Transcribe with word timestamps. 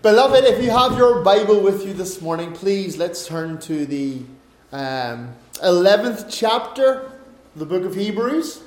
Beloved, 0.00 0.44
if 0.44 0.62
you 0.62 0.70
have 0.70 0.96
your 0.96 1.24
Bible 1.24 1.60
with 1.60 1.84
you 1.84 1.92
this 1.92 2.22
morning, 2.22 2.52
please 2.52 2.96
let's 2.96 3.26
turn 3.26 3.58
to 3.62 3.84
the 3.84 4.22
um, 4.70 5.34
11th 5.54 6.26
chapter 6.30 7.10
the 7.56 7.66
book 7.66 7.84
of 7.84 7.96
Hebrews. 7.96 8.62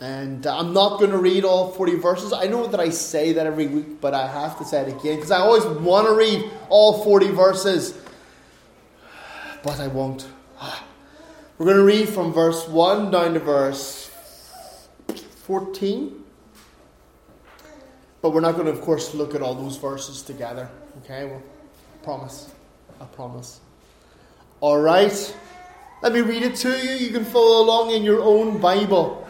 And 0.00 0.46
I'm 0.46 0.72
not 0.72 0.98
going 0.98 1.10
to 1.10 1.18
read 1.18 1.44
all 1.44 1.70
40 1.72 1.96
verses. 1.96 2.32
I 2.32 2.46
know 2.46 2.66
that 2.66 2.80
I 2.80 2.88
say 2.88 3.34
that 3.34 3.46
every 3.46 3.66
week, 3.66 4.00
but 4.00 4.14
I 4.14 4.26
have 4.26 4.56
to 4.56 4.64
say 4.64 4.80
it 4.80 4.88
again 4.88 5.16
because 5.16 5.30
I 5.30 5.40
always 5.40 5.66
want 5.66 6.06
to 6.06 6.14
read 6.14 6.50
all 6.70 7.04
40 7.04 7.28
verses, 7.32 8.00
but 9.62 9.78
I 9.80 9.88
won't. 9.88 10.26
We're 11.58 11.66
going 11.66 11.76
to 11.76 11.84
read 11.84 12.08
from 12.08 12.32
verse 12.32 12.66
1 12.66 13.10
down 13.10 13.34
to 13.34 13.40
verse 13.40 14.10
14. 15.42 16.23
But 18.24 18.30
we're 18.30 18.40
not 18.40 18.54
going 18.54 18.64
to, 18.64 18.72
of 18.72 18.80
course, 18.80 19.12
look 19.12 19.34
at 19.34 19.42
all 19.42 19.54
those 19.54 19.76
verses 19.76 20.22
together. 20.22 20.70
Okay? 21.04 21.26
Well, 21.26 21.42
I 21.42 22.04
promise. 22.04 22.50
I 22.98 23.04
promise. 23.04 23.60
All 24.60 24.80
right. 24.80 25.36
Let 26.00 26.14
me 26.14 26.22
read 26.22 26.42
it 26.42 26.56
to 26.56 26.70
you. 26.70 26.92
You 26.92 27.12
can 27.12 27.26
follow 27.26 27.62
along 27.62 27.90
in 27.90 28.02
your 28.02 28.22
own 28.22 28.62
Bible. 28.62 29.28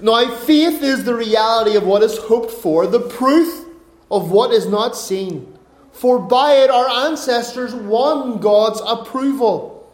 Now, 0.00 0.32
faith 0.36 0.84
is 0.84 1.02
the 1.02 1.16
reality 1.16 1.76
of 1.76 1.84
what 1.84 2.04
is 2.04 2.16
hoped 2.16 2.52
for, 2.52 2.86
the 2.86 3.00
proof 3.00 3.66
of 4.08 4.30
what 4.30 4.52
is 4.52 4.66
not 4.68 4.96
seen. 4.96 5.58
For 5.90 6.20
by 6.20 6.58
it 6.58 6.70
our 6.70 7.08
ancestors 7.08 7.74
won 7.74 8.38
God's 8.38 8.80
approval. 8.86 9.92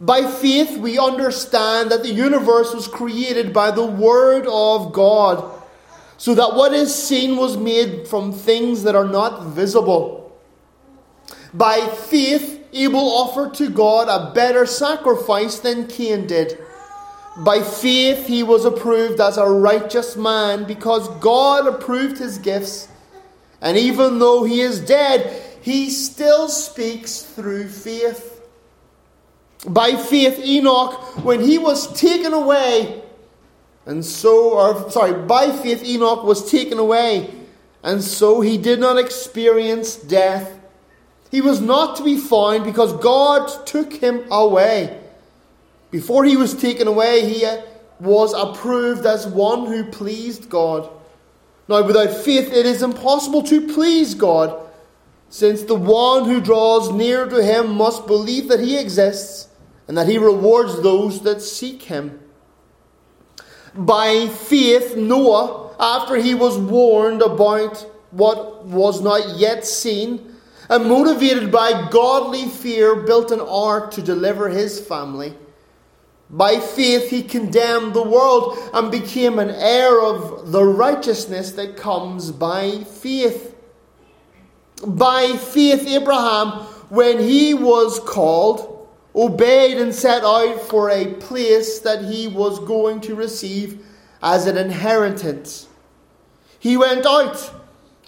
By 0.00 0.30
faith, 0.30 0.78
we 0.78 0.96
understand 0.96 1.90
that 1.90 2.04
the 2.04 2.12
universe 2.12 2.72
was 2.72 2.86
created 2.86 3.52
by 3.52 3.72
the 3.72 3.84
Word 3.84 4.46
of 4.46 4.92
God 4.92 5.55
so 6.18 6.34
that 6.34 6.54
what 6.54 6.72
is 6.72 6.94
seen 6.94 7.36
was 7.36 7.56
made 7.56 8.08
from 8.08 8.32
things 8.32 8.82
that 8.84 8.94
are 8.94 9.04
not 9.04 9.46
visible. 9.46 10.36
By 11.52 11.86
faith, 11.86 12.66
Abel 12.72 13.00
offered 13.00 13.54
to 13.54 13.70
God 13.70 14.08
a 14.08 14.32
better 14.34 14.66
sacrifice 14.66 15.58
than 15.58 15.86
Cain 15.86 16.26
did. 16.26 16.58
By 17.38 17.62
faith, 17.62 18.26
he 18.26 18.42
was 18.42 18.64
approved 18.64 19.20
as 19.20 19.36
a 19.36 19.44
righteous 19.46 20.16
man 20.16 20.64
because 20.64 21.08
God 21.20 21.66
approved 21.66 22.18
his 22.18 22.38
gifts. 22.38 22.88
And 23.60 23.76
even 23.76 24.18
though 24.18 24.44
he 24.44 24.60
is 24.60 24.80
dead, 24.80 25.42
he 25.60 25.90
still 25.90 26.48
speaks 26.48 27.22
through 27.22 27.68
faith. 27.68 28.40
By 29.66 29.96
faith, 29.96 30.38
Enoch, 30.38 31.24
when 31.24 31.40
he 31.40 31.58
was 31.58 31.92
taken 31.98 32.32
away, 32.32 33.02
and 33.86 34.04
so, 34.04 34.50
or 34.50 34.90
sorry, 34.90 35.12
by 35.26 35.50
faith 35.50 35.84
Enoch 35.84 36.24
was 36.24 36.50
taken 36.50 36.78
away, 36.78 37.32
and 37.84 38.02
so 38.02 38.40
he 38.40 38.58
did 38.58 38.80
not 38.80 38.98
experience 38.98 39.94
death. 39.94 40.58
He 41.30 41.40
was 41.40 41.60
not 41.60 41.96
to 41.96 42.04
be 42.04 42.18
found 42.18 42.64
because 42.64 42.92
God 42.94 43.66
took 43.66 43.92
him 43.92 44.24
away. 44.30 45.00
Before 45.92 46.24
he 46.24 46.36
was 46.36 46.54
taken 46.54 46.88
away, 46.88 47.32
he 47.32 47.44
uh, 47.44 47.62
was 48.00 48.34
approved 48.34 49.06
as 49.06 49.26
one 49.26 49.66
who 49.66 49.84
pleased 49.84 50.50
God. 50.50 50.90
Now, 51.68 51.84
without 51.84 52.10
faith, 52.10 52.52
it 52.52 52.66
is 52.66 52.82
impossible 52.82 53.42
to 53.44 53.72
please 53.72 54.14
God, 54.14 54.68
since 55.28 55.62
the 55.62 55.74
one 55.74 56.24
who 56.24 56.40
draws 56.40 56.92
near 56.92 57.26
to 57.26 57.42
him 57.42 57.74
must 57.74 58.06
believe 58.06 58.48
that 58.48 58.60
he 58.60 58.78
exists 58.78 59.48
and 59.86 59.96
that 59.96 60.08
he 60.08 60.18
rewards 60.18 60.82
those 60.82 61.22
that 61.22 61.40
seek 61.40 61.82
him. 61.82 62.20
By 63.76 64.28
faith, 64.28 64.96
Noah, 64.96 65.74
after 65.78 66.16
he 66.16 66.34
was 66.34 66.58
warned 66.58 67.22
about 67.22 67.78
what 68.10 68.64
was 68.64 69.02
not 69.02 69.36
yet 69.36 69.66
seen, 69.66 70.34
and 70.68 70.88
motivated 70.88 71.52
by 71.52 71.88
godly 71.90 72.46
fear, 72.46 72.96
built 72.96 73.30
an 73.30 73.40
ark 73.40 73.90
to 73.92 74.02
deliver 74.02 74.48
his 74.48 74.80
family. 74.80 75.34
By 76.28 76.58
faith, 76.58 77.10
he 77.10 77.22
condemned 77.22 77.94
the 77.94 78.02
world 78.02 78.58
and 78.72 78.90
became 78.90 79.38
an 79.38 79.50
heir 79.50 80.00
of 80.00 80.50
the 80.50 80.64
righteousness 80.64 81.52
that 81.52 81.76
comes 81.76 82.32
by 82.32 82.82
faith. 82.84 83.54
By 84.84 85.36
faith, 85.36 85.86
Abraham, 85.86 86.64
when 86.88 87.20
he 87.20 87.54
was 87.54 88.00
called, 88.00 88.75
obeyed 89.16 89.78
and 89.78 89.94
set 89.94 90.22
out 90.22 90.60
for 90.60 90.90
a 90.90 91.14
place 91.14 91.78
that 91.80 92.04
he 92.04 92.28
was 92.28 92.58
going 92.60 93.00
to 93.00 93.14
receive 93.14 93.84
as 94.22 94.46
an 94.46 94.58
inheritance. 94.58 95.68
He 96.58 96.76
went 96.76 97.06
out, 97.06 97.50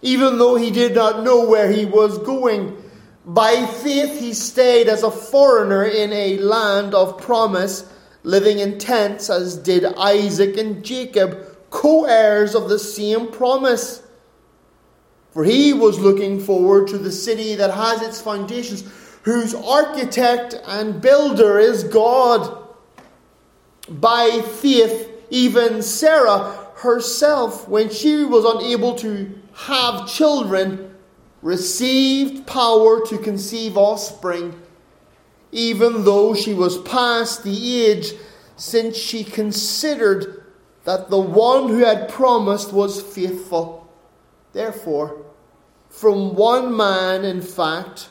even 0.03 0.39
though 0.39 0.57
he 0.57 0.71
did 0.71 0.95
not 0.95 1.25
know 1.25 1.49
where 1.49 1.71
he 1.71 1.87
was 1.87 2.19
going. 2.19 2.77
By 3.25 3.67
faith, 3.67 4.21
he 4.21 4.35
stayed 4.35 4.89
as 4.89 5.03
a 5.03 5.11
foreigner 5.11 5.85
in 5.85 6.13
a 6.13 6.39
land 6.39 6.95
of 6.95 7.19
promise, 7.19 7.91
living 8.23 8.59
in 8.59 8.79
tents, 8.79 9.31
as 9.31 9.57
did 9.57 9.85
Isaac 9.85 10.59
and 10.59 10.85
Jacob, 10.85 11.57
co 11.71 12.05
heirs 12.05 12.55
of 12.55 12.69
the 12.69 12.79
same 12.79 13.31
promise. 13.31 14.03
For 15.31 15.45
he 15.45 15.73
was 15.73 16.01
looking 16.01 16.41
forward 16.41 16.89
to 16.89 16.99
the 16.99 17.13
city 17.13 17.55
that 17.55 17.73
has 17.73 18.03
its 18.03 18.21
foundations 18.21 18.83
whose 19.29 19.55
architect 19.55 20.55
and 20.67 21.03
builder 21.03 21.59
is 21.59 21.85
God. 21.85 22.65
By 23.87 24.41
faith, 24.41 25.11
even 25.29 25.83
Sarah 25.83 26.69
herself, 26.77 27.69
when 27.69 27.91
she 27.91 28.25
was 28.25 28.47
unable 28.47 28.95
to 28.95 29.39
have 29.53 30.09
children, 30.09 30.95
received 31.43 32.47
power 32.47 33.05
to 33.05 33.19
conceive 33.19 33.77
offspring, 33.77 34.59
even 35.53 36.05
though 36.05 36.35
she 36.35 36.55
was 36.55 36.79
past 36.79 37.45
the 37.45 37.85
age, 37.85 38.15
since 38.57 38.97
she 38.97 39.25
considered 39.25 40.43
that 40.85 41.11
the 41.11 41.21
one 41.21 41.69
who 41.69 41.85
had 41.85 42.09
promised 42.09 42.73
was 42.73 43.03
faithful. 43.03 43.93
Therefore, 44.55 45.23
from 45.91 46.35
one 46.35 46.75
man, 46.75 47.27
in 47.27 47.43
fact, 47.43 48.09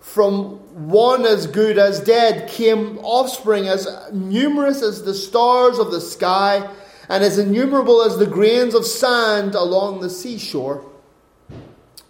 from 0.00 0.88
one 0.88 1.26
as 1.26 1.46
good 1.46 1.78
as 1.78 2.00
dead 2.00 2.48
came 2.48 2.98
offspring 2.98 3.68
as 3.68 3.86
numerous 4.12 4.82
as 4.82 5.02
the 5.02 5.14
stars 5.14 5.78
of 5.78 5.90
the 5.90 6.00
sky 6.00 6.68
and 7.08 7.22
as 7.22 7.38
innumerable 7.38 8.02
as 8.02 8.16
the 8.16 8.26
grains 8.26 8.74
of 8.74 8.86
sand 8.86 9.54
along 9.54 10.00
the 10.00 10.08
seashore. 10.08 10.84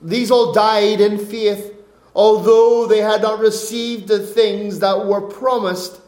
These 0.01 0.31
all 0.31 0.53
died 0.53 1.01
in 1.01 1.19
faith, 1.19 1.75
although 2.15 2.87
they 2.87 2.99
had 2.99 3.23
not 3.23 3.41
received 3.41 4.09
the 4.09 4.21
things 4.21 4.79
that 4.79 5.07
were 5.07 5.21
promised. 5.21 6.01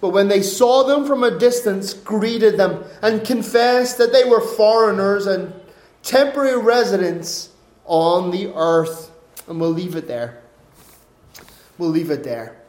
But 0.00 0.10
when 0.10 0.28
they 0.28 0.42
saw 0.42 0.84
them 0.84 1.04
from 1.04 1.24
a 1.24 1.36
distance, 1.36 1.92
greeted 1.92 2.56
them 2.56 2.84
and 3.02 3.26
confessed 3.26 3.98
that 3.98 4.12
they 4.12 4.24
were 4.24 4.40
foreigners 4.40 5.26
and 5.26 5.52
temporary 6.02 6.62
residents 6.62 7.50
on 7.86 8.30
the 8.30 8.52
earth. 8.54 9.10
And 9.48 9.60
we'll 9.60 9.70
leave 9.70 9.96
it 9.96 10.06
there 10.06 10.42
we'll 11.78 11.90
leave 11.90 12.10
it 12.10 12.24
there. 12.24 12.60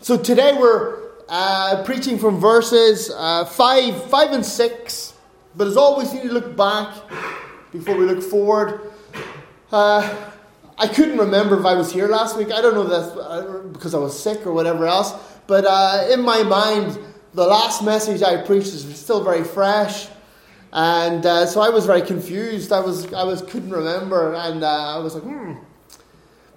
So 0.00 0.16
today 0.16 0.56
we're 0.58 1.10
uh, 1.28 1.84
preaching 1.84 2.18
from 2.18 2.40
verses 2.40 3.10
uh, 3.14 3.44
5, 3.44 4.10
5 4.10 4.32
and 4.32 4.44
6. 4.44 5.14
But 5.54 5.66
as 5.66 5.76
always, 5.76 6.12
you 6.12 6.20
need 6.20 6.28
to 6.28 6.34
look 6.34 6.56
back 6.56 6.94
before 7.72 7.96
we 7.96 8.06
look 8.06 8.22
forward. 8.22 8.92
Uh, 9.70 10.32
I 10.78 10.88
couldn't 10.88 11.18
remember 11.18 11.58
if 11.58 11.66
I 11.66 11.74
was 11.74 11.92
here 11.92 12.08
last 12.08 12.36
week. 12.36 12.50
I 12.50 12.62
don't 12.62 12.74
know 12.74 12.82
if 12.82 12.88
that's 12.88 13.16
uh, 13.16 13.68
because 13.72 13.94
I 13.94 13.98
was 13.98 14.20
sick 14.20 14.46
or 14.46 14.52
whatever 14.52 14.86
else. 14.86 15.12
But 15.46 15.64
uh, 15.66 16.08
in 16.10 16.22
my 16.22 16.42
mind, 16.42 16.98
the 17.34 17.46
last 17.46 17.84
message 17.84 18.22
I 18.22 18.42
preached 18.42 18.68
is 18.68 18.98
still 18.98 19.22
very 19.22 19.44
fresh. 19.44 20.08
And 20.72 21.26
uh, 21.26 21.46
so 21.46 21.60
I 21.60 21.68
was 21.68 21.84
very 21.84 22.02
confused. 22.02 22.72
I 22.72 22.80
was, 22.80 23.12
I 23.12 23.24
was 23.24 23.42
couldn't 23.42 23.70
remember, 23.70 24.34
and 24.34 24.64
I 24.64 24.98
was 24.98 25.14
like, 25.14 25.24
hmm, 25.24 25.54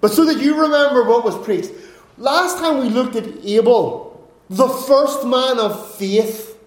but 0.04 0.12
so 0.12 0.26
that 0.26 0.38
you 0.38 0.60
remember 0.60 1.04
what 1.04 1.24
was 1.24 1.34
preached. 1.38 1.70
Last 2.18 2.58
time 2.58 2.78
we 2.78 2.90
looked 2.90 3.16
at 3.16 3.24
Abel, 3.42 4.30
the 4.50 4.68
first 4.68 5.24
man 5.24 5.58
of 5.58 5.94
faith, 5.94 6.58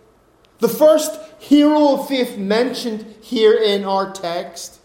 the 0.57 0.67
first 0.67 1.11
hero 1.37 1.99
of 1.99 2.07
faith 2.07 2.35
mentioned 2.35 3.05
here 3.21 3.53
in 3.53 3.83
our 3.83 4.11
text. 4.11 4.79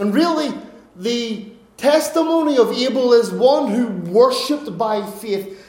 And 0.00 0.12
really, 0.12 0.52
the 0.96 1.52
testimony 1.76 2.58
of 2.58 2.72
Abel 2.72 3.12
is 3.12 3.30
one 3.30 3.70
who 3.70 3.86
worshipped 4.10 4.76
by 4.76 5.06
faith. 5.06 5.64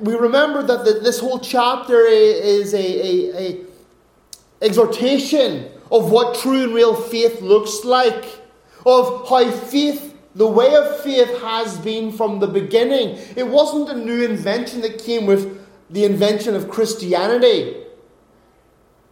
We 0.00 0.14
remember 0.14 0.62
that 0.62 0.86
the, 0.86 1.00
this 1.00 1.20
whole 1.20 1.40
chapter 1.40 2.06
is 2.06 2.72
a, 2.72 2.78
a, 2.78 3.38
a 3.38 3.66
exhortation 4.62 5.68
of 5.92 6.10
what 6.10 6.38
true 6.38 6.64
and 6.64 6.74
real 6.74 6.94
faith 6.94 7.42
looks 7.42 7.84
like, 7.84 8.24
of 8.86 9.28
how 9.28 9.50
faith 9.50 10.07
the 10.34 10.46
way 10.46 10.74
of 10.74 11.00
faith 11.00 11.40
has 11.40 11.78
been 11.78 12.12
from 12.12 12.38
the 12.38 12.46
beginning. 12.46 13.18
It 13.36 13.46
wasn't 13.46 13.90
a 13.90 14.04
new 14.04 14.24
invention 14.24 14.82
that 14.82 15.02
came 15.02 15.26
with 15.26 15.66
the 15.90 16.04
invention 16.04 16.54
of 16.54 16.68
Christianity. 16.68 17.76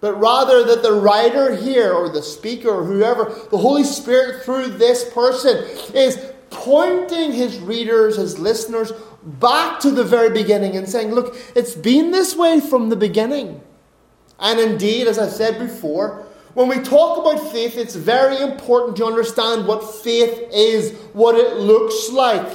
but 0.00 0.14
rather 0.20 0.62
that 0.62 0.82
the 0.82 0.92
writer 0.92 1.56
here, 1.56 1.92
or 1.92 2.08
the 2.08 2.22
speaker, 2.22 2.68
or 2.68 2.84
whoever, 2.84 3.24
the 3.50 3.58
Holy 3.58 3.82
Spirit 3.82 4.44
through 4.44 4.68
this 4.68 5.10
person, 5.12 5.64
is 5.94 6.32
pointing 6.50 7.32
his 7.32 7.58
readers, 7.58 8.16
his 8.16 8.38
listeners, 8.38 8.92
back 9.22 9.80
to 9.80 9.90
the 9.90 10.04
very 10.04 10.30
beginning 10.30 10.76
and 10.76 10.88
saying, 10.88 11.12
Look, 11.12 11.34
it's 11.56 11.74
been 11.74 12.10
this 12.10 12.36
way 12.36 12.60
from 12.60 12.90
the 12.90 12.96
beginning. 12.96 13.62
And 14.38 14.60
indeed, 14.60 15.08
as 15.08 15.18
I 15.18 15.28
said 15.28 15.58
before, 15.58 16.25
when 16.56 16.68
we 16.68 16.80
talk 16.80 17.18
about 17.18 17.52
faith, 17.52 17.76
it's 17.76 17.94
very 17.94 18.40
important 18.40 18.96
to 18.96 19.04
understand 19.04 19.66
what 19.66 19.94
faith 19.96 20.48
is, 20.50 20.94
what 21.12 21.34
it 21.34 21.58
looks 21.58 22.08
like. 22.10 22.48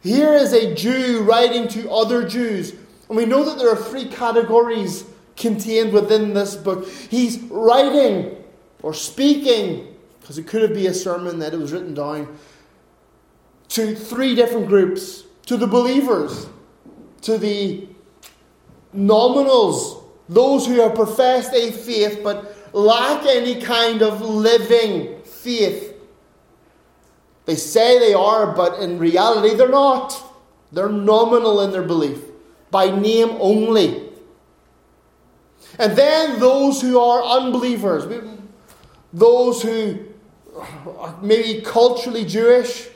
Here 0.00 0.32
is 0.32 0.54
a 0.54 0.74
Jew 0.74 1.20
writing 1.24 1.68
to 1.68 1.90
other 1.90 2.26
Jews, 2.26 2.72
and 3.08 3.18
we 3.18 3.26
know 3.26 3.44
that 3.44 3.58
there 3.58 3.70
are 3.70 3.76
three 3.76 4.06
categories 4.06 5.04
contained 5.36 5.92
within 5.92 6.32
this 6.32 6.56
book. 6.56 6.88
He's 6.88 7.36
writing 7.50 8.42
or 8.80 8.94
speaking, 8.94 9.94
because 10.18 10.38
it 10.38 10.46
could 10.46 10.62
have 10.62 10.72
been 10.72 10.86
a 10.86 10.94
sermon 10.94 11.38
that 11.40 11.52
it 11.52 11.58
was 11.58 11.70
written 11.70 11.92
down, 11.92 12.38
to 13.68 13.94
three 13.94 14.34
different 14.34 14.68
groups 14.68 15.24
to 15.44 15.58
the 15.58 15.66
believers, 15.66 16.46
to 17.20 17.36
the 17.36 17.86
nominals, 18.96 20.02
those 20.28 20.66
who 20.66 20.80
have 20.80 20.94
professed 20.94 21.52
a 21.54 21.70
faith 21.70 22.20
but 22.22 22.74
lack 22.74 23.24
any 23.26 23.60
kind 23.60 24.02
of 24.02 24.20
living 24.20 25.22
faith. 25.22 25.94
They 27.44 27.54
say 27.54 27.98
they 27.98 28.12
are, 28.12 28.54
but 28.54 28.80
in 28.80 28.98
reality 28.98 29.54
they're 29.54 29.68
not. 29.68 30.22
They're 30.72 30.88
nominal 30.88 31.60
in 31.62 31.70
their 31.70 31.84
belief, 31.84 32.20
by 32.70 32.90
name 32.90 33.30
only. 33.38 34.10
And 35.78 35.96
then 35.96 36.40
those 36.40 36.80
who 36.80 36.98
are 36.98 37.22
unbelievers, 37.22 38.04
those 39.12 39.62
who 39.62 40.06
are 40.98 41.16
maybe 41.22 41.62
culturally 41.62 42.24
Jewish, 42.24 42.88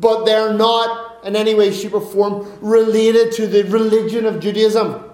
but 0.00 0.24
they're 0.24 0.54
not 0.54 1.24
in 1.24 1.36
any 1.36 1.54
way, 1.54 1.72
shape, 1.72 1.94
or 1.94 2.00
form 2.00 2.50
related 2.60 3.32
to 3.32 3.46
the 3.46 3.62
religion 3.64 4.24
of 4.26 4.40
Judaism. 4.40 5.11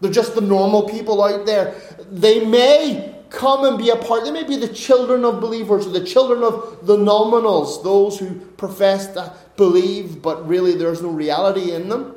They're 0.00 0.12
just 0.12 0.34
the 0.34 0.40
normal 0.40 0.88
people 0.88 1.22
out 1.22 1.46
there. 1.46 1.74
They 2.10 2.44
may 2.44 3.14
come 3.30 3.64
and 3.64 3.76
be 3.76 3.90
a 3.90 3.96
part, 3.96 4.24
they 4.24 4.30
may 4.30 4.44
be 4.44 4.56
the 4.56 4.68
children 4.68 5.24
of 5.24 5.40
believers 5.40 5.86
or 5.86 5.90
the 5.90 6.04
children 6.04 6.42
of 6.42 6.86
the 6.86 6.96
nominals, 6.96 7.82
those 7.82 8.18
who 8.18 8.34
profess 8.56 9.08
to 9.08 9.34
believe, 9.56 10.22
but 10.22 10.48
really 10.48 10.74
there's 10.74 11.02
no 11.02 11.10
reality 11.10 11.72
in 11.72 11.88
them. 11.88 12.14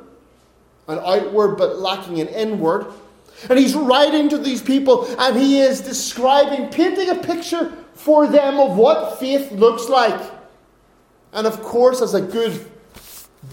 An 0.88 0.98
outward 0.98 1.56
but 1.56 1.78
lacking 1.78 2.20
an 2.20 2.28
inward. 2.28 2.86
And 3.50 3.58
he's 3.58 3.74
writing 3.74 4.28
to 4.30 4.38
these 4.38 4.62
people 4.62 5.06
and 5.18 5.36
he 5.36 5.60
is 5.60 5.80
describing, 5.80 6.68
painting 6.68 7.10
a 7.10 7.16
picture 7.16 7.72
for 7.94 8.26
them 8.26 8.58
of 8.58 8.76
what 8.76 9.18
faith 9.18 9.52
looks 9.52 9.88
like. 9.88 10.30
And 11.32 11.46
of 11.46 11.62
course, 11.62 12.00
as 12.00 12.14
a 12.14 12.20
good 12.20 12.71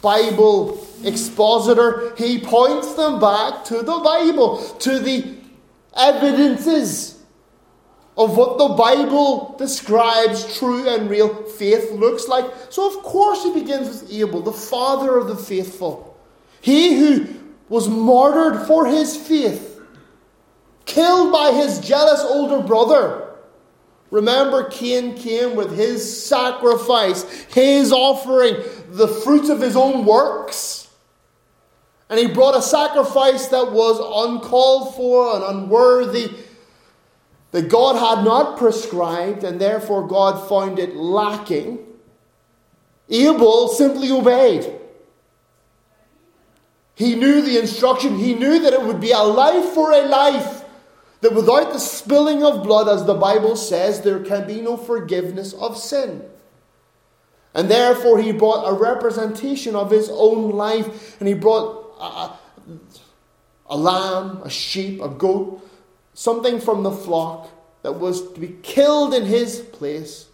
Bible 0.01 0.85
expositor, 1.03 2.13
he 2.15 2.39
points 2.39 2.93
them 2.93 3.19
back 3.19 3.65
to 3.65 3.77
the 3.77 3.99
Bible, 4.03 4.57
to 4.79 4.99
the 4.99 5.35
evidences 5.95 7.19
of 8.17 8.35
what 8.35 8.57
the 8.57 8.75
Bible 8.75 9.55
describes 9.57 10.57
true 10.57 10.87
and 10.87 11.09
real 11.09 11.43
faith 11.43 11.91
looks 11.91 12.27
like. 12.27 12.45
So, 12.69 12.87
of 12.87 13.03
course, 13.03 13.43
he 13.43 13.53
begins 13.53 13.89
with 13.89 14.11
Abel, 14.11 14.41
the 14.41 14.51
father 14.51 15.17
of 15.17 15.27
the 15.27 15.37
faithful. 15.37 16.17
He 16.61 16.99
who 16.99 17.27
was 17.69 17.87
martyred 17.87 18.67
for 18.67 18.85
his 18.85 19.15
faith, 19.15 19.79
killed 20.85 21.31
by 21.31 21.51
his 21.51 21.79
jealous 21.79 22.21
older 22.21 22.65
brother. 22.65 23.25
Remember, 24.11 24.69
Cain 24.69 25.15
came 25.15 25.55
with 25.55 25.77
his 25.77 26.25
sacrifice, 26.25 27.23
his 27.53 27.91
offering, 27.93 28.55
the 28.91 29.07
fruits 29.07 29.49
of 29.49 29.61
his 29.61 29.75
own 29.75 30.05
works. 30.05 30.89
And 32.09 32.19
he 32.19 32.27
brought 32.27 32.57
a 32.57 32.61
sacrifice 32.61 33.47
that 33.47 33.71
was 33.71 33.99
uncalled 33.99 34.95
for 34.95 35.35
and 35.35 35.43
unworthy, 35.43 36.31
that 37.51 37.69
God 37.69 37.95
had 37.95 38.25
not 38.25 38.57
prescribed, 38.57 39.43
and 39.43 39.61
therefore 39.61 40.07
God 40.07 40.47
found 40.49 40.79
it 40.79 40.95
lacking. 40.95 41.85
Abel 43.09 43.67
simply 43.69 44.11
obeyed. 44.11 44.75
He 46.95 47.15
knew 47.15 47.41
the 47.41 47.57
instruction, 47.59 48.17
he 48.17 48.33
knew 48.33 48.59
that 48.59 48.73
it 48.73 48.81
would 48.81 48.99
be 48.99 49.11
a 49.11 49.19
life 49.19 49.73
for 49.73 49.91
a 49.91 50.01
life. 50.01 50.65
That 51.21 51.33
without 51.33 51.73
the 51.73 51.79
spilling 51.79 52.43
of 52.43 52.63
blood, 52.63 52.87
as 52.87 53.05
the 53.05 53.13
Bible 53.13 53.55
says, 53.55 54.01
there 54.01 54.23
can 54.23 54.47
be 54.47 54.61
no 54.61 54.77
forgiveness 54.77 55.53
of 55.53 55.77
sin. 55.77 56.23
And 57.53 57.69
therefore, 57.69 58.21
he 58.21 58.31
brought 58.31 58.69
a 58.69 58.73
representation 58.73 59.75
of 59.75 59.91
his 59.91 60.09
own 60.11 60.51
life, 60.51 61.19
and 61.19 61.27
he 61.27 61.33
brought 61.33 61.95
a, 61.99 62.31
a, 63.67 63.77
lamb, 63.77 64.41
a 64.43 64.49
sheep, 64.49 65.01
a 65.01 65.09
goat, 65.09 65.67
something 66.13 66.59
from 66.59 66.83
the 66.83 66.91
flock 66.91 67.49
that 67.81 67.93
was 67.93 68.33
to 68.33 68.39
be 68.39 68.55
killed 68.61 69.13
in 69.13 69.25
his 69.25 69.59
place. 69.59 70.27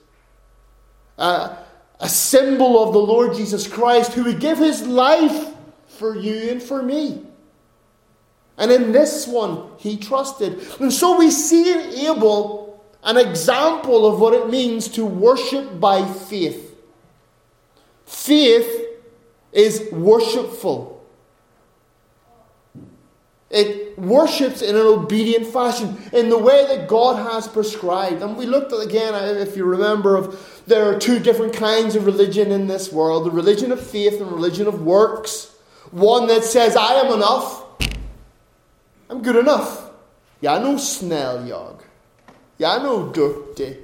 Uh, 1.17 1.55
a 1.99 2.09
symbol 2.09 2.83
of 2.83 2.93
the 2.93 2.99
Lord 2.99 3.35
Jesus 3.35 3.67
Christ, 3.67 4.13
who 4.13 4.25
would 4.25 4.41
give 4.41 4.57
his 4.57 4.85
life 4.85 5.53
for 5.87 6.15
you 6.15 6.51
and 6.51 6.61
for 6.61 6.81
me. 6.83 7.21
And 8.57 8.71
in 8.71 8.91
this 8.91 9.27
one, 9.27 9.69
he 9.77 9.97
trusted. 9.97 10.65
And 10.79 10.91
so 10.91 11.17
we 11.17 11.29
see 11.29 11.71
in 11.71 12.09
Abel 12.09 12.83
an 13.03 13.17
example 13.17 14.05
of 14.05 14.19
what 14.19 14.33
it 14.33 14.49
means 14.49 14.87
to 14.89 15.05
worship 15.05 15.79
by 15.79 16.05
faith. 16.05 16.64
Faith 18.05 18.69
is 19.51 19.89
worshipful. 19.91 20.93
It 23.49 23.97
worships 23.97 24.61
in 24.61 24.75
an 24.75 24.85
obedient 24.85 25.47
fashion, 25.47 25.97
in 26.11 26.29
the 26.29 26.37
way 26.37 26.65
that 26.67 26.87
God 26.87 27.15
has 27.31 27.47
prescribed. 27.47 28.21
And 28.21 28.35
we 28.35 28.45
looked 28.45 28.73
at 28.73 28.81
again, 28.81 29.13
if 29.37 29.55
you 29.55 29.63
remember, 29.63 30.17
of 30.17 30.63
there 30.67 30.89
are 30.89 30.99
two 30.99 31.19
different 31.19 31.53
kinds 31.53 31.95
of 31.95 32.05
religion 32.05 32.51
in 32.51 32.67
this 32.67 32.91
world: 32.91 33.25
the 33.25 33.31
religion 33.31 33.71
of 33.71 33.79
faith 33.79 34.19
and 34.19 34.29
the 34.29 34.35
religion 34.35 34.67
of 34.67 34.81
works. 34.81 35.51
One 35.91 36.27
that 36.27 36.43
says, 36.43 36.75
"I 36.75 36.95
am 36.95 37.13
enough." 37.13 37.63
I'm 39.09 39.21
good 39.21 39.37
enough. 39.37 39.89
Jag 40.41 40.57
är 40.57 40.61
nog 40.61 40.79
snäll 40.79 41.47
jag. 41.47 41.75
Jag 42.57 42.75
är 42.75 42.83
nog 42.83 43.13
duktig. 43.13 43.79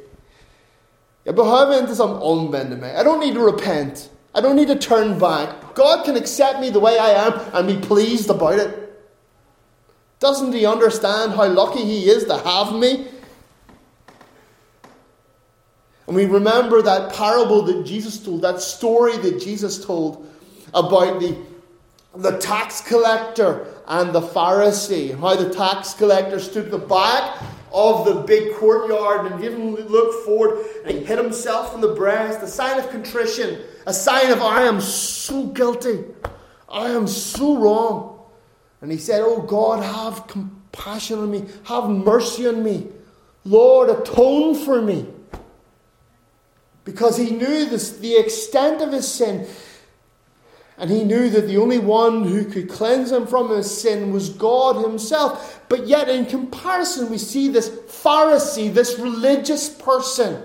Jag 1.23 1.35
behöver 1.35 1.79
inte 1.79 1.95
som 1.95 2.21
omvänder 2.21 2.77
mig. 2.77 2.95
I 2.95 3.03
don't 3.03 3.19
need 3.19 3.35
to 3.35 3.45
repent. 3.45 4.09
I 4.33 4.41
don't 4.41 4.55
need 4.55 4.69
to 4.69 4.77
turn 4.77 5.19
back. 5.19 5.75
God 5.75 6.05
can 6.05 6.15
accept 6.15 6.59
me 6.59 6.69
the 6.69 6.79
way 6.79 6.97
I 6.97 7.27
am 7.27 7.33
and 7.53 7.67
be 7.67 7.85
pleased 7.85 8.29
about 8.29 8.59
it. 8.59 8.77
Doesn't 10.19 10.53
he 10.53 10.65
understand 10.65 11.33
how 11.33 11.47
lucky 11.47 11.83
he 11.83 12.09
is 12.09 12.25
to 12.25 12.37
have 12.37 12.73
me? 12.73 13.07
And 16.07 16.15
we 16.15 16.25
remember 16.25 16.81
that 16.81 17.13
parable 17.13 17.61
that 17.63 17.85
Jesus 17.85 18.23
told, 18.23 18.41
that 18.41 18.61
story 18.61 19.17
that 19.17 19.41
Jesus 19.41 19.83
told 19.83 20.29
about 20.73 21.19
the, 21.19 21.37
the 22.15 22.37
tax 22.37 22.81
collector 22.81 23.65
and 23.87 24.13
the 24.13 24.21
Pharisee, 24.21 25.17
how 25.19 25.35
the 25.35 25.53
tax 25.53 25.93
collector 25.93 26.39
stood 26.39 26.65
at 26.65 26.71
the 26.71 26.77
back 26.77 27.41
of 27.73 28.05
the 28.05 28.13
big 28.13 28.53
courtyard 28.55 29.31
and 29.31 29.41
didn't 29.41 29.89
look 29.89 30.25
forward 30.25 30.65
and 30.85 31.05
hit 31.05 31.17
himself 31.17 31.73
in 31.73 31.81
the 31.81 31.95
breast, 31.95 32.41
a 32.41 32.47
sign 32.47 32.79
of 32.79 32.89
contrition, 32.89 33.61
a 33.85 33.93
sign 33.93 34.31
of, 34.31 34.41
I 34.41 34.63
am 34.63 34.81
so 34.81 35.47
guilty, 35.47 36.03
I 36.69 36.89
am 36.89 37.07
so 37.07 37.57
wrong. 37.57 38.19
And 38.81 38.91
he 38.91 38.97
said, 38.97 39.21
Oh 39.23 39.41
God, 39.41 39.83
have 39.83 40.27
compassion 40.27 41.19
on 41.19 41.31
me, 41.31 41.45
have 41.65 41.89
mercy 41.89 42.47
on 42.47 42.63
me. 42.63 42.87
Lord, 43.43 43.89
atone 43.89 44.55
for 44.55 44.81
me. 44.81 45.07
Because 46.83 47.17
he 47.17 47.31
knew 47.31 47.65
this, 47.65 47.97
the 47.97 48.15
extent 48.17 48.81
of 48.81 48.91
his 48.91 49.11
sin. 49.11 49.47
And 50.77 50.89
he 50.89 51.03
knew 51.03 51.29
that 51.29 51.45
the 51.45 51.57
only 51.57 51.77
one 51.77 52.23
who 52.23 52.43
could 52.45 52.67
cleanse 52.67 53.11
him 53.11 53.27
from 53.27 53.49
his 53.49 53.69
sin 53.69 54.11
was 54.11 54.29
God 54.29 54.83
himself. 54.83 55.61
But 55.69 55.85
yet, 55.85 56.09
in 56.09 56.25
comparison, 56.25 57.11
we 57.11 57.19
see 57.19 57.49
this 57.49 57.69
Pharisee, 57.69 58.73
this 58.73 58.97
religious 58.97 59.69
person, 59.69 60.41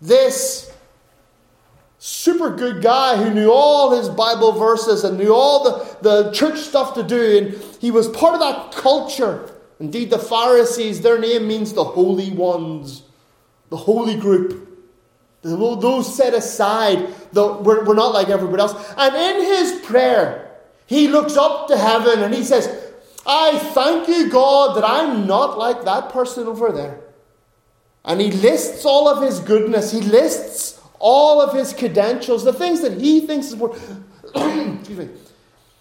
this 0.00 0.69
super 2.00 2.56
good 2.56 2.82
guy 2.82 3.14
who 3.16 3.32
knew 3.32 3.50
all 3.52 3.94
his 3.94 4.08
Bible 4.08 4.52
verses 4.52 5.04
and 5.04 5.18
knew 5.18 5.34
all 5.34 5.62
the, 5.62 5.96
the 6.00 6.32
church 6.32 6.58
stuff 6.58 6.94
to 6.94 7.02
do, 7.02 7.38
and 7.38 7.62
he 7.78 7.90
was 7.90 8.08
part 8.08 8.34
of 8.34 8.40
that 8.40 8.72
culture. 8.72 9.48
Indeed, 9.78 10.10
the 10.10 10.18
Pharisees, 10.18 11.02
their 11.02 11.18
name 11.18 11.46
means 11.46 11.74
the 11.74 11.84
holy 11.84 12.30
ones, 12.30 13.02
the 13.68 13.76
holy 13.76 14.16
group. 14.16 14.66
Those 15.42 16.14
set 16.14 16.34
aside, 16.34 17.14
though 17.32 17.60
we're, 17.60 17.84
we're 17.84 17.94
not 17.94 18.12
like 18.12 18.28
everybody 18.28 18.62
else. 18.62 18.94
And 18.96 19.14
in 19.14 19.46
his 19.46 19.80
prayer, 19.82 20.50
he 20.86 21.06
looks 21.08 21.36
up 21.36 21.68
to 21.68 21.76
heaven 21.78 22.22
and 22.22 22.34
he 22.34 22.44
says, 22.44 22.92
I 23.26 23.58
thank 23.58 24.08
you, 24.08 24.30
God, 24.30 24.76
that 24.76 24.84
I'm 24.84 25.26
not 25.26 25.58
like 25.58 25.84
that 25.84 26.10
person 26.10 26.46
over 26.46 26.72
there. 26.72 27.00
And 28.04 28.20
he 28.20 28.30
lists 28.30 28.84
all 28.84 29.08
of 29.08 29.22
his 29.22 29.40
goodness. 29.40 29.92
He 29.92 30.00
lists 30.00 30.79
all 31.00 31.40
of 31.40 31.52
his 31.54 31.72
credentials, 31.72 32.44
the 32.44 32.52
things 32.52 32.82
that 32.82 33.00
he 33.00 33.26
thinks 33.26 33.48
is 33.48 33.56
worth. 33.56 33.98
excuse 34.34 34.98
me. 34.98 35.08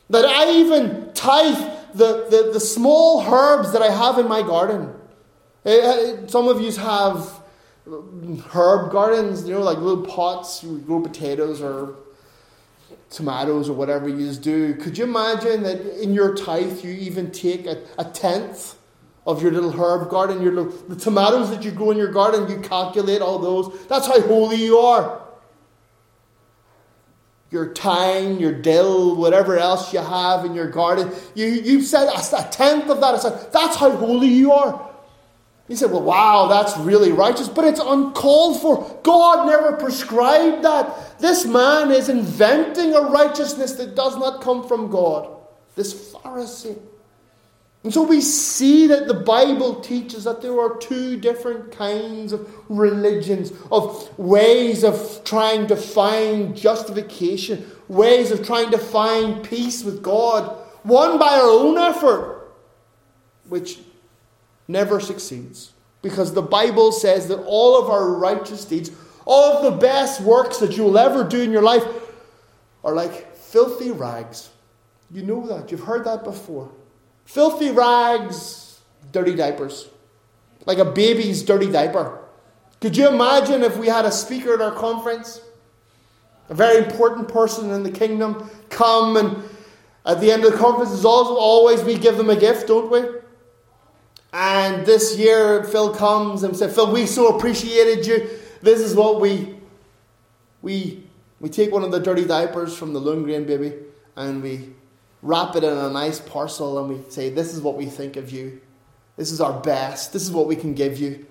That 0.10 0.26
I 0.26 0.52
even 0.54 1.12
tithe 1.14 1.58
the, 1.94 2.28
the, 2.30 2.52
the 2.54 2.60
small 2.60 3.22
herbs 3.22 3.72
that 3.74 3.82
I 3.82 3.92
have 3.92 4.18
in 4.18 4.28
my 4.28 4.42
garden. 4.42 4.94
Eh, 5.66 5.72
eh, 5.72 6.28
some 6.28 6.48
of 6.48 6.62
you 6.62 6.72
have 6.72 7.42
herb 8.52 8.92
gardens, 8.92 9.48
you 9.48 9.54
know, 9.54 9.62
like 9.62 9.78
little 9.78 10.06
pots, 10.06 10.64
you 10.64 10.80
grow 10.80 11.02
potatoes 11.02 11.62
or 11.62 11.96
tomatoes 13.10 13.70
or 13.70 13.74
whatever 13.74 14.08
you 14.08 14.32
do. 14.34 14.76
Could 14.76 14.98
you 14.98 15.04
imagine 15.04 15.64
that 15.64 16.02
in 16.02 16.14
your 16.14 16.36
tithe 16.36 16.84
you 16.84 16.92
even 16.92 17.32
take 17.32 17.66
a, 17.66 17.84
a 17.98 18.06
tenth 18.06 18.79
of 19.26 19.42
your 19.42 19.52
little 19.52 19.72
herb 19.72 20.10
garden, 20.10 20.42
your 20.42 20.54
little, 20.54 20.72
the 20.88 20.96
tomatoes 20.96 21.50
that 21.50 21.64
you 21.64 21.72
grow 21.72 21.92
in 21.92 21.98
your 21.98 22.12
garden, 22.12 22.50
you 22.50 22.60
calculate 22.62 23.22
all 23.22 23.40
those. 23.40 23.88
That's 23.88 24.08
how 24.08 24.20
holy 24.22 24.58
you 24.58 24.78
are. 24.78 25.22
Your 27.52 27.74
thyme, 27.74 28.40
your 28.40 28.54
dill, 28.54 29.16
whatever 29.16 29.58
else 29.58 29.92
you 29.92 30.00
have 30.00 30.46
in 30.46 30.54
your 30.54 30.70
garden, 30.70 31.12
you, 31.36 31.48
you 31.48 31.82
said 31.82 32.08
a 32.08 32.50
tenth 32.52 32.90
of 32.90 33.02
that. 33.02 33.16
I 33.16 33.18
said, 33.18 33.52
that's 33.52 33.76
how 33.76 33.92
holy 33.92 34.28
you 34.28 34.52
are. 34.52 34.90
He 35.70 35.76
said, 35.76 35.92
Well, 35.92 36.02
wow, 36.02 36.48
that's 36.48 36.76
really 36.78 37.12
righteous, 37.12 37.48
but 37.48 37.64
it's 37.64 37.80
uncalled 37.80 38.60
for. 38.60 39.00
God 39.04 39.46
never 39.46 39.78
prescribed 39.78 40.64
that. 40.66 41.20
This 41.20 41.46
man 41.46 41.92
is 41.92 42.10
inventing 42.10 42.96
a 42.96 43.02
righteousness 43.02 43.74
that 43.74 43.96
does 43.96 44.18
not 44.18 44.42
come 44.42 44.68
from 44.68 44.90
God. 44.90 45.30
This 45.76 46.12
Pharisee. 46.12 46.82
And 47.84 47.94
so 47.94 48.04
we 48.04 48.20
see 48.20 48.88
that 48.88 49.08
the 49.08 49.14
Bible 49.14 49.80
teaches 49.80 50.26
that 50.26 50.42
there 50.42 50.60
are 50.60 50.76
two 50.78 51.18
different 51.18 51.72
kinds 51.72 52.34
of 52.34 52.54
religions, 52.68 53.54
of 53.72 54.18
ways 54.20 54.84
of 54.84 55.22
trying 55.24 55.68
to 55.68 55.78
find 55.78 56.58
justification, 56.58 57.66
ways 57.88 58.32
of 58.32 58.46
trying 58.46 58.72
to 58.72 58.78
find 58.78 59.44
peace 59.48 59.84
with 59.84 60.04
God. 60.04 60.58
One 60.84 61.18
by 61.18 61.30
our 61.30 61.50
own 61.50 61.78
effort, 61.78 62.52
which 63.48 63.80
never 64.68 65.00
succeeds. 65.00 65.72
Because 66.02 66.34
the 66.34 66.42
Bible 66.42 66.92
says 66.92 67.30
that 67.30 67.40
all 67.46 67.82
of 67.82 67.90
our 67.90 68.12
righteous 68.12 68.66
deeds, 68.66 68.92
all 69.26 69.58
of 69.58 69.64
the 69.64 69.80
best 69.80 70.22
works 70.22 70.58
that 70.58 70.76
you 70.76 70.84
will 70.84 70.98
ever 70.98 71.24
do 71.24 71.42
in 71.42 71.52
your 71.52 71.62
life, 71.62 71.84
are 72.84 72.94
like 72.94 73.36
filthy 73.36 73.92
rags. 73.92 74.50
You 75.12 75.24
know 75.24 75.48
that. 75.48 75.72
You've 75.72 75.82
heard 75.82 76.06
that 76.06 76.24
before. 76.24 76.72
Filthy 77.30 77.70
rags, 77.70 78.80
dirty 79.12 79.36
diapers. 79.36 79.88
Like 80.66 80.80
a 80.80 80.86
baby's 80.86 81.44
dirty 81.44 81.72
diaper. 81.72 82.24
Could 82.82 82.98
you 82.98 83.08
imagine 83.08 83.62
if 83.62 83.78
we 83.78 83.86
had 83.86 84.06
a 84.06 84.12
speaker 84.12 84.56
at 84.56 84.62
our 84.62 84.72
conference? 84.72 85.40
A 86.50 86.56
very 86.56 86.84
important 86.84 87.28
person 87.28 87.70
in 87.70 87.84
the 87.84 87.92
kingdom 87.92 88.50
come 88.70 89.16
and 89.16 89.44
at 90.08 90.20
the 90.22 90.32
end 90.32 90.44
of 90.44 90.54
the 90.54 90.58
conference, 90.58 90.92
as 90.92 91.06
always, 91.06 91.84
we 91.84 92.00
give 92.00 92.18
them 92.18 92.32
a 92.32 92.36
gift, 92.36 92.68
don't 92.68 92.90
we? 92.90 93.04
And 94.34 94.84
this 94.84 95.16
year, 95.16 95.64
Phil 95.66 95.94
comes 95.94 96.42
and 96.42 96.58
said, 96.58 96.72
Phil, 96.72 96.92
we 96.92 97.06
so 97.06 97.38
appreciated 97.38 98.08
you. 98.08 98.28
This 98.64 98.80
is 98.80 98.96
what 98.96 99.22
we 99.22 99.56
we 100.64 101.04
we 101.40 101.50
take 101.50 101.72
one 101.72 101.84
of 101.84 101.92
the 101.92 102.00
dirty 102.00 102.26
diapers 102.26 102.76
from 102.76 102.94
the 102.94 103.00
Lundgren 103.00 103.46
baby 103.46 103.74
and 104.16 104.42
we 104.42 104.74
wrap 105.22 105.56
it 105.56 105.64
in 105.64 105.78
a 105.78 105.90
nice 105.90 106.20
parcel 106.20 106.80
and 106.80 106.90
we 106.90 107.10
say, 107.12 107.30
This 107.30 107.54
is 107.54 107.62
what 107.62 107.76
we 107.76 107.86
think 107.86 108.16
of 108.16 108.32
you. 108.32 108.62
This 109.16 109.32
is 109.32 109.42
our 109.42 109.60
best. 109.60 110.14
This 110.14 110.24
is 110.24 110.32
what 110.32 110.48
we 110.48 110.56
can 110.56 110.74
give 110.74 110.98
you. 110.98 111.26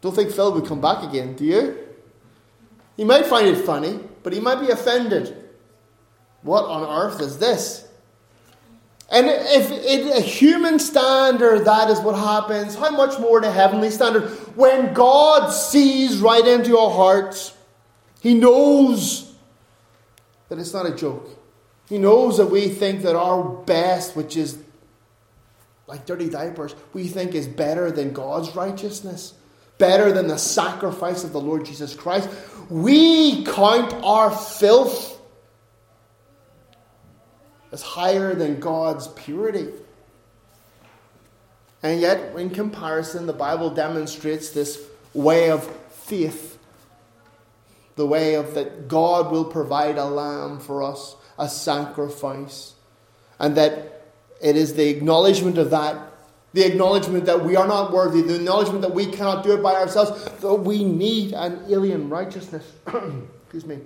Don't 0.00 0.14
think 0.14 0.32
Phil 0.32 0.52
would 0.52 0.66
come 0.66 0.80
back 0.80 1.04
again, 1.04 1.34
do 1.34 1.44
you? 1.44 1.78
He 2.96 3.04
might 3.04 3.26
find 3.26 3.46
it 3.46 3.64
funny, 3.64 4.00
but 4.22 4.32
he 4.32 4.40
might 4.40 4.60
be 4.60 4.70
offended. 4.70 5.36
What 6.42 6.64
on 6.64 6.82
earth 6.82 7.20
is 7.20 7.38
this? 7.38 7.88
And 9.10 9.26
if 9.28 9.70
in 9.70 10.08
a 10.08 10.20
human 10.20 10.78
standard 10.78 11.66
that 11.66 11.90
is 11.90 12.00
what 12.00 12.14
happens, 12.14 12.74
how 12.74 12.90
much 12.90 13.18
more 13.20 13.38
in 13.38 13.44
a 13.44 13.52
heavenly 13.52 13.90
standard? 13.90 14.30
When 14.56 14.94
God 14.94 15.50
sees 15.50 16.18
right 16.18 16.46
into 16.46 16.70
your 16.70 16.90
hearts, 16.90 17.54
He 18.20 18.32
knows 18.34 19.31
that 20.52 20.58
it's 20.58 20.74
not 20.74 20.84
a 20.84 20.94
joke. 20.94 21.30
He 21.88 21.96
knows 21.96 22.36
that 22.36 22.48
we 22.48 22.68
think 22.68 23.04
that 23.04 23.16
our 23.16 23.42
best, 23.42 24.14
which 24.14 24.36
is 24.36 24.58
like 25.86 26.04
dirty 26.04 26.28
diapers, 26.28 26.74
we 26.92 27.08
think 27.08 27.34
is 27.34 27.48
better 27.48 27.90
than 27.90 28.12
God's 28.12 28.54
righteousness, 28.54 29.32
better 29.78 30.12
than 30.12 30.26
the 30.26 30.36
sacrifice 30.36 31.24
of 31.24 31.32
the 31.32 31.40
Lord 31.40 31.64
Jesus 31.64 31.94
Christ. 31.94 32.28
We 32.68 33.46
count 33.46 33.94
our 34.04 34.30
filth 34.30 35.18
as 37.72 37.80
higher 37.80 38.34
than 38.34 38.60
God's 38.60 39.08
purity. 39.08 39.68
And 41.82 41.98
yet, 41.98 42.36
in 42.36 42.50
comparison, 42.50 43.24
the 43.24 43.32
Bible 43.32 43.70
demonstrates 43.70 44.50
this 44.50 44.78
way 45.14 45.50
of 45.50 45.64
faith. 45.92 46.51
The 47.96 48.06
way 48.06 48.34
of 48.34 48.54
that 48.54 48.88
God 48.88 49.30
will 49.30 49.44
provide 49.44 49.98
a 49.98 50.04
lamb 50.04 50.60
for 50.60 50.82
us, 50.82 51.16
a 51.38 51.48
sacrifice. 51.48 52.74
And 53.38 53.56
that 53.56 54.06
it 54.40 54.56
is 54.56 54.74
the 54.74 54.88
acknowledgement 54.88 55.58
of 55.58 55.70
that, 55.70 55.96
the 56.52 56.64
acknowledgement 56.64 57.26
that 57.26 57.44
we 57.44 57.56
are 57.56 57.66
not 57.66 57.92
worthy, 57.92 58.22
the 58.22 58.36
acknowledgement 58.36 58.82
that 58.82 58.94
we 58.94 59.06
cannot 59.06 59.44
do 59.44 59.52
it 59.52 59.62
by 59.62 59.74
ourselves, 59.74 60.24
that 60.40 60.54
we 60.54 60.84
need 60.84 61.32
an 61.32 61.64
alien 61.68 62.08
righteousness. 62.08 62.64
Excuse 63.44 63.66
me. 63.66 63.78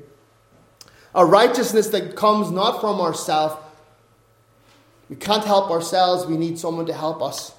A 1.15 1.25
righteousness 1.25 1.89
that 1.89 2.17
comes 2.17 2.51
not 2.51 2.81
from 2.81 3.01
ourselves, 3.01 3.57
we 5.09 5.17
can't 5.17 5.45
help 5.45 5.71
ourselves, 5.71 6.27
we 6.27 6.37
need 6.37 6.59
someone 6.59 6.87
to 6.87 6.93
help 6.93 7.23
us. 7.23 7.53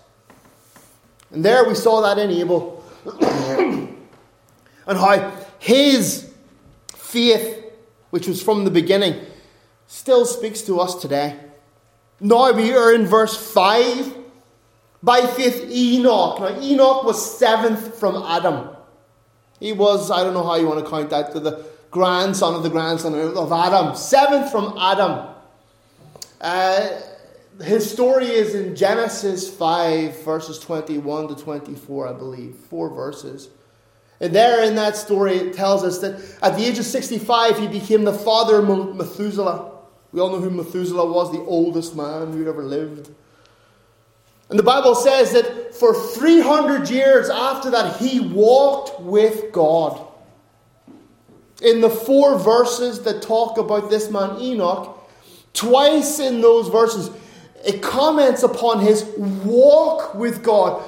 And 1.31 1.43
there 1.43 1.67
we 1.67 1.75
saw 1.75 2.01
that 2.01 2.17
in 2.17 2.29
Abel. 2.29 2.83
and 3.21 3.97
how 4.87 5.31
his 5.59 6.33
faith, 7.07 7.63
which 8.09 8.27
was 8.27 8.41
from 8.41 8.65
the 8.65 8.71
beginning, 8.71 9.25
still 9.87 10.25
speaks 10.25 10.61
to 10.63 10.79
us 10.79 10.95
today. 10.95 11.39
Now 12.19 12.51
we 12.51 12.73
are 12.73 12.93
in 12.93 13.05
verse 13.05 13.35
5. 13.53 14.15
By 15.03 15.21
faith, 15.21 15.69
Enoch. 15.69 16.39
Now, 16.39 16.59
Enoch 16.59 17.03
was 17.03 17.37
seventh 17.37 17.99
from 17.99 18.15
Adam. 18.23 18.75
He 19.59 19.71
was, 19.71 20.11
I 20.11 20.23
don't 20.23 20.33
know 20.33 20.43
how 20.43 20.55
you 20.55 20.67
want 20.67 20.83
to 20.83 20.89
count 20.89 21.09
that, 21.11 21.31
to 21.33 21.39
the 21.39 21.65
grandson 21.91 22.55
of 22.55 22.63
the 22.63 22.69
grandson 22.69 23.13
of 23.13 23.51
Adam. 23.51 23.95
Seventh 23.95 24.51
from 24.51 24.75
Adam. 24.77 25.27
Uh, 26.41 27.01
his 27.63 27.89
story 27.89 28.27
is 28.27 28.53
in 28.53 28.75
Genesis 28.75 29.51
5, 29.55 30.23
verses 30.23 30.59
21 30.59 31.29
to 31.29 31.35
24, 31.35 32.07
I 32.07 32.13
believe. 32.13 32.55
Four 32.55 32.89
verses. 32.89 33.49
And 34.19 34.33
there 34.33 34.63
in 34.63 34.75
that 34.75 34.95
story, 34.95 35.35
it 35.35 35.53
tells 35.53 35.83
us 35.83 35.99
that 35.99 36.19
at 36.41 36.57
the 36.57 36.65
age 36.65 36.79
of 36.79 36.85
65, 36.85 37.59
he 37.59 37.67
became 37.67 38.03
the 38.03 38.13
father 38.13 38.57
of 38.57 38.95
Methuselah. 38.95 39.71
We 40.11 40.19
all 40.19 40.31
know 40.31 40.39
who 40.39 40.49
Methuselah 40.49 41.11
was, 41.11 41.31
the 41.31 41.41
oldest 41.41 41.95
man 41.95 42.31
who'd 42.31 42.47
ever 42.47 42.63
lived. 42.63 43.09
And 44.49 44.57
the 44.57 44.63
Bible 44.63 44.95
says 44.95 45.33
that 45.33 45.75
for 45.75 45.93
300 45.93 46.89
years 46.89 47.29
after 47.29 47.69
that, 47.71 47.97
he 47.97 48.19
walked 48.19 49.01
with 49.01 49.51
God. 49.51 50.05
In 51.61 51.81
the 51.81 51.89
four 51.89 52.39
verses 52.39 53.01
that 53.03 53.21
talk 53.21 53.57
about 53.57 53.89
this 53.89 54.09
man 54.09 54.39
Enoch, 54.39 54.97
twice 55.53 56.19
in 56.19 56.39
those 56.39 56.69
verses, 56.69 57.09
it 57.65 57.81
comments 57.81 58.43
upon 58.43 58.79
his 58.79 59.03
walk 59.17 60.15
with 60.15 60.43
God. 60.43 60.83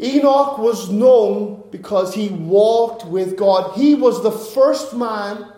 Enoch 0.00 0.58
was 0.58 0.90
known 0.90 1.64
because 1.70 2.14
he 2.14 2.28
walked 2.28 3.06
with 3.06 3.36
God. 3.36 3.74
He 3.76 3.94
was 3.94 4.22
the 4.22 4.30
first 4.30 4.94
man, 4.94 5.52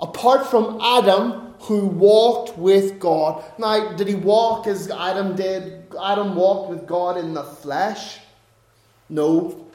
apart 0.00 0.46
from 0.46 0.80
Adam, 0.80 1.54
who 1.60 1.86
walked 1.86 2.56
with 2.56 2.98
God. 2.98 3.44
Now, 3.58 3.92
did 3.92 4.08
he 4.08 4.14
walk 4.14 4.66
as 4.66 4.90
Adam 4.90 5.36
did? 5.36 5.94
Adam 6.02 6.34
walked 6.34 6.70
with 6.70 6.86
God 6.86 7.18
in 7.18 7.34
the 7.34 7.44
flesh? 7.44 8.18
No. 9.10 9.66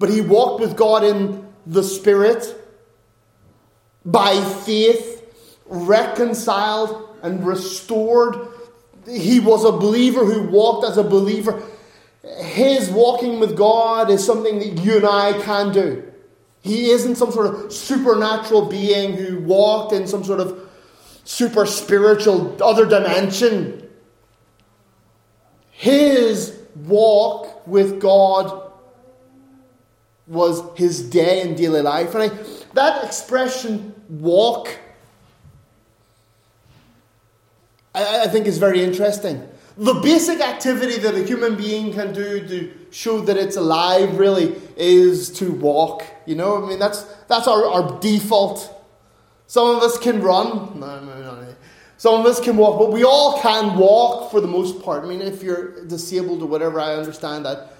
But 0.00 0.10
he 0.10 0.20
walked 0.20 0.60
with 0.60 0.76
God 0.76 1.04
in 1.04 1.46
the 1.66 1.84
Spirit, 1.84 2.54
by 4.04 4.40
faith, 4.40 5.22
reconciled 5.66 7.16
and 7.22 7.46
restored. 7.46 8.48
He 9.08 9.40
was 9.40 9.64
a 9.64 9.72
believer 9.72 10.24
who 10.24 10.42
walked 10.48 10.86
as 10.86 10.96
a 10.96 11.02
believer. 11.02 11.62
His 12.40 12.90
walking 12.90 13.40
with 13.40 13.56
God 13.56 14.10
is 14.10 14.24
something 14.24 14.58
that 14.58 14.84
you 14.84 14.96
and 14.96 15.06
I 15.06 15.40
can 15.42 15.72
do. 15.72 16.04
He 16.60 16.90
isn't 16.90 17.16
some 17.16 17.32
sort 17.32 17.46
of 17.46 17.72
supernatural 17.72 18.66
being 18.66 19.14
who 19.14 19.40
walked 19.40 19.92
in 19.92 20.06
some 20.06 20.24
sort 20.24 20.40
of 20.40 20.68
super 21.24 21.64
spiritual 21.66 22.62
other 22.62 22.84
dimension. 22.84 23.88
His 25.70 26.58
walk 26.74 27.66
with 27.66 28.00
God 28.00 28.72
was 30.26 30.62
his 30.76 31.08
day 31.08 31.42
in 31.42 31.54
daily 31.54 31.80
life. 31.80 32.14
And 32.14 32.24
I, 32.24 32.36
that 32.74 33.04
expression, 33.04 33.94
walk, 34.08 34.68
I, 37.94 38.24
I 38.24 38.26
think 38.28 38.46
is 38.46 38.58
very 38.58 38.82
interesting. 38.82 39.46
The 39.76 39.94
basic 39.94 40.40
activity 40.40 40.98
that 40.98 41.14
a 41.14 41.24
human 41.24 41.56
being 41.56 41.92
can 41.92 42.12
do 42.12 42.46
to 42.48 42.72
show 42.90 43.20
that 43.20 43.36
it's 43.36 43.56
alive 43.56 44.18
really 44.18 44.56
is 44.76 45.30
to 45.38 45.52
walk. 45.52 46.04
You 46.26 46.34
know, 46.34 46.64
I 46.64 46.68
mean, 46.68 46.78
that's, 46.78 47.02
that's 47.28 47.46
our, 47.46 47.64
our 47.64 48.00
default. 48.00 48.74
Some 49.46 49.76
of 49.76 49.82
us 49.82 49.96
can 49.98 50.20
run. 50.20 50.78
No, 50.80 51.00
no, 51.00 51.20
no. 51.20 51.28
Some 51.98 52.20
of 52.20 52.26
us 52.26 52.38
can 52.38 52.56
walk, 52.56 52.78
but 52.78 52.92
we 52.92 53.02
all 53.02 53.40
can 53.40 53.76
walk 53.76 54.30
for 54.30 54.40
the 54.40 54.46
most 54.46 54.82
part. 54.82 55.02
I 55.02 55.08
mean, 55.08 55.20
if 55.20 55.42
you're 55.42 55.84
disabled 55.86 56.42
or 56.42 56.46
whatever, 56.46 56.78
I 56.78 56.94
understand 56.94 57.44
that. 57.44 57.72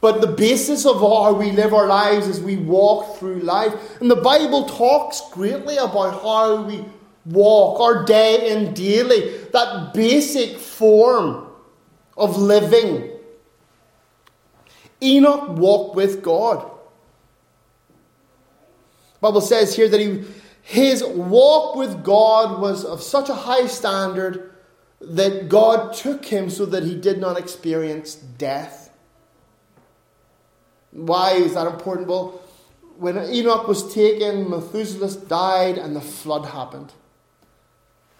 But 0.00 0.22
the 0.22 0.28
basis 0.28 0.86
of 0.86 0.98
how 1.00 1.34
we 1.34 1.52
live 1.52 1.74
our 1.74 1.86
lives 1.86 2.26
is 2.26 2.40
we 2.40 2.56
walk 2.56 3.18
through 3.18 3.40
life. 3.40 4.00
And 4.00 4.10
the 4.10 4.16
Bible 4.16 4.64
talks 4.64 5.20
greatly 5.30 5.76
about 5.76 6.22
how 6.22 6.62
we 6.62 6.86
walk 7.26 7.78
our 7.80 8.04
day 8.04 8.50
in 8.50 8.72
daily, 8.72 9.45
that 9.56 9.94
basic 9.94 10.58
form 10.58 11.48
of 12.16 12.36
living. 12.36 13.10
Enoch 15.02 15.48
walked 15.56 15.96
with 15.96 16.22
God. 16.22 16.70
The 19.14 19.20
Bible 19.20 19.40
says 19.40 19.74
here 19.74 19.88
that 19.88 20.00
he 20.00 20.24
his 20.62 21.02
walk 21.04 21.76
with 21.76 22.02
God 22.02 22.60
was 22.60 22.84
of 22.84 23.00
such 23.00 23.28
a 23.28 23.34
high 23.34 23.66
standard 23.66 24.52
that 25.00 25.48
God 25.48 25.94
took 25.94 26.24
him 26.24 26.50
so 26.50 26.66
that 26.66 26.82
he 26.82 26.96
did 26.96 27.20
not 27.20 27.38
experience 27.38 28.16
death. 28.16 28.90
Why 30.90 31.34
is 31.34 31.54
that 31.54 31.68
important? 31.68 32.08
Well, 32.08 32.42
when 32.98 33.16
Enoch 33.16 33.68
was 33.68 33.94
taken, 33.94 34.50
Methuselah 34.50 35.26
died, 35.28 35.78
and 35.78 35.94
the 35.94 36.00
flood 36.00 36.46
happened. 36.46 36.92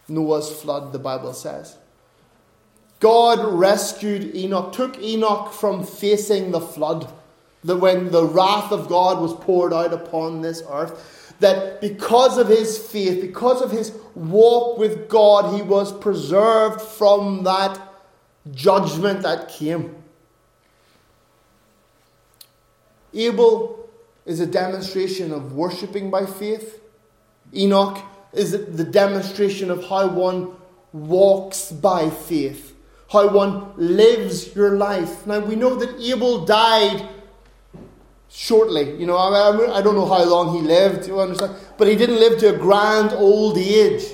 Noah's 0.08 0.50
flood, 0.50 0.92
the 0.92 0.98
Bible 0.98 1.32
says. 1.32 1.76
God 3.00 3.44
rescued 3.58 4.34
Enoch, 4.34 4.72
took 4.72 4.98
Enoch 5.00 5.52
from 5.52 5.84
facing 5.84 6.50
the 6.50 6.60
flood, 6.60 7.12
that 7.64 7.76
when 7.76 8.10
the 8.10 8.25
wrath 8.25 8.72
of 8.72 8.88
God 8.88 9.20
was 9.20 9.34
poured 9.34 9.72
out 9.72 9.92
upon 9.92 10.40
this 10.40 10.62
earth 10.70 11.16
that 11.40 11.80
because 11.80 12.38
of 12.38 12.48
his 12.48 12.78
faith, 12.78 13.20
because 13.20 13.60
of 13.60 13.70
his 13.70 13.92
walk 14.14 14.78
with 14.78 15.08
God, 15.08 15.54
he 15.54 15.62
was 15.62 15.92
preserved 15.92 16.80
from 16.80 17.44
that 17.44 17.78
judgment 18.52 19.22
that 19.22 19.48
came. 19.48 19.94
Abel 23.12 23.88
is 24.25 24.40
a 24.40 24.46
demonstration 24.46 25.32
of 25.32 25.52
worshipping 25.52 26.10
by 26.10 26.26
faith. 26.26 26.80
Enoch 27.54 27.98
is 28.36 28.54
it 28.54 28.76
the 28.76 28.84
demonstration 28.84 29.70
of 29.70 29.84
how 29.88 30.08
one 30.08 30.52
walks 30.92 31.72
by 31.72 32.10
faith, 32.10 32.74
how 33.10 33.28
one 33.28 33.72
lives 33.76 34.54
your 34.54 34.76
life. 34.76 35.26
Now 35.26 35.40
we 35.40 35.56
know 35.56 35.74
that 35.76 36.00
Abel 36.00 36.44
died 36.44 37.08
shortly. 38.28 38.98
You 38.98 39.06
know, 39.06 39.16
I, 39.16 39.78
I 39.78 39.82
don't 39.82 39.94
know 39.94 40.06
how 40.06 40.22
long 40.24 40.56
he 40.56 40.62
lived, 40.62 41.06
you 41.06 41.20
understand? 41.20 41.56
But 41.78 41.88
he 41.88 41.96
didn't 41.96 42.20
live 42.20 42.38
to 42.40 42.54
a 42.54 42.58
grand 42.58 43.12
old 43.12 43.56
age. 43.58 44.04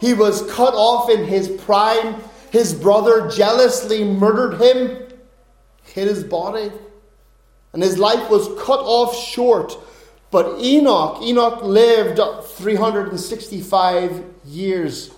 He 0.00 0.14
was 0.14 0.42
cut 0.50 0.74
off 0.74 1.08
in 1.08 1.24
his 1.24 1.48
prime. 1.48 2.16
His 2.50 2.74
brother 2.74 3.28
jealously 3.30 4.04
murdered 4.04 4.60
him, 4.60 5.08
hid 5.82 6.08
his 6.08 6.22
body, 6.22 6.70
and 7.72 7.82
his 7.82 7.98
life 7.98 8.30
was 8.30 8.46
cut 8.62 8.80
off 8.80 9.16
short. 9.16 9.76
But 10.34 10.60
Enoch, 10.60 11.22
Enoch 11.22 11.62
lived 11.62 12.18
365 12.56 14.24
years, 14.44 15.12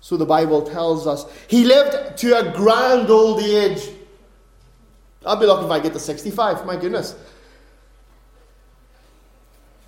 so 0.00 0.16
the 0.16 0.24
Bible 0.24 0.62
tells 0.62 1.06
us. 1.06 1.26
He 1.46 1.64
lived 1.64 2.16
to 2.16 2.38
a 2.38 2.52
grand 2.52 3.10
old 3.10 3.42
age. 3.42 3.86
I'll 5.26 5.36
be 5.36 5.44
lucky 5.44 5.66
if 5.66 5.70
I 5.70 5.78
get 5.78 5.92
to 5.92 6.00
65, 6.00 6.64
my 6.64 6.76
goodness. 6.76 7.14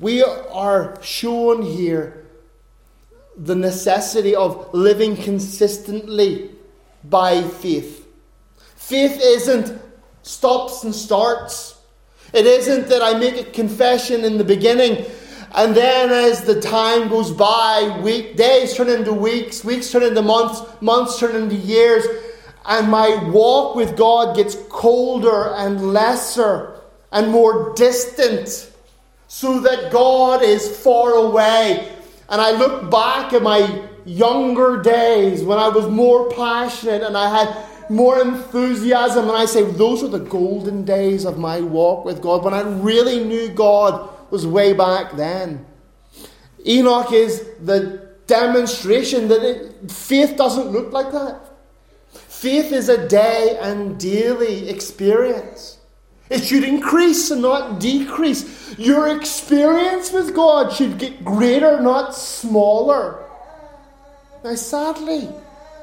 We 0.00 0.22
are 0.22 1.00
shown 1.00 1.62
here 1.62 2.26
the 3.38 3.54
necessity 3.54 4.36
of 4.36 4.68
living 4.74 5.16
consistently 5.16 6.50
by 7.04 7.40
faith. 7.40 8.06
Faith 8.76 9.18
isn't 9.18 9.80
stops 10.20 10.84
and 10.84 10.94
starts. 10.94 11.73
It 12.34 12.46
isn't 12.46 12.88
that 12.88 13.02
I 13.02 13.18
make 13.18 13.36
a 13.36 13.50
confession 13.50 14.24
in 14.24 14.36
the 14.36 14.44
beginning 14.44 15.06
and 15.54 15.76
then 15.76 16.10
as 16.10 16.42
the 16.42 16.60
time 16.60 17.08
goes 17.08 17.30
by, 17.30 18.00
week 18.02 18.36
days 18.36 18.74
turn 18.74 18.88
into 18.88 19.12
weeks, 19.12 19.64
weeks 19.64 19.90
turn 19.90 20.02
into 20.02 20.20
months, 20.20 20.60
months 20.80 21.20
turn 21.20 21.36
into 21.36 21.54
years, 21.54 22.04
and 22.66 22.90
my 22.90 23.14
walk 23.30 23.76
with 23.76 23.96
God 23.96 24.34
gets 24.34 24.56
colder 24.68 25.54
and 25.54 25.92
lesser 25.92 26.80
and 27.12 27.30
more 27.30 27.72
distant 27.76 28.72
so 29.28 29.60
that 29.60 29.92
God 29.92 30.42
is 30.42 30.76
far 30.76 31.12
away. 31.12 31.88
And 32.28 32.40
I 32.40 32.50
look 32.50 32.90
back 32.90 33.32
at 33.32 33.42
my 33.42 33.88
younger 34.04 34.82
days 34.82 35.44
when 35.44 35.58
I 35.58 35.68
was 35.68 35.86
more 35.86 36.30
passionate 36.32 37.02
and 37.02 37.16
I 37.16 37.44
had 37.44 37.64
more 37.90 38.20
enthusiasm, 38.20 39.28
and 39.28 39.36
I 39.36 39.46
say, 39.46 39.62
those 39.62 40.02
were 40.02 40.08
the 40.08 40.18
golden 40.18 40.84
days 40.84 41.24
of 41.24 41.38
my 41.38 41.60
walk 41.60 42.04
with 42.04 42.20
God 42.20 42.44
when 42.44 42.54
I 42.54 42.62
really 42.62 43.24
knew 43.24 43.48
God 43.48 44.10
was 44.30 44.46
way 44.46 44.72
back 44.72 45.12
then. 45.12 45.64
Enoch 46.66 47.12
is 47.12 47.46
the 47.60 48.08
demonstration 48.26 49.28
that 49.28 49.42
it, 49.42 49.90
faith 49.90 50.36
doesn't 50.36 50.68
look 50.68 50.92
like 50.92 51.12
that. 51.12 51.40
Faith 52.12 52.72
is 52.72 52.88
a 52.88 53.08
day 53.08 53.58
and 53.60 53.98
daily 53.98 54.68
experience. 54.68 55.78
It 56.30 56.44
should 56.44 56.64
increase 56.64 57.30
and 57.30 57.42
not 57.42 57.80
decrease. 57.80 58.78
Your 58.78 59.14
experience 59.16 60.10
with 60.10 60.34
God 60.34 60.72
should 60.72 60.98
get 60.98 61.24
greater, 61.24 61.80
not 61.80 62.14
smaller. 62.14 63.24
Now, 64.42 64.54
sadly, 64.54 65.28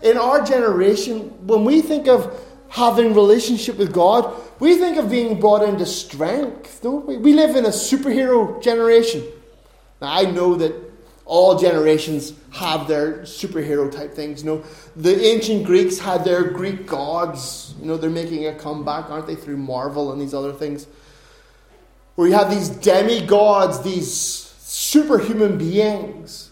in 0.03 0.17
our 0.17 0.43
generation, 0.43 1.47
when 1.47 1.63
we 1.63 1.81
think 1.81 2.07
of 2.07 2.39
having 2.69 3.13
relationship 3.13 3.77
with 3.77 3.91
God, 3.91 4.33
we 4.59 4.77
think 4.77 4.97
of 4.97 5.09
being 5.09 5.39
brought 5.39 5.63
into 5.67 5.85
strength, 5.85 6.79
don't 6.81 7.05
we? 7.05 7.17
We 7.17 7.33
live 7.33 7.55
in 7.55 7.65
a 7.65 7.69
superhero 7.69 8.61
generation. 8.61 9.23
Now, 10.01 10.13
I 10.13 10.23
know 10.23 10.55
that 10.55 10.73
all 11.25 11.57
generations 11.57 12.33
have 12.51 12.87
their 12.87 13.19
superhero 13.19 13.91
type 13.91 14.13
things. 14.13 14.43
You 14.43 14.49
know, 14.49 14.63
the 14.95 15.19
ancient 15.23 15.65
Greeks 15.65 15.97
had 15.99 16.25
their 16.25 16.43
Greek 16.43 16.87
gods. 16.87 17.73
You 17.79 17.87
know, 17.87 17.97
they're 17.97 18.09
making 18.09 18.47
a 18.47 18.55
comeback, 18.55 19.09
aren't 19.09 19.27
they, 19.27 19.35
through 19.35 19.57
Marvel 19.57 20.11
and 20.11 20.21
these 20.21 20.33
other 20.33 20.53
things. 20.53 20.87
Where 22.15 22.27
you 22.27 22.33
have 22.33 22.49
these 22.49 22.69
demigods, 22.69 23.81
these 23.81 24.11
superhuman 24.11 25.57
beings. 25.57 26.51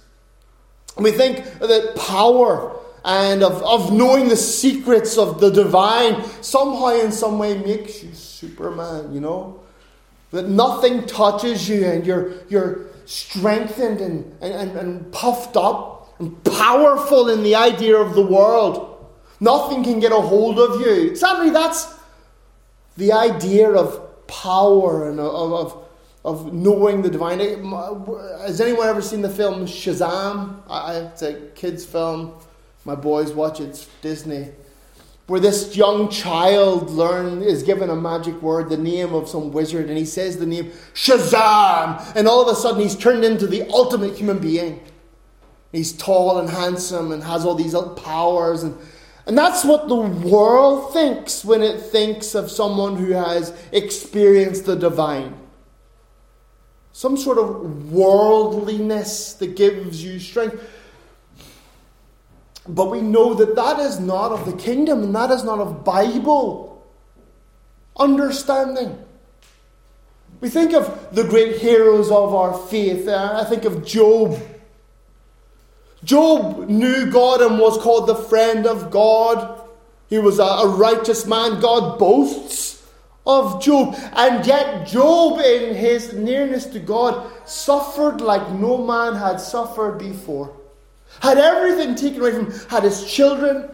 And 0.96 1.04
we 1.04 1.12
think 1.12 1.44
that 1.60 1.96
power 1.96 2.80
and 3.06 3.44
of, 3.44 3.62
of 3.64 3.94
knowing 3.94 4.28
the 4.28 4.36
secrets 4.36 5.18
of 5.18 5.40
the 5.40 5.50
divine 5.50 6.24
somehow 6.42 6.90
in 6.90 7.12
some 7.12 7.40
way 7.40 7.58
makes 7.58 8.04
you 8.04 8.14
Superman, 8.14 9.14
you 9.14 9.22
know? 9.22 9.62
That 10.32 10.48
nothing 10.48 11.08
touches 11.08 11.68
you 11.68 11.86
and 11.86 12.06
you're, 12.06 12.34
you're 12.50 12.88
strengthened 13.06 14.02
and, 14.02 14.44
and, 14.44 14.78
and 14.78 15.12
puffed 15.12 15.58
up 15.58 16.14
and 16.20 16.44
powerful 16.44 17.30
in 17.30 17.44
the 17.44 17.56
idea 17.56 17.98
of 17.98 18.14
the 18.14 18.26
world. 18.26 19.08
Nothing 19.40 19.84
can 19.84 20.00
get 20.00 20.12
a 20.12 20.20
hold 20.20 20.60
of 20.60 20.82
you. 20.82 21.16
Sadly, 21.16 21.50
that's 21.50 21.96
the 22.98 23.14
idea 23.14 23.72
of 23.72 24.28
power 24.28 25.10
and 25.10 25.20
of, 25.20 25.54
of, 25.54 25.86
of 26.26 26.54
knowing 26.54 27.02
the 27.02 27.10
divine. 27.10 27.40
Has 27.40 28.62
anyone 28.62 28.88
ever 28.88 29.02
seen 29.02 29.22
the 29.22 29.30
film 29.30 29.66
Shazam? 29.66 30.62
It's 31.12 31.22
a 31.22 31.34
kids' 31.56 31.86
film. 31.86 32.34
My 32.90 32.96
boys 32.96 33.32
watch 33.34 33.60
it. 33.60 33.66
It's 33.66 33.88
Disney 34.02 34.50
where 35.28 35.40
this 35.40 35.78
young 35.78 36.10
child 36.10 36.90
learn 36.90 37.44
is 37.44 37.62
given 37.62 37.92
a 37.92 37.96
magic 37.96 38.42
word, 38.42 38.68
the 38.68 38.78
name 38.78 39.14
of 39.14 39.30
some 39.30 39.52
wizard, 39.52 39.88
and 39.88 39.96
he 39.96 40.04
says 40.04 40.40
the 40.40 40.46
name 40.48 40.72
Shazam, 40.96 42.16
and 42.16 42.28
all 42.28 42.42
of 42.42 42.48
a 42.48 42.60
sudden 42.60 42.82
he's 42.82 42.96
turned 42.96 43.24
into 43.24 43.46
the 43.46 43.62
ultimate 43.70 44.18
human 44.18 44.40
being. 44.40 44.84
He's 45.72 45.94
tall 45.94 46.40
and 46.40 46.50
handsome 46.50 47.12
and 47.12 47.22
has 47.22 47.46
all 47.46 47.54
these 47.54 47.76
powers, 47.96 48.64
and 48.64 48.76
and 49.28 49.38
that's 49.38 49.64
what 49.64 49.88
the 49.88 49.98
world 49.98 50.94
thinks 50.94 51.46
when 51.46 51.62
it 51.62 51.80
thinks 51.80 52.34
of 52.34 52.50
someone 52.50 52.96
who 52.96 53.12
has 53.12 53.54
experienced 53.72 54.66
the 54.66 54.76
divine. 54.76 55.38
Some 56.92 57.16
sort 57.16 57.38
of 57.38 57.92
worldliness 57.92 59.34
that 59.34 59.56
gives 59.56 60.04
you 60.04 60.20
strength. 60.20 60.60
But 62.68 62.92
we 62.92 63.02
know 63.02 63.34
that 63.34 63.56
that 63.56 63.80
is 63.80 64.00
not 64.00 64.32
of 64.32 64.46
the 64.46 64.54
kingdom 64.54 65.04
and 65.04 65.16
that 65.16 65.32
is 65.32 65.44
not 65.44 65.60
of 65.60 65.84
Bible 65.84 66.70
understanding. 67.98 68.98
We 70.42 70.50
think 70.50 70.74
of 70.74 71.14
the 71.14 71.24
great 71.24 71.58
heroes 71.58 72.10
of 72.10 72.34
our 72.34 72.54
faith. 72.54 73.08
Uh, 73.08 73.42
I 73.42 73.50
think 73.50 73.66
of 73.66 73.86
Job. 73.86 74.40
Job 76.04 76.70
knew 76.70 77.12
God 77.12 77.42
and 77.42 77.60
was 77.60 77.78
called 77.78 78.08
the 78.08 78.16
friend 78.16 78.66
of 78.66 78.90
God. 78.90 79.62
He 80.08 80.18
was 80.18 80.40
a, 80.40 80.44
a 80.44 80.68
righteous 80.68 81.26
man. 81.26 81.60
God 81.60 82.00
boasts 82.00 82.88
of 83.28 83.62
Job. 83.62 83.96
And 84.14 84.46
yet, 84.46 84.88
Job, 84.88 85.40
in 85.40 85.76
his 85.76 86.14
nearness 86.14 86.66
to 86.68 86.80
God, 86.80 87.30
suffered 87.46 88.22
like 88.22 88.50
no 88.52 88.78
man 88.78 89.16
had 89.16 89.42
suffered 89.42 89.98
before. 90.00 90.56
Had 91.22 91.38
everything 91.38 91.96
taken 91.96 92.22
away 92.22 92.32
from 92.32 92.52
him, 92.52 92.60
had 92.70 92.84
his 92.84 93.06
children, 93.12 93.70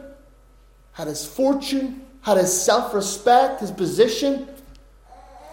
had 0.94 1.08
his 1.08 1.26
fortune, 1.26 2.06
had 2.22 2.38
his 2.38 2.62
self 2.62 2.94
respect, 2.94 3.62
his 3.62 3.72
position, 3.72 4.48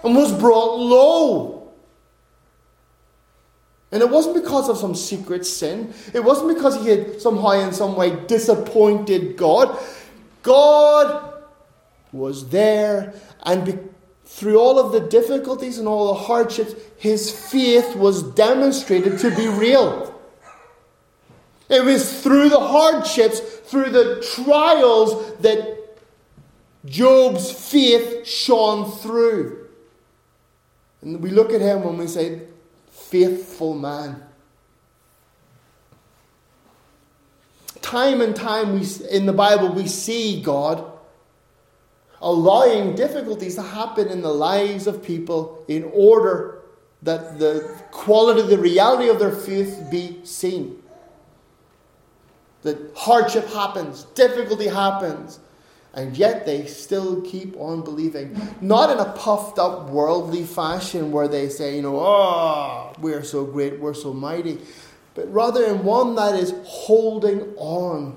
and 0.02 0.16
was 0.16 0.32
brought 0.32 0.78
low. 0.78 1.70
And 3.92 4.02
it 4.02 4.08
wasn't 4.08 4.36
because 4.36 4.70
of 4.70 4.78
some 4.78 4.94
secret 4.94 5.44
sin. 5.44 5.92
It 6.14 6.24
wasn't 6.24 6.56
because 6.56 6.82
he 6.82 6.88
had 6.88 7.20
somehow, 7.20 7.50
in 7.50 7.74
some 7.74 7.94
way, 7.94 8.16
disappointed 8.26 9.36
God. 9.36 9.78
God 10.42 11.34
was 12.10 12.48
there, 12.48 13.12
and 13.42 13.64
be- 13.66 13.78
through 14.24 14.58
all 14.58 14.78
of 14.78 14.92
the 14.92 15.00
difficulties 15.00 15.78
and 15.78 15.86
all 15.86 16.08
the 16.08 16.20
hardships, 16.20 16.74
his 16.96 17.30
faith 17.30 17.94
was 17.96 18.22
demonstrated 18.22 19.18
to 19.18 19.34
be 19.36 19.46
real. 19.46 20.11
It 21.72 21.82
was 21.82 22.20
through 22.22 22.50
the 22.50 22.60
hardships, 22.60 23.40
through 23.40 23.90
the 23.90 24.22
trials, 24.34 25.34
that 25.38 25.78
Job's 26.84 27.50
faith 27.50 28.26
shone 28.26 28.90
through. 28.90 29.68
And 31.00 31.22
we 31.22 31.30
look 31.30 31.50
at 31.50 31.62
him 31.62 31.82
and 31.82 31.98
we 31.98 32.08
say, 32.08 32.42
faithful 32.90 33.72
man. 33.72 34.22
Time 37.80 38.20
and 38.20 38.36
time 38.36 38.78
we, 38.78 38.86
in 39.10 39.24
the 39.24 39.32
Bible, 39.32 39.72
we 39.72 39.86
see 39.86 40.42
God 40.42 40.84
allowing 42.20 42.94
difficulties 42.94 43.54
to 43.54 43.62
happen 43.62 44.08
in 44.08 44.20
the 44.20 44.32
lives 44.32 44.86
of 44.86 45.02
people 45.02 45.64
in 45.68 45.90
order 45.94 46.58
that 47.00 47.38
the 47.38 47.80
quality, 47.90 48.42
the 48.42 48.58
reality 48.58 49.08
of 49.08 49.18
their 49.18 49.32
faith 49.32 49.88
be 49.90 50.20
seen. 50.24 50.82
That 52.62 52.78
hardship 52.96 53.48
happens, 53.48 54.04
difficulty 54.14 54.68
happens, 54.68 55.40
and 55.94 56.16
yet 56.16 56.46
they 56.46 56.66
still 56.66 57.20
keep 57.22 57.56
on 57.56 57.82
believing. 57.82 58.40
Not 58.60 58.90
in 58.90 58.98
a 58.98 59.12
puffed 59.12 59.58
up 59.58 59.90
worldly 59.90 60.44
fashion 60.44 61.10
where 61.10 61.28
they 61.28 61.48
say, 61.48 61.76
you 61.76 61.82
know, 61.82 61.98
oh, 61.98 62.92
we're 63.00 63.24
so 63.24 63.44
great, 63.44 63.80
we're 63.80 63.94
so 63.94 64.12
mighty, 64.12 64.60
but 65.14 65.30
rather 65.32 65.64
in 65.64 65.84
one 65.84 66.14
that 66.14 66.36
is 66.36 66.54
holding 66.64 67.42
on. 67.56 68.16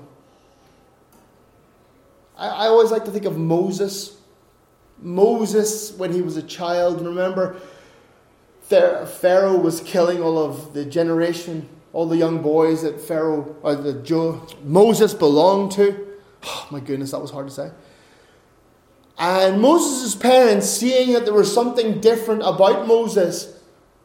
I, 2.36 2.48
I 2.48 2.66
always 2.66 2.90
like 2.90 3.04
to 3.06 3.10
think 3.10 3.24
of 3.24 3.36
Moses. 3.36 4.16
Moses, 4.98 5.92
when 5.92 6.12
he 6.12 6.22
was 6.22 6.36
a 6.36 6.42
child, 6.42 7.04
remember, 7.04 7.60
Pharaoh 8.62 9.58
was 9.58 9.80
killing 9.80 10.22
all 10.22 10.38
of 10.38 10.72
the 10.72 10.84
generation 10.84 11.68
all 11.96 12.04
the 12.04 12.18
young 12.18 12.42
boys 12.42 12.82
that 12.82 13.00
Pharaoh, 13.00 13.56
or 13.62 13.74
that 13.74 14.04
Joe, 14.04 14.46
Moses 14.62 15.14
belonged 15.14 15.72
to. 15.72 16.04
Oh, 16.48 16.68
my 16.70 16.78
goodness, 16.78 17.10
that 17.10 17.20
was 17.20 17.30
hard 17.32 17.48
to 17.48 17.52
say. 17.52 17.70
And 19.18 19.60
Moses' 19.60 20.14
parents, 20.14 20.68
seeing 20.68 21.14
that 21.14 21.24
there 21.24 21.34
was 21.34 21.52
something 21.52 22.00
different 22.00 22.42
about 22.42 22.86
Moses, 22.86 23.58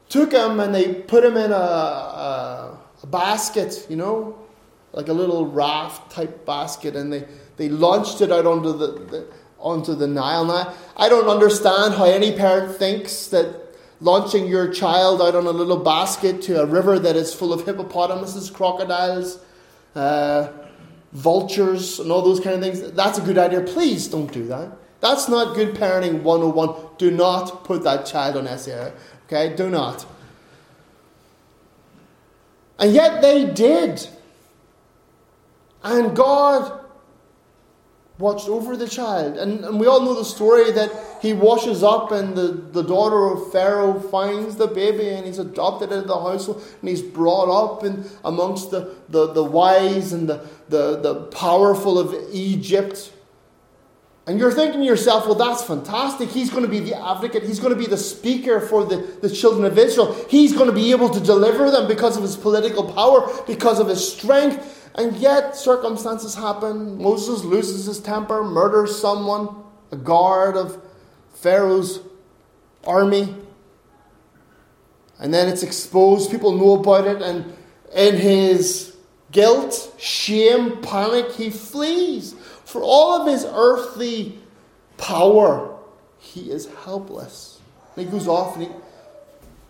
took 0.09 0.31
him 0.31 0.59
and 0.59 0.73
they 0.73 0.93
put 0.93 1.23
him 1.23 1.37
in 1.37 1.51
a, 1.51 1.55
a, 1.55 2.79
a 3.03 3.07
basket, 3.07 3.85
you 3.89 3.97
know, 3.97 4.39
like 4.93 5.09
a 5.09 5.13
little 5.13 5.45
raft 5.45 6.11
type 6.11 6.45
basket, 6.45 6.95
and 6.95 7.13
they, 7.13 7.27
they 7.57 7.69
launched 7.69 8.21
it 8.21 8.31
out 8.31 8.47
onto 8.47 8.71
the, 8.71 8.87
the 8.87 9.27
onto 9.59 9.93
the 9.93 10.07
Nile. 10.07 10.45
Now, 10.45 10.73
I 10.97 11.09
don't 11.09 11.27
understand 11.27 11.93
how 11.93 12.05
any 12.05 12.35
parent 12.35 12.75
thinks 12.77 13.27
that 13.27 13.60
launching 14.01 14.47
your 14.47 14.73
child 14.73 15.21
out 15.21 15.35
on 15.35 15.45
a 15.45 15.51
little 15.51 15.77
basket 15.77 16.41
to 16.41 16.61
a 16.61 16.65
river 16.65 16.99
that 16.99 17.15
is 17.15 17.33
full 17.33 17.53
of 17.53 17.65
hippopotamuses, 17.65 18.49
crocodiles, 18.49 19.39
uh, 19.95 20.49
vultures, 21.13 21.99
and 21.99 22.11
all 22.11 22.23
those 22.23 22.39
kind 22.39 22.55
of 22.55 22.61
things, 22.61 22.91
that's 22.93 23.19
a 23.19 23.21
good 23.21 23.37
idea. 23.37 23.61
Please 23.61 24.07
don't 24.07 24.31
do 24.33 24.47
that. 24.47 24.71
That's 25.01 25.29
not 25.29 25.55
good 25.55 25.75
parenting 25.75 26.23
101. 26.23 26.75
Do 26.97 27.11
not 27.11 27.63
put 27.63 27.83
that 27.83 28.05
child 28.05 28.37
on 28.37 28.57
SAO. 28.57 28.91
Okay? 29.25 29.55
Do 29.55 29.69
not. 29.69 30.05
And 32.79 32.93
yet 32.93 33.21
they 33.21 33.45
did. 33.45 34.07
And 35.83 36.15
God 36.15 36.85
watched 38.17 38.47
over 38.47 38.77
the 38.77 38.87
child. 38.87 39.37
And, 39.37 39.65
and 39.65 39.79
we 39.79 39.87
all 39.87 40.01
know 40.01 40.15
the 40.15 40.25
story 40.25 40.71
that 40.71 40.91
he 41.21 41.33
washes 41.33 41.83
up 41.83 42.11
and 42.11 42.35
the, 42.35 42.47
the 42.47 42.81
daughter 42.81 43.27
of 43.27 43.51
Pharaoh 43.51 43.99
finds 43.99 44.55
the 44.55 44.65
baby 44.65 45.09
and 45.09 45.25
he's 45.25 45.37
adopted 45.37 45.91
into 45.91 46.07
the 46.07 46.19
household 46.19 46.63
and 46.79 46.89
he's 46.89 47.03
brought 47.03 47.47
up 47.47 47.83
in, 47.83 48.05
amongst 48.25 48.71
the, 48.71 48.95
the, 49.09 49.31
the 49.31 49.43
wise 49.43 50.13
and 50.13 50.27
the, 50.27 50.47
the, 50.69 50.99
the 50.99 51.15
powerful 51.25 51.99
of 51.99 52.15
Egypt. 52.33 53.13
And 54.25 54.39
you're 54.39 54.51
thinking 54.51 54.79
to 54.79 54.85
yourself, 54.85 55.25
well, 55.25 55.35
that's 55.35 55.63
fantastic. 55.63 56.29
He's 56.29 56.49
going 56.49 56.63
to 56.63 56.69
be 56.69 56.79
the 56.79 56.99
advocate. 56.99 57.43
He's 57.43 57.59
going 57.59 57.73
to 57.73 57.79
be 57.79 57.87
the 57.87 57.97
speaker 57.97 58.59
for 58.59 58.83
the, 58.83 58.97
the 59.21 59.29
children 59.29 59.65
of 59.65 59.77
Israel. 59.77 60.15
He's 60.27 60.53
going 60.53 60.67
to 60.67 60.75
be 60.75 60.91
able 60.91 61.09
to 61.09 61.19
deliver 61.19 61.69
them 61.69 61.87
because 61.87 62.17
of 62.17 62.23
his 62.23 62.35
political 62.35 62.91
power, 62.93 63.29
because 63.45 63.79
of 63.79 63.87
his 63.87 64.11
strength. 64.11 64.89
And 64.95 65.15
yet, 65.17 65.55
circumstances 65.55 66.35
happen. 66.35 66.97
Moses 67.01 67.43
loses 67.43 67.85
his 67.85 67.99
temper, 67.99 68.43
murders 68.43 68.99
someone, 68.99 69.63
a 69.91 69.97
guard 69.97 70.55
of 70.55 70.81
Pharaoh's 71.33 71.99
army. 72.85 73.35
And 75.19 75.33
then 75.33 75.47
it's 75.47 75.63
exposed. 75.63 76.31
People 76.31 76.57
know 76.57 76.79
about 76.79 77.07
it. 77.07 77.21
And 77.21 77.53
in 77.95 78.15
his 78.17 78.95
guilt, 79.31 79.93
shame, 79.97 80.81
panic, 80.81 81.31
he 81.31 81.49
flees. 81.49 82.33
For 82.65 82.81
all 82.81 83.21
of 83.21 83.27
his 83.27 83.45
earthly 83.45 84.39
power, 84.97 85.77
he 86.17 86.51
is 86.51 86.67
helpless. 86.83 87.59
And 87.95 88.05
he 88.05 88.11
goes 88.11 88.27
off 88.27 88.55
and 88.55 88.67
he 88.67 88.71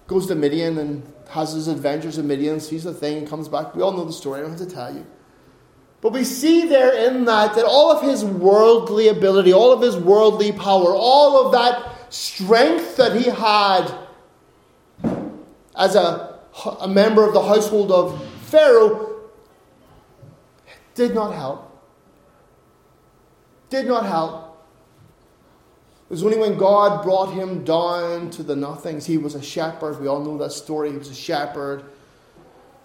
goes 0.08 0.28
to 0.28 0.36
Midian 0.36 0.78
and 0.78 1.12
has 1.30 1.54
his 1.54 1.67
adventures 1.67 2.17
in 2.17 2.28
Midian, 2.28 2.60
sees 2.60 2.84
the 2.84 2.93
thing, 2.93 3.17
and 3.17 3.28
comes 3.28 3.47
back. 3.47 3.74
We 3.74 3.82
all 3.82 3.93
know 3.93 4.06
the 4.06 4.13
story, 4.13 4.39
I 4.39 4.41
don't 4.43 4.52
have 4.52 4.67
to 4.67 4.74
tell 4.74 4.93
you. 4.93 5.06
But 6.01 6.13
we 6.13 6.23
see 6.23 6.67
there 6.67 6.93
in 7.07 7.25
that 7.25 7.55
that 7.55 7.65
all 7.65 7.91
of 7.91 8.01
his 8.01 8.25
worldly 8.25 9.07
ability, 9.07 9.53
all 9.53 9.71
of 9.71 9.81
his 9.81 9.95
worldly 9.95 10.51
power, 10.51 10.95
all 10.95 11.45
of 11.45 11.51
that 11.51 12.11
strength 12.11 12.97
that 12.97 13.15
he 13.15 13.29
had 13.29 13.93
as 15.75 15.95
a, 15.95 16.39
a 16.79 16.87
member 16.87 17.25
of 17.25 17.33
the 17.33 17.41
household 17.41 17.91
of 17.91 18.23
Pharaoh 18.41 19.21
did 20.95 21.13
not 21.13 21.33
help. 21.33 21.67
Did 23.69 23.85
not 23.85 24.05
help. 24.05 24.47
It 26.09 26.13
was 26.15 26.23
only 26.23 26.37
when 26.37 26.57
God 26.57 27.03
brought 27.03 27.31
him 27.31 27.63
down 27.63 28.31
to 28.31 28.43
the 28.43 28.55
nothings. 28.55 29.05
He 29.05 29.17
was 29.17 29.33
a 29.33 29.41
shepherd. 29.41 30.01
We 30.01 30.07
all 30.07 30.21
know 30.21 30.37
that 30.39 30.51
story. 30.51 30.91
He 30.91 30.97
was 30.97 31.09
a 31.09 31.15
shepherd. 31.15 31.85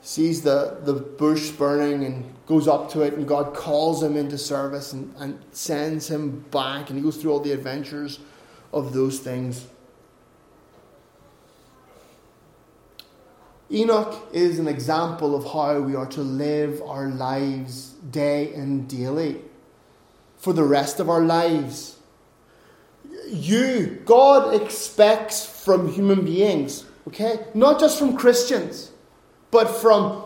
Sees 0.07 0.42
the, 0.42 0.79
the 0.83 0.92
bush 0.92 1.51
burning 1.51 2.05
and 2.05 2.33
goes 2.47 2.69
up 2.69 2.92
to 2.92 3.01
it, 3.01 3.14
and 3.14 3.27
God 3.27 3.55
calls 3.55 4.01
him 4.01 4.16
into 4.16 4.38
service 4.38 4.92
and, 4.92 5.12
and 5.19 5.42
sends 5.51 6.09
him 6.09 6.45
back. 6.53 6.90
And 6.90 6.99
he 6.99 7.03
goes 7.03 7.16
through 7.16 7.33
all 7.33 7.40
the 7.40 7.51
adventures 7.51 8.21
of 8.73 8.92
those 8.92 9.19
things. 9.19 9.66
Enoch 13.69 14.29
is 14.33 14.61
an 14.61 14.69
example 14.69 15.35
of 15.35 15.45
how 15.53 15.81
we 15.81 15.97
are 15.97 16.07
to 16.07 16.21
live 16.21 16.81
our 16.83 17.09
lives 17.09 17.95
day 18.12 18.55
and 18.55 18.88
daily 18.88 19.40
for 20.37 20.53
the 20.53 20.62
rest 20.62 21.01
of 21.01 21.11
our 21.11 21.23
lives 21.23 21.97
you, 23.29 24.01
God 24.05 24.55
expects 24.55 25.45
from 25.64 25.90
human 25.90 26.25
beings, 26.25 26.85
okay? 27.09 27.47
Not 27.55 27.81
just 27.81 27.99
from 27.99 28.16
Christians, 28.16 28.92
but 29.50 29.66
from 29.66 30.24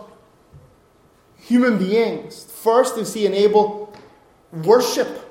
human 1.37 1.79
beings. 1.79 2.45
First, 2.45 2.99
is 2.99 3.15
he 3.15 3.27
enable 3.27 3.93
worship. 4.53 5.27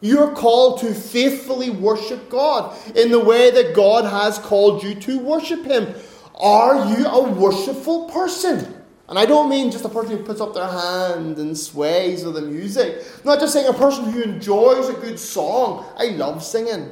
You're 0.00 0.32
called 0.34 0.80
to 0.80 0.94
faithfully 0.94 1.70
worship 1.70 2.30
God 2.30 2.76
in 2.96 3.10
the 3.10 3.18
way 3.18 3.50
that 3.50 3.74
God 3.74 4.04
has 4.04 4.38
called 4.38 4.82
you 4.82 4.94
to 4.94 5.18
worship 5.18 5.64
Him. 5.64 5.92
Are 6.36 6.96
you 6.96 7.04
a 7.04 7.28
worshipful 7.28 8.08
person? 8.10 8.74
And 9.08 9.18
I 9.18 9.26
don't 9.26 9.48
mean 9.48 9.70
just 9.70 9.84
a 9.84 9.88
person 9.88 10.18
who 10.18 10.22
puts 10.22 10.40
up 10.40 10.54
their 10.54 10.68
hand 10.68 11.38
and 11.38 11.56
sways 11.56 12.24
with 12.24 12.34
the 12.34 12.42
music. 12.42 13.02
I'm 13.16 13.24
not 13.24 13.40
just 13.40 13.54
saying 13.54 13.66
a 13.66 13.72
person 13.72 14.04
who 14.12 14.22
enjoys 14.22 14.88
a 14.88 14.92
good 14.92 15.18
song. 15.18 15.86
I 15.96 16.08
love 16.08 16.44
singing. 16.44 16.90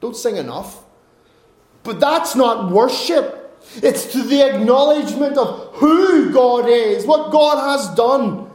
Don't 0.00 0.16
sing 0.16 0.36
enough. 0.36 0.82
But 1.84 2.00
that's 2.00 2.34
not 2.34 2.70
worship. 2.72 3.44
It's 3.76 4.12
to 4.12 4.22
the 4.22 4.42
acknowledgement 4.42 5.36
of 5.36 5.74
who 5.74 6.32
God 6.32 6.68
is, 6.68 7.04
what 7.04 7.30
God 7.30 7.76
has 7.76 7.94
done 7.94 8.50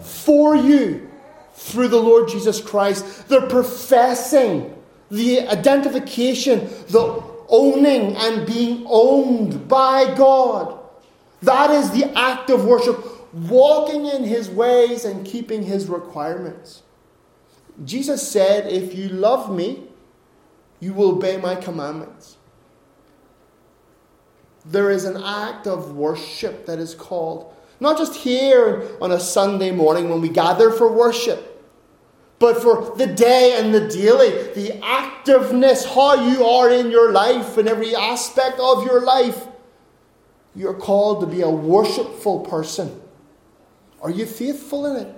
for 0.00 0.56
you 0.56 1.08
through 1.54 1.88
the 1.88 2.00
Lord 2.00 2.28
Jesus 2.28 2.60
Christ. 2.60 3.28
They're 3.28 3.48
professing 3.48 4.74
the 5.10 5.48
identification, 5.48 6.68
the 6.88 7.22
owning 7.48 8.16
and 8.16 8.46
being 8.46 8.84
owned 8.88 9.68
by 9.68 10.14
God. 10.14 10.78
That 11.42 11.70
is 11.70 11.90
the 11.90 12.16
act 12.18 12.50
of 12.50 12.64
worship, 12.64 13.04
walking 13.32 14.06
in 14.06 14.24
his 14.24 14.48
ways 14.48 15.04
and 15.04 15.24
keeping 15.24 15.62
his 15.62 15.86
requirements. 15.86 16.82
Jesus 17.84 18.26
said, 18.26 18.72
If 18.72 18.94
you 18.94 19.08
love 19.08 19.54
me, 19.54 19.88
you 20.80 20.92
will 20.92 21.16
obey 21.16 21.36
my 21.36 21.54
commandments. 21.54 22.35
There 24.68 24.90
is 24.90 25.04
an 25.04 25.22
act 25.22 25.66
of 25.66 25.96
worship 25.96 26.66
that 26.66 26.78
is 26.78 26.94
called, 26.94 27.54
not 27.78 27.98
just 27.98 28.16
here 28.16 28.88
on 29.00 29.12
a 29.12 29.20
Sunday 29.20 29.70
morning 29.70 30.08
when 30.08 30.20
we 30.20 30.28
gather 30.28 30.70
for 30.70 30.92
worship, 30.92 31.52
but 32.38 32.60
for 32.60 32.94
the 32.96 33.06
day 33.06 33.58
and 33.58 33.72
the 33.72 33.88
daily, 33.88 34.30
the 34.54 34.78
activeness, 34.82 35.86
how 35.94 36.28
you 36.28 36.44
are 36.44 36.70
in 36.70 36.90
your 36.90 37.12
life, 37.12 37.56
in 37.56 37.68
every 37.68 37.94
aspect 37.94 38.58
of 38.58 38.84
your 38.84 39.00
life. 39.00 39.46
You're 40.54 40.74
called 40.74 41.20
to 41.20 41.26
be 41.26 41.42
a 41.42 41.50
worshipful 41.50 42.40
person. 42.40 43.00
Are 44.02 44.10
you 44.10 44.26
faithful 44.26 44.86
in 44.86 45.06
it? 45.06 45.14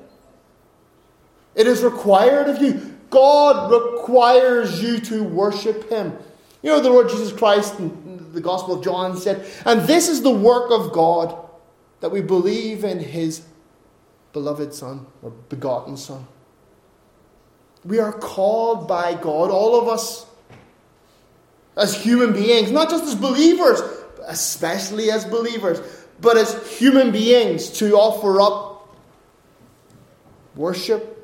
It 1.55 1.67
is 1.67 1.83
required 1.83 2.49
of 2.49 2.63
you. 2.63 2.97
God 3.11 3.73
requires 3.73 4.83
you 4.83 5.01
to 5.01 5.25
worship 5.25 5.91
Him. 5.91 6.17
You 6.63 6.71
know, 6.71 6.81
the 6.81 6.91
Lord 6.91 7.09
Jesus 7.09 7.33
Christ 7.33 7.79
in 7.79 8.33
the 8.33 8.41
Gospel 8.41 8.75
of 8.75 8.85
John 8.85 9.17
said, 9.17 9.47
And 9.65 9.83
this 9.83 10.09
is 10.09 10.23
the 10.23 10.31
work 10.31 10.71
of 10.71 10.93
God, 10.93 11.37
that 12.01 12.11
we 12.11 12.21
believe 12.21 12.85
in 12.85 12.99
His 12.99 13.43
beloved 14.33 14.75
Son, 14.75 15.07
or 15.23 15.31
begotten 15.31 15.97
Son. 15.97 16.27
We 17.85 17.99
are 18.01 18.13
called 18.13 18.89
by 18.89 19.15
God, 19.15 19.51
all 19.51 19.81
of 19.81 19.89
us, 19.89 20.27
as 21.77 21.95
human 21.95 22.33
beings, 22.33 22.73
not 22.73 22.91
just 22.91 23.05
as 23.05 23.15
believers, 23.15 23.81
especially 24.27 25.11
as 25.11 25.25
believers, 25.25 25.81
but 26.21 26.37
as 26.37 26.77
human 26.77 27.13
beings 27.13 27.71
to 27.71 27.95
offer 27.95 28.41
up 28.41 28.97
worship. 30.57 31.15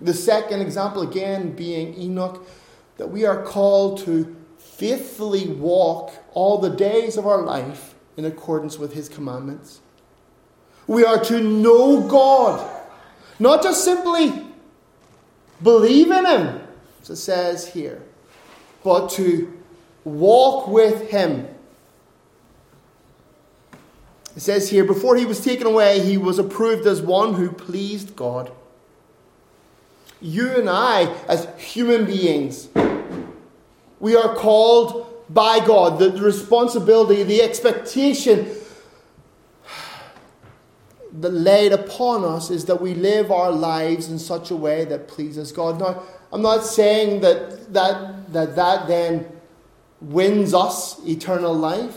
The 0.00 0.14
second 0.14 0.60
example, 0.60 1.02
again, 1.02 1.52
being 1.52 1.94
Enoch, 1.94 2.46
that 2.98 3.08
we 3.08 3.24
are 3.24 3.42
called 3.42 3.98
to 4.00 4.36
faithfully 4.58 5.48
walk 5.48 6.12
all 6.32 6.58
the 6.58 6.70
days 6.70 7.16
of 7.16 7.26
our 7.26 7.42
life 7.42 7.94
in 8.16 8.24
accordance 8.24 8.78
with 8.78 8.92
his 8.92 9.08
commandments. 9.08 9.80
We 10.86 11.04
are 11.04 11.22
to 11.24 11.40
know 11.40 12.06
God, 12.08 12.68
not 13.38 13.62
just 13.62 13.84
simply 13.84 14.46
believe 15.62 16.10
in 16.10 16.26
him, 16.26 16.60
as 17.02 17.10
it 17.10 17.16
says 17.16 17.68
here, 17.68 18.02
but 18.84 19.08
to 19.12 19.52
walk 20.04 20.68
with 20.68 21.10
him. 21.10 21.48
It 24.36 24.40
says 24.40 24.68
here, 24.68 24.84
before 24.84 25.16
he 25.16 25.24
was 25.24 25.42
taken 25.42 25.66
away, 25.66 26.00
he 26.00 26.18
was 26.18 26.38
approved 26.38 26.86
as 26.86 27.00
one 27.00 27.34
who 27.34 27.50
pleased 27.50 28.14
God. 28.14 28.52
You 30.20 30.50
and 30.52 30.68
I, 30.68 31.14
as 31.28 31.48
human 31.58 32.06
beings, 32.06 32.68
we 34.00 34.16
are 34.16 34.34
called 34.34 35.24
by 35.28 35.64
God. 35.64 35.98
The 35.98 36.10
responsibility, 36.12 37.22
the 37.22 37.42
expectation 37.42 38.48
that 41.12 41.30
laid 41.30 41.72
upon 41.72 42.24
us 42.24 42.50
is 42.50 42.66
that 42.66 42.80
we 42.80 42.94
live 42.94 43.30
our 43.30 43.50
lives 43.50 44.08
in 44.08 44.18
such 44.18 44.50
a 44.50 44.56
way 44.56 44.84
that 44.84 45.08
pleases 45.08 45.52
God. 45.52 45.80
Now, 45.80 46.02
I'm 46.32 46.42
not 46.42 46.64
saying 46.64 47.20
that 47.20 47.72
that, 47.72 48.32
that, 48.32 48.56
that 48.56 48.86
then 48.88 49.26
wins 50.00 50.54
us 50.54 51.00
eternal 51.06 51.54
life. 51.54 51.96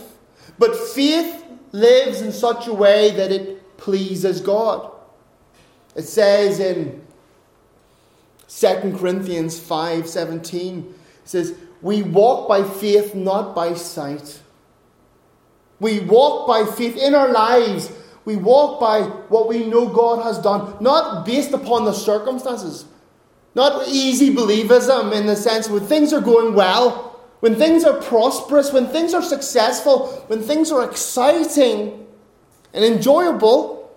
But 0.58 0.76
faith 0.76 1.44
lives 1.72 2.22
in 2.22 2.32
such 2.32 2.66
a 2.66 2.72
way 2.72 3.10
that 3.12 3.30
it 3.30 3.76
pleases 3.76 4.40
God. 4.40 4.90
It 5.94 6.02
says 6.02 6.60
in 6.60 7.02
2 8.50 8.98
Corinthians 8.98 9.58
5:17 9.60 10.92
says 11.24 11.54
we 11.80 12.02
walk 12.02 12.48
by 12.48 12.64
faith 12.64 13.14
not 13.14 13.54
by 13.54 13.74
sight. 13.74 14.40
We 15.78 16.00
walk 16.00 16.46
by 16.46 16.64
faith 16.64 16.96
in 16.96 17.14
our 17.14 17.30
lives. 17.30 17.90
We 18.24 18.36
walk 18.36 18.80
by 18.80 19.02
what 19.28 19.48
we 19.48 19.64
know 19.64 19.88
God 19.88 20.22
has 20.22 20.38
done, 20.38 20.74
not 20.80 21.24
based 21.24 21.52
upon 21.52 21.84
the 21.84 21.92
circumstances. 21.92 22.84
Not 23.54 23.88
easy 23.88 24.34
believism 24.34 25.12
in 25.12 25.26
the 25.26 25.36
sense 25.36 25.68
when 25.68 25.80
things 25.86 26.12
are 26.12 26.20
going 26.20 26.54
well, 26.54 27.20
when 27.40 27.54
things 27.54 27.84
are 27.84 28.00
prosperous, 28.00 28.72
when 28.72 28.86
things 28.88 29.14
are 29.14 29.22
successful, 29.22 30.08
when 30.26 30.42
things 30.42 30.70
are 30.70 30.84
exciting 30.84 32.06
and 32.74 32.84
enjoyable, 32.84 33.90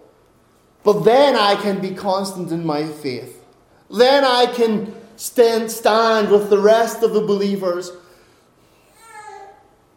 but 0.83 1.01
then 1.01 1.35
I 1.35 1.55
can 1.55 1.81
be 1.81 1.91
constant 1.91 2.51
in 2.51 2.65
my 2.65 2.85
faith. 2.85 3.42
Then 3.93 4.23
I 4.25 4.47
can 4.47 4.95
stand, 5.17 5.69
stand 5.69 6.31
with 6.31 6.49
the 6.49 6.57
rest 6.57 7.03
of 7.03 7.13
the 7.13 7.21
believers. 7.21 7.91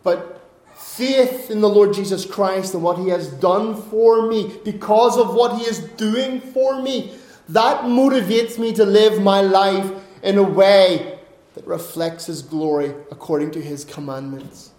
But 0.03 0.47
faith 0.75 1.51
in 1.51 1.63
the 1.63 1.69
Lord 1.69 1.95
Jesus 1.95 2.27
Christ 2.27 2.75
and 2.75 2.83
what 2.83 2.99
He 2.99 3.09
has 3.09 3.29
done 3.29 3.81
for 3.83 4.29
me, 4.29 4.61
because 4.65 5.17
of 5.17 5.35
what 5.35 5.59
He 5.59 5.65
is 5.65 5.79
doing 5.79 6.41
for 6.41 6.83
me, 6.83 7.17
that 7.49 7.85
motivates 7.85 8.59
me 8.59 8.75
to 8.75 8.85
live 8.85 9.23
my 9.23 9.41
life 9.41 9.91
in 10.23 10.37
a 10.37 10.43
way 10.43 11.19
that 11.55 11.67
reflects 11.67 12.27
His 12.27 12.43
glory 12.43 12.95
according 13.11 13.51
to 13.53 13.63
His 13.63 13.85
commandments. 13.85 14.73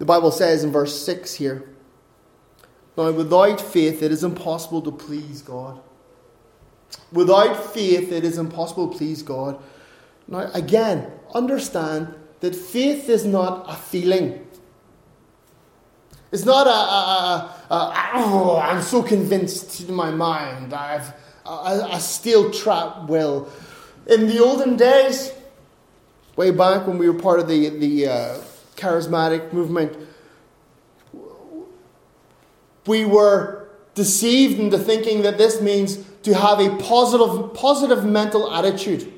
The 0.00 0.04
Bible 0.04 0.32
says 0.32 0.64
in 0.64 0.72
verse 0.72 1.00
6 1.00 1.34
here 1.34 1.71
Now, 2.96 3.10
without 3.10 3.60
faith, 3.60 4.02
it 4.02 4.12
is 4.12 4.22
impossible 4.22 4.82
to 4.82 4.92
please 4.92 5.42
God. 5.42 5.80
Without 7.10 7.72
faith, 7.72 8.12
it 8.12 8.24
is 8.24 8.38
impossible 8.38 8.88
to 8.88 8.98
please 8.98 9.22
God. 9.22 9.58
Now, 10.28 10.50
again, 10.52 11.10
understand 11.34 12.14
that 12.40 12.54
faith 12.54 13.08
is 13.08 13.24
not 13.24 13.64
a 13.68 13.74
feeling. 13.74 14.46
It's 16.30 16.44
not 16.44 16.66
a, 16.66 16.70
a, 16.70 17.52
a, 17.70 17.74
a 17.74 18.10
oh, 18.14 18.60
I'm 18.62 18.82
so 18.82 19.02
convinced 19.02 19.88
in 19.88 19.94
my 19.94 20.10
mind. 20.10 20.72
I've, 20.72 21.14
a, 21.44 22.00
steel 22.00 22.50
trap 22.50 23.08
will. 23.08 23.48
In 24.06 24.26
the 24.26 24.38
olden 24.40 24.76
days, 24.76 25.32
way 26.36 26.50
back 26.50 26.86
when 26.86 26.98
we 26.98 27.08
were 27.08 27.18
part 27.18 27.40
of 27.40 27.48
the, 27.48 27.68
the 27.68 28.08
uh, 28.08 28.38
charismatic 28.76 29.52
movement, 29.52 29.96
we 32.86 33.04
were 33.04 33.68
deceived 33.94 34.58
into 34.58 34.78
thinking 34.78 35.22
that 35.22 35.38
this 35.38 35.60
means 35.60 35.98
to 36.22 36.34
have 36.34 36.60
a 36.60 36.76
positive, 36.76 37.54
positive 37.54 38.04
mental 38.04 38.52
attitude. 38.52 39.12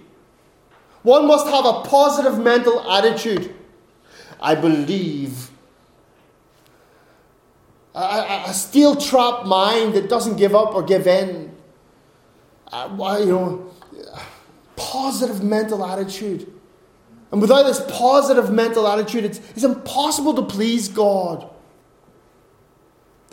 One 1.03 1.27
must 1.27 1.47
have 1.47 1.65
a 1.65 1.83
positive 1.83 2.39
mental 2.39 2.81
attitude. 2.91 3.55
I 4.41 4.55
believe. 4.55 5.51
A, 7.95 8.01
a, 8.01 8.45
a 8.49 8.53
steel 8.53 8.97
trap 8.97 9.47
mind 9.47 9.95
that 9.95 10.09
doesn't 10.09 10.37
give 10.37 10.55
up 10.55 10.75
or 10.75 10.83
give 10.83 11.07
in 11.07 11.55
uh, 12.73 13.19
you 13.21 13.27
know, 13.27 13.71
positive 14.77 15.43
mental 15.43 15.85
attitude. 15.85 16.53
And 17.31 17.41
without 17.41 17.65
this 17.65 17.81
positive 17.89 18.51
mental 18.53 18.87
attitude, 18.87 19.25
it's, 19.25 19.39
it's 19.51 19.65
impossible 19.65 20.35
to 20.35 20.43
please 20.43 20.89
God. 20.89 21.49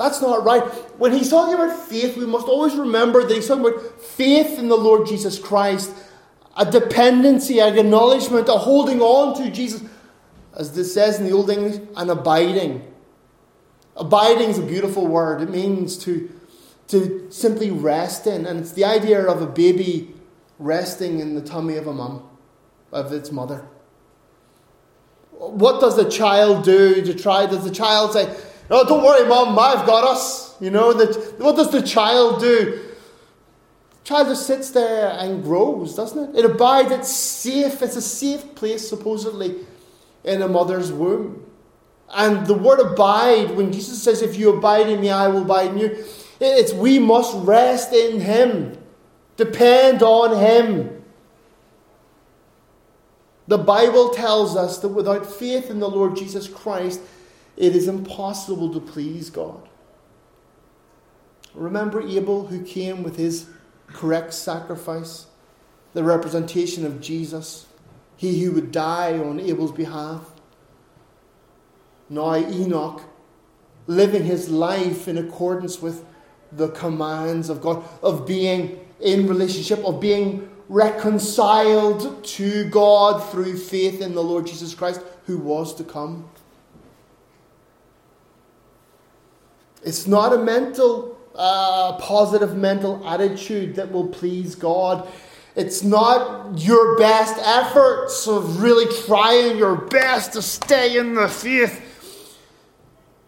That's 0.02 0.22
not 0.22 0.44
right. 0.44 0.64
When 1.00 1.12
he's 1.12 1.30
talking 1.30 1.54
about 1.54 1.78
faith, 1.88 2.18
we 2.18 2.26
must 2.26 2.48
always 2.48 2.76
remember 2.76 3.26
that 3.26 3.34
he's 3.34 3.48
talking 3.48 3.66
about 3.66 4.02
faith 4.02 4.58
in 4.58 4.68
the 4.68 4.78
Lord 4.78 5.08
Jesus 5.08 5.38
Christ, 5.38 5.94
a 6.58 6.70
dependency, 6.70 7.60
an 7.60 7.78
acknowledgement, 7.78 8.50
a 8.50 8.54
holding 8.54 9.02
on 9.02 9.38
to 9.42 9.52
Jesus. 9.52 9.84
As 10.56 10.74
this 10.74 10.94
says 10.94 11.20
in 11.20 11.26
the 11.26 11.32
Old 11.32 11.50
English, 11.50 11.82
an 11.96 12.10
abiding. 12.10 12.86
Abiding 13.96 14.50
is 14.50 14.58
a 14.58 14.64
beautiful 14.64 15.08
word. 15.08 15.42
It 15.42 15.50
means 15.50 15.98
to 16.00 16.30
to 16.92 17.26
simply 17.30 17.72
rest 17.72 18.28
in. 18.28 18.46
And 18.46 18.60
it's 18.60 18.74
the 18.74 18.84
idea 18.84 19.26
of 19.26 19.42
a 19.42 19.48
baby 19.48 20.14
resting 20.60 21.20
in 21.20 21.36
the 21.36 21.42
tummy 21.42 21.78
of 21.78 21.88
a 21.88 21.94
mum, 21.94 22.28
of 22.92 23.14
its 23.14 23.32
mother. 23.32 23.66
what 25.32 25.82
does 25.82 25.96
the 25.96 26.10
child 26.10 26.64
do 26.64 27.02
to 27.02 27.14
try? 27.16 27.48
Does 27.48 27.64
the 27.64 27.72
child 27.72 28.14
say, 28.14 28.36
"Oh, 28.72 28.86
don't 28.86 29.04
worry, 29.04 29.28
mom, 29.28 29.60
I've 29.60 29.86
got 29.86 30.04
us"? 30.04 30.56
You 30.60 30.72
know 30.72 30.94
that. 30.94 31.40
What 31.40 31.56
does 31.56 31.72
the 31.72 31.82
child 31.82 32.40
do? 32.40 32.80
The 33.92 34.04
child 34.04 34.28
just 34.30 34.48
sits 34.48 34.72
there 34.72 35.10
and 35.20 35.44
grows, 35.44 35.96
doesn't 35.96 36.36
it? 36.36 36.40
It 36.40 36.46
abides. 36.46 36.92
It's 36.92 37.12
safe. 37.12 37.82
It's 37.82 37.96
a 37.96 38.02
safe 38.02 38.56
place, 38.56 38.88
supposedly, 38.88 39.58
in 40.24 40.42
a 40.42 40.48
mother's 40.48 40.92
womb. 40.92 41.46
And 42.14 42.46
the 42.46 42.54
word 42.54 42.80
abide, 42.80 43.56
when 43.56 43.72
Jesus 43.72 44.02
says, 44.02 44.22
"If 44.22 44.38
you 44.38 44.50
abide 44.50 44.90
in 44.90 45.02
me, 45.02 45.10
I 45.10 45.28
will 45.28 45.44
abide 45.44 45.72
in 45.72 45.78
you," 45.78 46.06
it's 46.40 46.74
we 46.74 47.00
must 47.00 47.36
rest 47.38 47.94
in 47.94 48.20
Him, 48.20 48.78
depend 49.38 50.02
on 50.04 50.36
Him. 50.36 51.04
The 53.48 53.58
Bible 53.58 54.10
tells 54.10 54.56
us 54.56 54.78
that 54.80 54.90
without 54.90 55.26
faith 55.26 55.70
in 55.70 55.80
the 55.80 55.90
Lord 55.90 56.16
Jesus 56.16 56.48
Christ, 56.48 57.02
it 57.62 57.76
is 57.76 57.88
impossible 57.88 58.74
to 58.74 58.80
please 58.80 59.30
God. 59.30 59.69
Remember 61.54 62.02
Abel 62.02 62.47
who 62.47 62.63
came 62.63 63.04
with 63.04 63.17
his 63.17 63.47
correct 63.86 64.34
sacrifice, 64.34 65.28
the 65.93 66.04
representation 66.04 66.88
of 66.88 67.00
Jesus, 67.00 67.67
he 68.17 68.43
who 68.43 68.54
would 68.54 68.71
die 68.71 69.19
on 69.19 69.39
Abel's 69.39 69.71
behalf. 69.71 70.32
Now 72.10 72.36
Enoch, 72.36 73.04
living 73.86 74.24
his 74.24 74.50
life 74.50 75.08
in 75.08 75.19
accordance 75.19 75.84
with 75.84 76.04
the 76.52 76.69
commands 76.69 77.47
of 77.47 77.62
God, 77.62 77.84
of 78.02 78.26
being 78.26 78.80
in 79.00 79.28
relationship, 79.28 79.86
of 79.86 80.00
being 80.00 80.50
reconciled 80.67 82.24
to 82.24 82.67
God 82.69 83.30
through 83.30 83.58
faith 83.58 84.02
in 84.02 84.15
the 84.15 84.24
Lord 84.24 84.47
Jesus 84.47 84.74
Christ, 84.74 85.02
who 85.26 85.38
was 85.38 85.76
to 85.76 85.84
come. 85.84 86.28
It's 89.84 90.08
not 90.08 90.34
a 90.34 90.38
mental, 90.38 91.17
uh, 91.36 91.98
positive 91.98 92.56
mental 92.56 93.06
attitude 93.08 93.76
that 93.76 93.91
will 93.91 94.08
please 94.08 94.56
God. 94.56 95.08
It's 95.56 95.84
not 95.84 96.58
your 96.60 96.98
best 96.98 97.38
efforts 97.44 98.28
of 98.28 98.62
really 98.62 98.91
trying 99.06 99.58
your 99.58 99.76
best 99.76 100.34
to 100.34 100.41
stay 100.41 100.98
in 100.98 101.15
the 101.15 101.28
faith. 101.28 101.88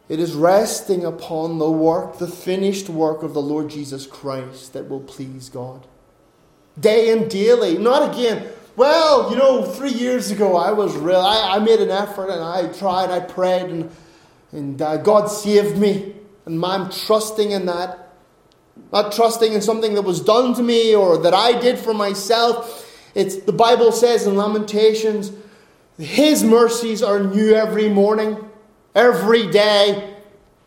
It 0.09 0.19
is 0.19 0.33
resting 0.33 1.05
upon 1.05 1.57
the 1.57 1.71
work, 1.71 2.19
the 2.19 2.27
finished 2.27 2.89
work 2.89 3.23
of 3.23 3.33
the 3.33 3.41
Lord 3.41 3.69
Jesus 3.69 4.05
Christ 4.05 4.73
that 4.73 4.89
will 4.89 4.99
please 4.99 5.49
God 5.49 5.87
day 6.79 7.11
and 7.11 7.29
daily. 7.29 7.77
Not 7.77 8.13
again, 8.13 8.47
well, 8.75 9.29
you 9.29 9.37
know, 9.37 9.63
three 9.63 9.91
years 9.91 10.31
ago 10.31 10.55
I 10.55 10.71
was 10.71 10.95
real, 10.95 11.19
I, 11.19 11.57
I 11.57 11.59
made 11.59 11.79
an 11.79 11.89
effort 11.89 12.29
and 12.29 12.41
I 12.43 12.71
tried, 12.73 13.11
I 13.11 13.19
prayed, 13.19 13.69
and, 13.69 13.91
and 14.51 14.81
uh, 14.81 14.97
God 14.97 15.27
saved 15.27 15.77
me. 15.77 16.15
And 16.45 16.63
I'm 16.63 16.89
trusting 16.91 17.51
in 17.51 17.65
that. 17.67 18.03
Not 18.91 19.11
trusting 19.11 19.53
in 19.53 19.61
something 19.61 19.93
that 19.95 20.01
was 20.01 20.19
done 20.19 20.53
to 20.55 20.63
me 20.63 20.95
or 20.95 21.17
that 21.19 21.33
I 21.33 21.59
did 21.59 21.77
for 21.79 21.93
myself. 21.93 22.89
It's 23.15 23.37
the 23.37 23.53
Bible 23.53 23.91
says 23.91 24.25
in 24.25 24.35
Lamentations, 24.35 25.31
His 25.97 26.43
mercies 26.43 27.03
are 27.03 27.19
new 27.19 27.53
every 27.53 27.89
morning, 27.89 28.37
every 28.95 29.49
day. 29.51 30.15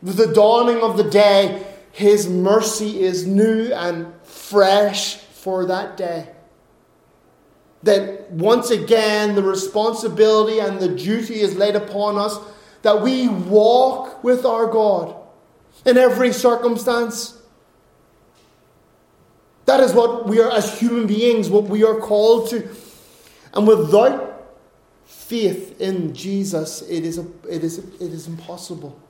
With 0.03 0.17
the 0.17 0.33
dawning 0.33 0.83
of 0.83 0.97
the 0.97 1.11
day, 1.11 1.67
His 1.93 2.29
mercy 2.29 3.03
is 3.03 3.27
new 3.27 3.73
and 3.73 4.13
fresh 4.23 5.17
for 5.17 5.67
that 5.67 5.97
day. 5.97 6.29
That 7.83 8.31
once 8.31 8.71
again 8.71 9.35
the 9.35 9.43
responsibility 9.43 10.61
and 10.61 10.79
the 10.81 10.89
duty 10.89 11.41
is 11.41 11.57
laid 11.57 11.77
upon 11.77 12.19
us 12.19 12.39
that 12.83 13.03
we 13.03 13.29
walk 13.29 14.23
with 14.23 14.45
our 14.45 14.67
God 14.67 15.17
in 15.87 15.97
every 15.97 16.33
circumstance. 16.33 17.41
That 19.67 19.81
is 19.81 19.93
what 19.93 20.27
we 20.27 20.41
are 20.41 20.51
as 20.51 20.79
human 20.79 21.07
beings, 21.07 21.49
what 21.49 21.65
we 21.65 21.85
are 21.85 21.97
called 21.97 22.51
to. 22.51 22.69
And 23.55 23.67
without 23.67 24.57
faith 25.05 25.81
in 25.81 26.15
Jesus, 26.15 26.83
it 26.83 27.05
is, 27.05 27.19
a, 27.19 27.27
it 27.49 27.65
is, 27.65 27.79
it 27.79 28.13
is 28.13 28.27
impossible. 28.27 29.01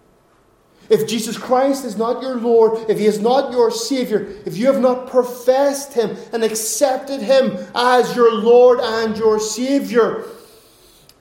If 0.88 1.08
Jesus 1.08 1.36
Christ 1.36 1.84
is 1.84 1.96
not 1.96 2.22
your 2.22 2.36
Lord, 2.36 2.88
if 2.88 2.98
He 2.98 3.06
is 3.06 3.20
not 3.20 3.52
your 3.52 3.70
Savior, 3.70 4.28
if 4.46 4.56
you 4.56 4.66
have 4.66 4.80
not 4.80 5.08
professed 5.08 5.94
Him 5.94 6.16
and 6.32 6.44
accepted 6.44 7.20
Him 7.20 7.58
as 7.74 8.14
your 8.14 8.32
Lord 8.32 8.78
and 8.80 9.16
your 9.16 9.40
Savior, 9.40 10.24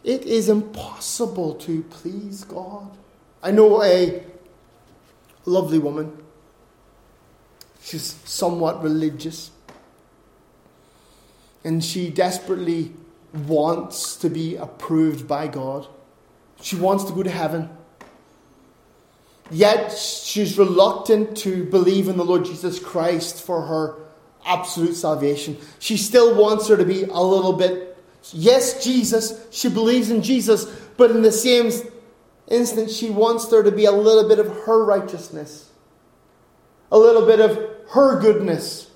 it 0.04 0.22
is 0.24 0.50
impossible 0.50 1.56
to 1.56 1.82
please 1.84 2.44
God. 2.44 2.96
I 3.42 3.52
know 3.52 3.84
a 3.84 4.24
lovely 5.46 5.80
woman. 5.80 6.18
She's 7.82 8.16
somewhat 8.26 8.82
religious. 8.82 9.52
And 11.64 11.84
she 11.84 12.10
desperately 12.10 12.94
wants 13.34 14.16
to 14.18 14.30
be 14.30 14.56
approved 14.56 15.28
by 15.28 15.48
God. 15.48 15.88
She 16.62 16.76
wants 16.76 17.04
to 17.06 17.14
go 17.14 17.24
to 17.24 17.30
heaven. 17.30 17.70
Yet 19.52 19.92
she's 19.92 20.58
reluctant 20.58 21.38
to 21.38 21.66
believe 21.66 22.08
in 22.08 22.18
the 22.18 22.26
Lord 22.26 22.46
Jesus 22.46 22.80
Christ 22.80 23.44
for 23.44 23.62
her 23.62 23.96
absolute 24.46 24.96
salvation. 24.96 25.58
She 25.80 25.98
still 25.98 26.36
wants 26.36 26.68
her 26.68 26.78
to 26.78 26.86
be 26.86 27.04
a 27.04 27.20
little 27.20 27.54
bit, 27.54 27.98
yes, 28.32 28.84
Jesus, 28.84 29.46
she 29.52 29.70
believes 29.70 30.10
in 30.10 30.22
Jesus, 30.22 30.66
but 30.98 31.12
in 31.12 31.22
the 31.22 31.32
same 31.32 31.72
instant, 32.48 32.92
she 32.92 33.10
wants 33.10 33.48
there 33.48 33.64
to 33.64 33.72
be 33.72 33.86
a 33.86 33.92
little 33.92 34.28
bit 34.28 34.40
of 34.40 34.48
her 34.66 34.84
righteousness, 34.84 35.72
a 36.92 36.98
little 36.98 37.26
bit 37.26 37.40
of 37.40 37.58
her 37.90 38.20
goodness. 38.20 38.92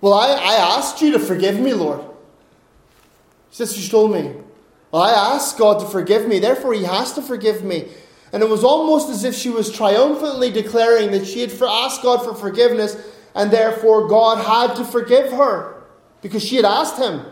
Well, 0.00 0.14
I, 0.14 0.30
I 0.30 0.76
asked 0.76 1.00
you 1.00 1.12
to 1.12 1.18
forgive 1.18 1.58
me, 1.58 1.72
Lord. 1.74 2.00
She 3.50 3.56
says, 3.56 3.76
she 3.76 3.90
told 3.90 4.12
me. 4.12 4.34
Well, 4.90 5.02
I 5.02 5.34
asked 5.34 5.58
God 5.58 5.80
to 5.80 5.86
forgive 5.86 6.26
me, 6.28 6.38
therefore, 6.38 6.74
He 6.74 6.84
has 6.84 7.12
to 7.14 7.22
forgive 7.22 7.62
me. 7.64 7.88
And 8.32 8.42
it 8.42 8.48
was 8.48 8.64
almost 8.64 9.10
as 9.10 9.24
if 9.24 9.34
she 9.34 9.50
was 9.50 9.70
triumphantly 9.70 10.50
declaring 10.50 11.10
that 11.10 11.26
she 11.26 11.40
had 11.40 11.52
asked 11.62 12.02
God 12.02 12.24
for 12.24 12.34
forgiveness, 12.34 12.96
and 13.34 13.50
therefore 13.50 14.08
God 14.08 14.44
had 14.44 14.74
to 14.76 14.84
forgive 14.84 15.32
her 15.32 15.82
because 16.22 16.42
she 16.42 16.56
had 16.56 16.64
asked 16.64 16.98
Him. 16.98 17.26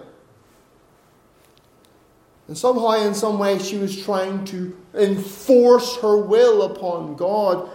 And 2.51 2.59
somehow, 2.59 2.95
in 2.95 3.15
some 3.15 3.39
way, 3.39 3.61
she 3.61 3.79
was 3.79 4.03
trying 4.03 4.45
to 4.47 4.77
enforce 4.93 5.99
her 5.99 6.17
will 6.17 6.63
upon 6.63 7.15
God. 7.15 7.71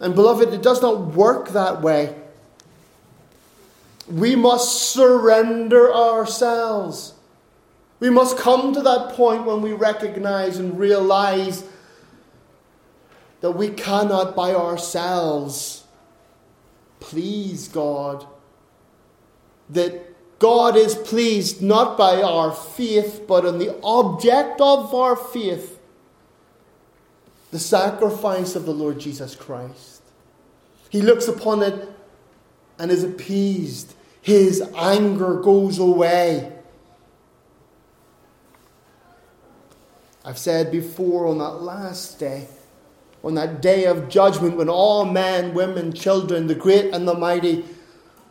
And 0.00 0.16
beloved, 0.16 0.52
it 0.52 0.64
does 0.64 0.82
not 0.82 1.14
work 1.14 1.50
that 1.50 1.80
way. 1.80 2.12
We 4.10 4.34
must 4.34 4.90
surrender 4.90 5.94
ourselves. 5.94 7.14
We 8.00 8.10
must 8.10 8.36
come 8.36 8.74
to 8.74 8.82
that 8.82 9.10
point 9.10 9.44
when 9.44 9.62
we 9.62 9.72
recognize 9.74 10.58
and 10.58 10.76
realize 10.76 11.62
that 13.42 13.52
we 13.52 13.68
cannot 13.68 14.34
by 14.34 14.54
ourselves 14.54 15.84
please 16.98 17.68
God. 17.68 18.26
That 19.70 20.15
God 20.38 20.76
is 20.76 20.94
pleased 20.94 21.62
not 21.62 21.96
by 21.96 22.22
our 22.22 22.52
faith, 22.52 23.22
but 23.26 23.44
in 23.44 23.58
the 23.58 23.78
object 23.82 24.60
of 24.60 24.94
our 24.94 25.16
faith, 25.16 25.78
the 27.50 27.58
sacrifice 27.58 28.54
of 28.54 28.66
the 28.66 28.74
Lord 28.74 28.98
Jesus 28.98 29.34
Christ. 29.34 30.02
He 30.90 31.00
looks 31.00 31.26
upon 31.26 31.62
it 31.62 31.88
and 32.78 32.90
is 32.90 33.02
appeased. 33.02 33.94
His 34.20 34.62
anger 34.76 35.40
goes 35.40 35.78
away. 35.78 36.52
I've 40.24 40.38
said 40.38 40.70
before 40.70 41.26
on 41.26 41.38
that 41.38 41.62
last 41.62 42.18
day 42.18 42.48
on 43.26 43.34
that 43.34 43.60
day 43.60 43.86
of 43.86 44.08
judgment 44.08 44.56
when 44.56 44.68
all 44.68 45.04
men, 45.04 45.52
women, 45.52 45.92
children, 45.92 46.46
the 46.46 46.54
great 46.54 46.94
and 46.94 47.08
the 47.08 47.14
mighty, 47.14 47.64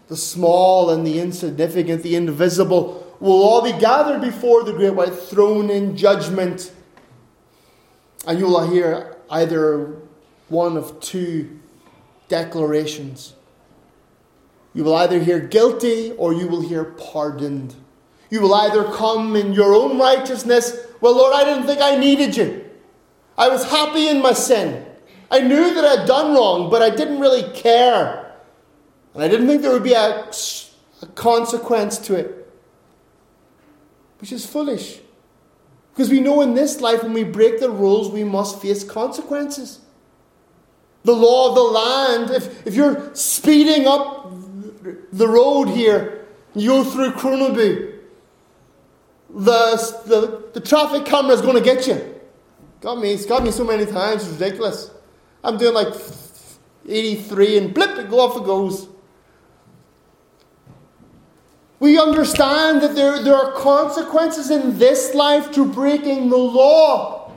the 0.08 0.18
small 0.18 0.90
and 0.90 1.06
the 1.06 1.20
insignificant, 1.20 2.04
the 2.04 2.16
invisible, 2.16 3.16
will 3.20 3.42
all 3.44 3.62
be 3.62 3.72
gathered 3.80 4.22
before 4.22 4.64
the 4.64 4.74
great 4.74 4.94
white 4.94 5.14
throne 5.14 5.70
in 5.70 5.98
judgment. 5.98 6.72
And 8.28 8.40
you 8.40 8.46
will 8.46 8.70
hear 8.70 9.18
either 9.30 9.96
one 10.50 10.78
of 10.78 11.00
two 11.00 11.60
declarations. 12.28 13.34
You 14.74 14.84
will 14.84 14.96
either 14.96 15.20
hear 15.20 15.40
guilty 15.40 16.12
or 16.14 16.34
you 16.34 16.48
will 16.48 16.62
hear 16.62 16.84
pardoned. 16.84 17.76
You 18.30 18.42
will 18.42 18.54
either 18.54 18.84
come 18.92 19.36
in 19.36 19.54
your 19.54 19.74
own 19.74 19.98
righteousness. 19.98 20.78
Well, 21.00 21.16
Lord, 21.16 21.34
I 21.34 21.46
didn't 21.46 21.66
think 21.66 21.82
I 21.82 21.96
needed 21.96 22.36
you. 22.36 22.70
I 23.38 23.48
was 23.50 23.70
happy 23.70 24.08
in 24.08 24.22
my 24.22 24.34
sin. 24.34 24.86
I 25.32 25.40
knew 25.40 25.74
that 25.74 25.84
I'd 25.84 26.08
done 26.08 26.34
wrong, 26.34 26.70
but 26.70 26.82
I 26.82 26.90
didn't 26.90 27.20
really 27.20 27.52
care. 27.54 28.25
And 29.16 29.24
I 29.24 29.30
didn't 29.30 29.48
think 29.48 29.62
there 29.62 29.72
would 29.72 29.84
be 29.84 29.94
a, 29.94 30.30
a 31.02 31.06
consequence 31.16 31.98
to 32.00 32.16
it, 32.16 32.54
which 34.20 34.34
is 34.34 34.46
foolish. 34.46 35.00
Because 35.94 36.10
we 36.10 36.20
know 36.20 36.42
in 36.42 36.54
this 36.54 36.82
life, 36.82 37.02
when 37.02 37.14
we 37.14 37.24
break 37.24 37.62
the 37.62 37.70
rules, 37.70 38.12
we 38.12 38.26
must 38.26 38.62
face 38.62 38.84
consequences. 38.84 39.80
The 41.06 41.14
law 41.14 41.50
of 41.50 41.56
the 41.56 41.62
land, 41.62 42.32
if, 42.32 42.68
if 42.68 42.76
you're 42.76 43.16
speeding 43.16 43.88
up 43.88 44.34
the 45.14 45.28
road 45.28 45.70
here, 45.70 46.26
you 46.54 46.70
go 46.70 46.84
through 46.84 47.12
Kronoby, 47.12 48.00
the, 49.30 50.02
the, 50.06 50.44
the 50.54 50.60
traffic 50.60 51.06
camera 51.06 51.34
is 51.34 51.42
going 51.42 51.56
to 51.56 51.62
get 51.62 51.88
you. 51.88 52.16
Got 52.82 53.00
me, 53.00 53.14
it's 53.14 53.26
got 53.26 53.44
me 53.44 53.52
so 53.52 53.64
many 53.64 53.86
times, 53.86 54.24
it's 54.24 54.34
ridiculous. 54.34 54.92
I'm 55.42 55.58
doing 55.58 55.74
like 55.74 55.94
83 56.88 57.58
and 57.60 57.74
blip, 57.74 57.98
it 57.98 58.10
go 58.10 58.20
off 58.20 58.36
it 58.36 58.44
goes. 58.44 58.90
We 61.80 62.00
understand 62.00 62.82
that 62.82 62.96
there, 62.96 63.22
there 63.22 63.36
are 63.36 63.52
consequences 63.52 64.50
in 64.50 64.78
this 64.78 65.14
life 65.14 65.52
to 65.54 65.66
breaking 65.66 66.30
the 66.30 66.38
law. 66.38 67.34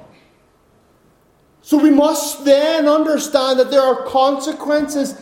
So 1.62 1.76
we 1.76 1.90
must 1.90 2.44
then 2.44 2.86
understand 2.88 3.58
that 3.58 3.70
there 3.70 3.82
are 3.82 4.04
consequences 4.06 5.20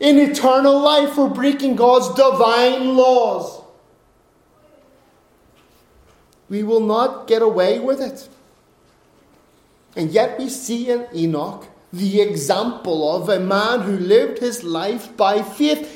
in 0.00 0.18
eternal 0.18 0.78
life 0.78 1.14
for 1.14 1.28
breaking 1.28 1.76
God's 1.76 2.14
divine 2.14 2.94
laws. 2.94 3.64
We 6.48 6.62
will 6.62 6.86
not 6.86 7.26
get 7.26 7.42
away 7.42 7.78
with 7.78 8.00
it. 8.00 8.28
And 9.96 10.10
yet 10.10 10.38
we 10.38 10.48
see 10.48 10.90
in 10.90 11.06
Enoch 11.14 11.66
the 11.92 12.20
example 12.20 13.16
of 13.16 13.28
a 13.28 13.40
man 13.40 13.80
who 13.80 13.96
lived 13.96 14.38
his 14.38 14.62
life 14.62 15.16
by 15.16 15.42
faith. 15.42 15.94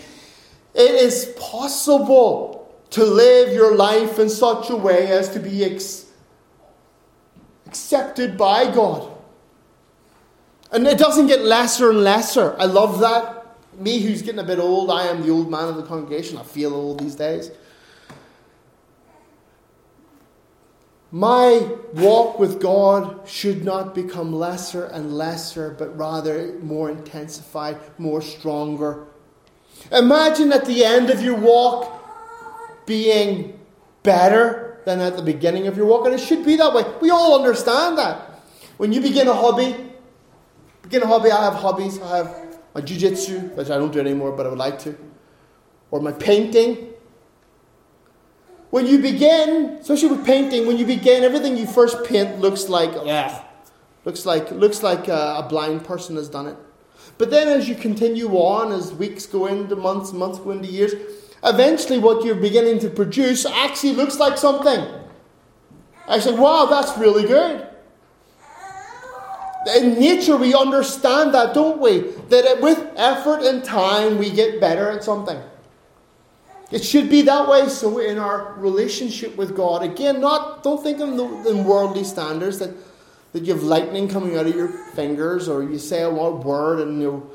It 0.75 0.91
is 0.91 1.33
possible 1.39 2.62
to 2.93 3.05
live 3.05 3.53
your 3.53 3.75
life 3.75 4.19
in 4.19 4.29
such 4.29 4.71
a 4.71 4.77
way 4.77 5.09
as 5.09 5.31
to 5.31 5.41
be 5.41 5.65
ex- 5.65 6.07
accepted 7.67 8.37
by 8.37 8.71
God. 8.71 9.11
And 10.71 10.87
it 10.87 10.99
doesn't 10.99 11.27
get 11.27 11.41
lesser 11.41 11.91
and 11.91 12.05
lesser. 12.05 12.55
I 12.59 12.67
love 12.67 13.01
that. 13.01 13.39
Me, 13.79 14.01
who's 14.01 14.21
getting 14.21 14.41
a 14.41 14.45
bit 14.45 14.59
old, 14.59 14.91
I 14.91 15.07
am 15.07 15.23
the 15.23 15.31
old 15.31 15.51
man 15.51 15.69
of 15.69 15.77
the 15.77 15.83
congregation. 15.83 16.37
I 16.37 16.43
feel 16.43 16.75
old 16.75 17.01
these 17.01 17.15
days. 17.15 17.51
My 21.11 21.69
walk 21.95 22.39
with 22.39 22.61
God 22.61 23.29
should 23.29 23.65
not 23.65 23.95
become 23.95 24.35
lesser 24.35 24.87
and 24.87 25.17
lesser, 25.17 25.71
but 25.79 25.97
rather 25.97 26.59
more 26.61 26.91
intensified, 26.91 27.79
more 27.99 28.23
stronger. 28.23 29.07
Imagine 29.91 30.53
at 30.53 30.65
the 30.65 30.85
end 30.85 31.11
of 31.11 31.23
your 31.23 31.37
walk, 31.37 32.02
being 32.87 33.59
better 34.03 34.81
than 34.85 35.01
at 35.01 35.17
the 35.17 35.23
beginning 35.23 35.67
of 35.67 35.77
your 35.77 35.87
walk, 35.87 36.07
and 36.07 36.15
it 36.15 36.21
should 36.21 36.45
be 36.45 36.57
that 36.57 36.75
way. 36.75 36.85
We 37.01 37.11
all 37.11 37.39
understand 37.39 37.99
that. 37.99 38.41
When 38.77 38.93
you 38.93 39.01
begin 39.01 39.29
a 39.29 39.35
hobby, 39.35 39.77
begin 40.83 41.03
a 41.03 41.07
hobby, 41.07 41.31
I 41.31 41.45
have 41.45 41.55
hobbies. 41.55 42.01
I 42.01 42.17
have 42.17 42.59
my 42.75 42.81
jiu-jitsu, 42.81 43.39
which 43.55 43.71
I 43.71 43.79
don't 43.79 43.93
do 43.93 44.01
anymore, 44.01 44.33
but 44.33 44.47
I 44.47 44.49
would 44.49 44.59
like 44.59 44.79
to, 44.81 44.97
or 45.91 46.01
my 46.01 46.13
painting. 46.13 46.89
When 48.71 48.87
you 48.87 48.99
begin, 48.99 49.77
especially 49.81 50.09
with 50.17 50.25
painting, 50.25 50.67
when 50.67 50.79
you 50.79 50.87
begin, 50.87 51.23
everything 51.23 51.59
you 51.59 51.67
first 51.67 52.05
paint 52.05 52.41
looks 52.41 52.69
like, 52.69 52.91
ugh, 52.97 53.45
looks 54.05 54.25
like 54.25 54.51
looks 54.51 54.83
like 54.83 55.09
a, 55.09 55.45
a 55.45 55.47
blind 55.49 55.85
person 55.85 56.17
has 56.17 56.29
done 56.29 56.47
it. 56.49 56.57
But 57.19 57.31
then, 57.31 57.49
as 57.49 57.69
you 57.69 57.75
continue 57.75 58.31
on, 58.31 58.73
as 58.73 58.93
weeks 58.93 59.27
go 59.27 59.47
into 59.47 59.77
months, 59.77 60.13
months 60.13 60.39
go 60.39 60.53
into 60.53 60.69
years, 60.69 60.95
eventually 61.45 61.99
what 61.99 62.25
you're 62.25 62.35
beginning 62.35 62.79
to 62.81 62.89
produce 62.89 63.45
actually 63.47 63.95
looks 63.95 64.19
like 64.19 64.39
something. 64.39 64.87
I 66.09 66.19
said, 66.19 66.39
wow, 66.39 66.67
that's 66.67 66.97
really 66.99 67.27
good. 67.27 67.67
In 69.77 69.95
nature, 69.95 70.37
we 70.37 70.55
understand 70.55 71.35
that, 71.35 71.55
don't 71.55 71.81
we? 71.81 72.01
That 72.31 72.61
with 72.61 72.85
effort 72.97 73.43
and 73.43 73.63
time, 73.63 74.19
we 74.19 74.31
get 74.31 74.61
better 74.61 74.91
at 74.91 75.05
something. 75.05 75.41
It 76.73 76.83
should 76.83 77.09
be 77.09 77.23
that 77.23 77.49
way. 77.49 77.69
So, 77.69 77.99
in 77.99 78.19
our 78.19 78.55
relationship 78.55 79.37
with 79.37 79.55
God, 79.55 79.83
again, 79.83 80.21
not 80.21 80.65
don't 80.65 80.83
think 80.83 81.01
of 81.01 81.17
the, 81.17 81.51
in 81.51 81.65
worldly 81.65 82.03
standards 82.03 82.59
that, 82.59 82.75
that 83.33 83.45
you 83.45 83.53
have 83.53 83.63
lightning 83.63 84.09
coming 84.09 84.37
out 84.37 84.47
of 84.47 84.57
your 84.57 84.69
fingers, 84.69 85.49
or 85.49 85.63
you 85.63 85.79
say 85.79 86.03
a 86.03 86.11
word 86.11 86.81
and 86.81 87.01
you 87.01 87.13
know, 87.13 87.31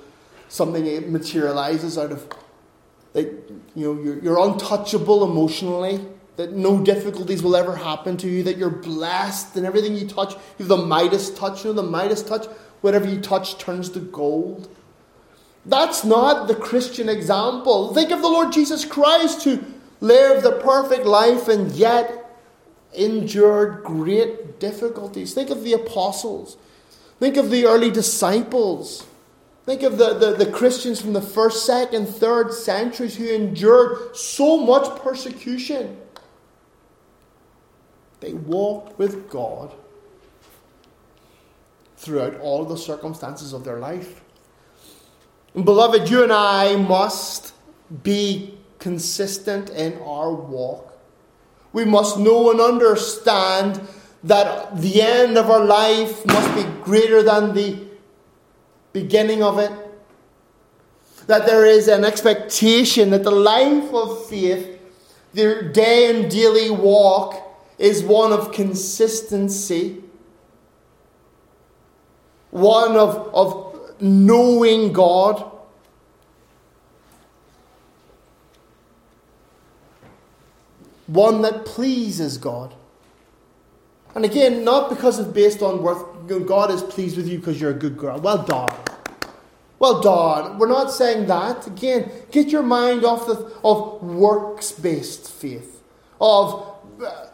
something 0.49 1.11
materializes 1.11 1.97
out 1.97 2.11
of 2.11 2.27
that 3.13 3.25
you 3.75 3.93
know 3.93 4.01
you're, 4.01 4.19
you're 4.19 4.39
untouchable 4.39 5.23
emotionally, 5.23 5.99
that 6.37 6.53
no 6.53 6.83
difficulties 6.83 7.41
will 7.41 7.55
ever 7.55 7.75
happen 7.75 8.15
to 8.17 8.27
you, 8.27 8.43
that 8.43 8.57
you're 8.57 8.69
blessed 8.69 9.55
and 9.55 9.65
everything 9.65 9.95
you 9.95 10.07
touch, 10.07 10.33
you 10.33 10.39
have 10.59 10.67
the 10.67 10.77
Midas 10.77 11.31
touch, 11.31 11.65
you 11.65 11.73
know, 11.73 11.81
the 11.81 11.89
Midas 11.89 12.23
touch, 12.23 12.45
whatever 12.81 13.07
you 13.07 13.19
touch 13.19 13.57
turns 13.57 13.89
to 13.89 13.99
gold. 13.99 14.69
That's 15.65 16.05
not 16.05 16.47
the 16.47 16.55
Christian 16.55 17.09
example. 17.09 17.93
Think 17.93 18.11
of 18.11 18.21
the 18.21 18.29
Lord 18.29 18.53
Jesus 18.53 18.85
Christ 18.85 19.43
who 19.43 19.63
lived 19.99 20.43
the 20.43 20.59
perfect 20.59 21.05
life 21.05 21.47
and 21.47 21.71
yet 21.71 22.23
endured 22.93 23.83
great 23.83 24.59
difficulties. 24.59 25.33
Think 25.33 25.49
of 25.49 25.63
the 25.63 25.73
apostles. 25.73 26.55
Think 27.19 27.35
of 27.35 27.49
the 27.49 27.65
early 27.65 27.91
disciples. 27.91 29.05
Think 29.67 29.83
of 29.83 29.97
the, 29.97 30.13
the, 30.13 30.31
the, 30.31 30.49
Christians 30.49 31.01
from 31.01 31.11
the 31.11 31.21
first, 31.21 31.65
second, 31.65 32.07
third 32.07 32.53
centuries 32.53 33.17
who 33.17 33.27
endured 33.27 34.15
so 34.15 34.55
much 34.55 34.97
persecution. 35.01 35.97
They 38.21 38.31
walked 38.31 38.97
with 38.97 39.29
God 39.29 39.73
throughout 41.97 42.39
all 42.39 42.63
the 42.63 42.77
circumstances 42.77 43.51
of 43.51 43.65
their 43.65 43.77
life. 43.77 44.21
And 45.53 45.65
beloved, 45.65 46.09
you 46.09 46.23
and 46.23 46.31
I 46.31 46.77
must 46.77 47.53
be 48.03 48.57
consistent 48.79 49.69
in 49.71 49.99
our 49.99 50.31
walk. 50.31 50.97
We 51.73 51.83
must 51.83 52.17
know 52.17 52.51
and 52.51 52.61
understand 52.61 53.85
that 54.23 54.79
the 54.79 55.01
end 55.01 55.37
of 55.37 55.49
our 55.49 55.65
life 55.65 56.25
must 56.25 56.55
be 56.55 56.63
greater 56.85 57.21
than 57.21 57.53
the 57.53 57.86
beginning 59.01 59.43
of 59.43 59.59
it. 59.59 59.71
That 61.27 61.45
there 61.45 61.65
is 61.65 61.87
an 61.87 62.05
expectation 62.05 63.09
that 63.09 63.23
the 63.23 63.31
life 63.31 63.93
of 63.93 64.27
faith, 64.27 64.79
their 65.33 65.61
day 65.61 66.09
and 66.09 66.31
daily 66.31 66.69
walk, 66.69 67.35
is 67.77 68.03
one 68.03 68.31
of 68.31 68.51
consistency, 68.51 70.01
one 72.49 72.95
of, 72.95 73.29
of 73.33 74.01
knowing 74.01 74.93
God. 74.93 75.51
One 81.07 81.41
that 81.43 81.65
pleases 81.65 82.37
God. 82.37 82.73
And 84.15 84.25
again, 84.25 84.63
not 84.63 84.89
because 84.89 85.19
it's 85.19 85.29
based 85.29 85.61
on 85.61 85.81
worth. 85.83 86.03
God 86.27 86.71
is 86.71 86.81
pleased 86.83 87.17
with 87.17 87.27
you 87.27 87.39
because 87.39 87.59
you're 87.59 87.71
a 87.71 87.75
good 87.75 87.97
girl. 87.97 88.19
Well 88.19 88.43
done. 88.43 88.73
Well 89.79 90.01
done. 90.01 90.57
We're 90.57 90.67
not 90.67 90.91
saying 90.91 91.27
that. 91.27 91.67
Again, 91.67 92.11
get 92.31 92.47
your 92.47 92.63
mind 92.63 93.05
off 93.05 93.27
the, 93.27 93.53
of 93.63 94.01
works 94.03 94.71
based 94.71 95.31
faith, 95.31 95.83
of 96.19 96.75
uh, 97.05 97.27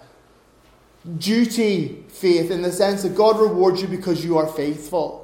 duty 1.17 2.03
faith 2.09 2.51
in 2.51 2.61
the 2.61 2.71
sense 2.71 3.03
that 3.03 3.15
God 3.15 3.39
rewards 3.39 3.81
you 3.81 3.87
because 3.87 4.23
you 4.23 4.37
are 4.37 4.47
faithful. 4.47 5.21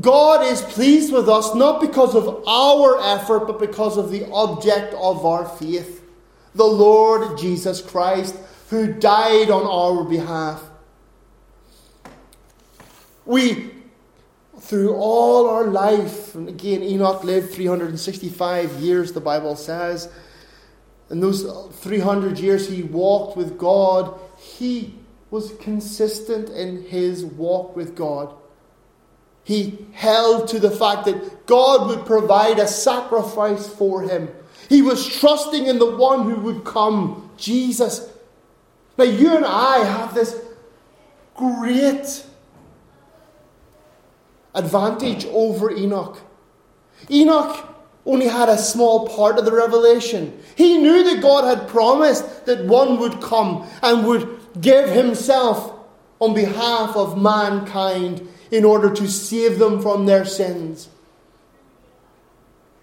God 0.00 0.46
is 0.46 0.62
pleased 0.62 1.12
with 1.12 1.28
us 1.28 1.54
not 1.54 1.80
because 1.80 2.14
of 2.14 2.42
our 2.46 3.00
effort, 3.02 3.46
but 3.46 3.58
because 3.58 3.98
of 3.98 4.10
the 4.10 4.30
object 4.30 4.94
of 4.94 5.26
our 5.26 5.46
faith, 5.46 6.02
the 6.54 6.64
Lord 6.64 7.36
Jesus 7.36 7.82
Christ 7.82 8.36
who 8.70 8.92
died 8.92 9.50
on 9.50 9.64
our 9.66 10.04
behalf. 10.04 10.62
We, 13.26 13.72
through 14.60 14.94
all 14.94 15.48
our 15.48 15.66
life, 15.66 16.34
and 16.34 16.48
again, 16.48 16.82
Enoch 16.82 17.24
lived 17.24 17.52
365 17.52 18.80
years, 18.80 19.12
the 19.12 19.20
Bible 19.20 19.56
says. 19.56 20.08
In 21.10 21.20
those 21.20 21.44
300 21.80 22.38
years 22.38 22.68
he 22.68 22.82
walked 22.82 23.36
with 23.36 23.58
God, 23.58 24.18
he 24.38 24.94
was 25.30 25.52
consistent 25.60 26.48
in 26.50 26.82
his 26.84 27.24
walk 27.24 27.76
with 27.76 27.94
God. 27.94 28.34
He 29.44 29.86
held 29.92 30.48
to 30.48 30.58
the 30.58 30.70
fact 30.70 31.04
that 31.04 31.46
God 31.46 31.88
would 31.88 32.06
provide 32.06 32.58
a 32.58 32.66
sacrifice 32.66 33.68
for 33.68 34.02
him. 34.02 34.28
He 34.68 34.82
was 34.82 35.06
trusting 35.06 35.66
in 35.66 35.78
the 35.78 35.94
one 35.94 36.28
who 36.28 36.40
would 36.40 36.64
come, 36.64 37.30
Jesus. 37.36 38.10
Now, 38.98 39.04
you 39.04 39.36
and 39.36 39.44
I 39.44 39.78
have 39.84 40.14
this 40.14 40.40
great 41.36 42.24
advantage 44.56 45.24
over 45.26 45.70
Enoch. 45.70 46.18
Enoch 47.10 47.74
only 48.04 48.26
had 48.26 48.48
a 48.48 48.58
small 48.58 49.08
part 49.08 49.38
of 49.38 49.44
the 49.44 49.52
revelation. 49.52 50.40
He 50.56 50.78
knew 50.78 51.04
that 51.04 51.22
God 51.22 51.44
had 51.44 51.68
promised 51.68 52.46
that 52.46 52.64
one 52.64 52.98
would 52.98 53.20
come 53.20 53.68
and 53.82 54.06
would 54.06 54.38
give 54.60 54.88
himself 54.88 55.72
on 56.20 56.34
behalf 56.34 56.96
of 56.96 57.20
mankind 57.20 58.26
in 58.50 58.64
order 58.64 58.92
to 58.94 59.08
save 59.08 59.58
them 59.58 59.82
from 59.82 60.06
their 60.06 60.24
sins. 60.24 60.88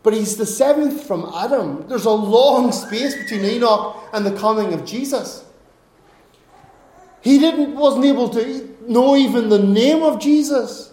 But 0.03 0.13
he's 0.13 0.35
the 0.35 0.45
seventh 0.45 1.07
from 1.07 1.31
Adam. 1.33 1.87
There's 1.87 2.05
a 2.05 2.11
long 2.11 2.73
space 2.73 3.15
between 3.15 3.45
Enoch 3.45 3.95
and 4.11 4.25
the 4.25 4.37
coming 4.37 4.73
of 4.73 4.85
Jesus. 4.85 5.45
He 7.21 7.39
didn't 7.39 7.75
wasn't 7.75 8.03
able 8.03 8.27
to 8.29 8.77
know 8.85 9.15
even 9.15 9.47
the 9.47 9.59
name 9.59 10.03
of 10.03 10.19
Jesus. 10.19 10.92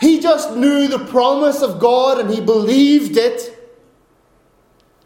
He 0.00 0.20
just 0.20 0.54
knew 0.54 0.88
the 0.88 1.04
promise 1.06 1.62
of 1.62 1.78
God 1.78 2.20
and 2.20 2.30
he 2.30 2.40
believed 2.40 3.16
it. 3.16 3.52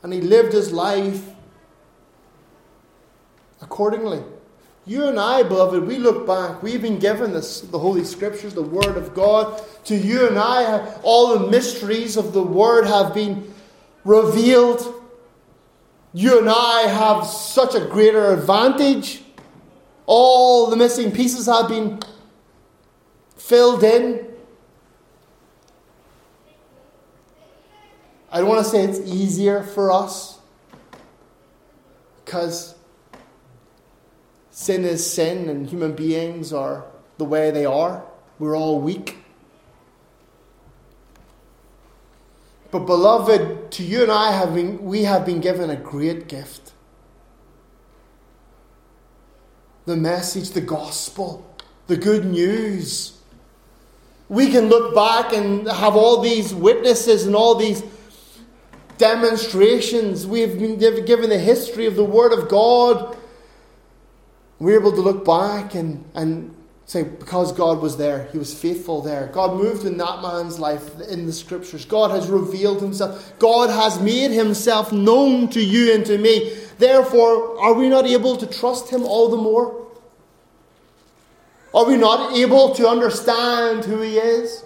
And 0.02 0.12
he 0.12 0.20
lived 0.20 0.52
his 0.52 0.72
life 0.72 1.22
accordingly. 3.60 4.22
You 4.86 5.06
and 5.06 5.20
I, 5.20 5.42
beloved, 5.42 5.86
we 5.86 5.98
look 5.98 6.26
back. 6.26 6.62
We've 6.62 6.80
been 6.80 6.98
given 6.98 7.32
this, 7.32 7.60
the 7.60 7.78
Holy 7.78 8.02
Scriptures, 8.02 8.54
the 8.54 8.62
Word 8.62 8.96
of 8.96 9.14
God. 9.14 9.62
To 9.84 9.96
you 9.96 10.26
and 10.26 10.38
I, 10.38 10.96
all 11.02 11.38
the 11.38 11.48
mysteries 11.48 12.16
of 12.16 12.32
the 12.32 12.42
Word 12.42 12.86
have 12.86 13.14
been 13.14 13.52
revealed. 14.04 14.94
You 16.12 16.38
and 16.40 16.48
I 16.48 16.88
have 16.88 17.26
such 17.26 17.74
a 17.74 17.84
greater 17.84 18.32
advantage. 18.32 19.22
All 20.06 20.68
the 20.68 20.76
missing 20.76 21.12
pieces 21.12 21.46
have 21.46 21.68
been 21.68 22.00
filled 23.36 23.84
in. 23.84 24.26
I 28.32 28.38
don't 28.38 28.48
want 28.48 28.64
to 28.64 28.70
say 28.70 28.84
it's 28.84 29.00
easier 29.00 29.62
for 29.62 29.90
us 29.90 30.38
because 32.24 32.76
sin 34.50 34.84
is 34.84 35.04
sin 35.04 35.48
and 35.48 35.66
human 35.66 35.94
beings 35.94 36.52
are 36.52 36.84
the 37.18 37.24
way 37.24 37.50
they 37.50 37.64
are. 37.64 38.04
We're 38.38 38.56
all 38.56 38.80
weak. 38.80 39.16
But, 42.70 42.80
beloved, 42.80 43.72
to 43.72 43.82
you 43.82 44.02
and 44.04 44.12
I, 44.12 44.30
have 44.30 44.54
been, 44.54 44.84
we 44.84 45.02
have 45.02 45.26
been 45.26 45.40
given 45.40 45.70
a 45.70 45.76
great 45.76 46.28
gift 46.28 46.72
the 49.86 49.96
message, 49.96 50.50
the 50.50 50.60
gospel, 50.60 51.44
the 51.88 51.96
good 51.96 52.24
news. 52.24 53.18
We 54.28 54.50
can 54.50 54.68
look 54.68 54.94
back 54.94 55.32
and 55.32 55.66
have 55.66 55.96
all 55.96 56.20
these 56.20 56.54
witnesses 56.54 57.26
and 57.26 57.34
all 57.34 57.56
these 57.56 57.82
demonstrations. 59.00 60.26
We 60.26 60.42
have 60.42 60.58
been 60.58 60.78
given 60.78 61.30
the 61.30 61.38
history 61.38 61.86
of 61.86 61.96
the 61.96 62.04
Word 62.04 62.32
of 62.32 62.48
God. 62.48 63.16
We're 64.60 64.78
able 64.78 64.92
to 64.92 65.00
look 65.00 65.24
back 65.24 65.74
and, 65.74 66.04
and 66.14 66.54
say, 66.84 67.04
because 67.04 67.50
God 67.52 67.80
was 67.80 67.96
there, 67.96 68.28
He 68.30 68.38
was 68.38 68.52
faithful 68.52 69.00
there. 69.00 69.30
God 69.32 69.56
moved 69.56 69.86
in 69.86 69.96
that 69.96 70.20
man's 70.20 70.58
life 70.58 71.00
in 71.08 71.24
the 71.24 71.32
Scriptures. 71.32 71.86
God 71.86 72.10
has 72.10 72.28
revealed 72.28 72.82
Himself. 72.82 73.32
God 73.38 73.70
has 73.70 73.98
made 74.00 74.32
Himself 74.32 74.92
known 74.92 75.48
to 75.48 75.60
you 75.60 75.94
and 75.94 76.04
to 76.06 76.18
me. 76.18 76.54
Therefore, 76.78 77.58
are 77.58 77.72
we 77.72 77.88
not 77.88 78.06
able 78.06 78.36
to 78.36 78.46
trust 78.46 78.90
Him 78.90 79.02
all 79.04 79.30
the 79.30 79.38
more? 79.38 79.86
Are 81.72 81.86
we 81.86 81.96
not 81.96 82.36
able 82.36 82.74
to 82.74 82.86
understand 82.86 83.86
who 83.86 84.02
He 84.02 84.18
is? 84.18 84.62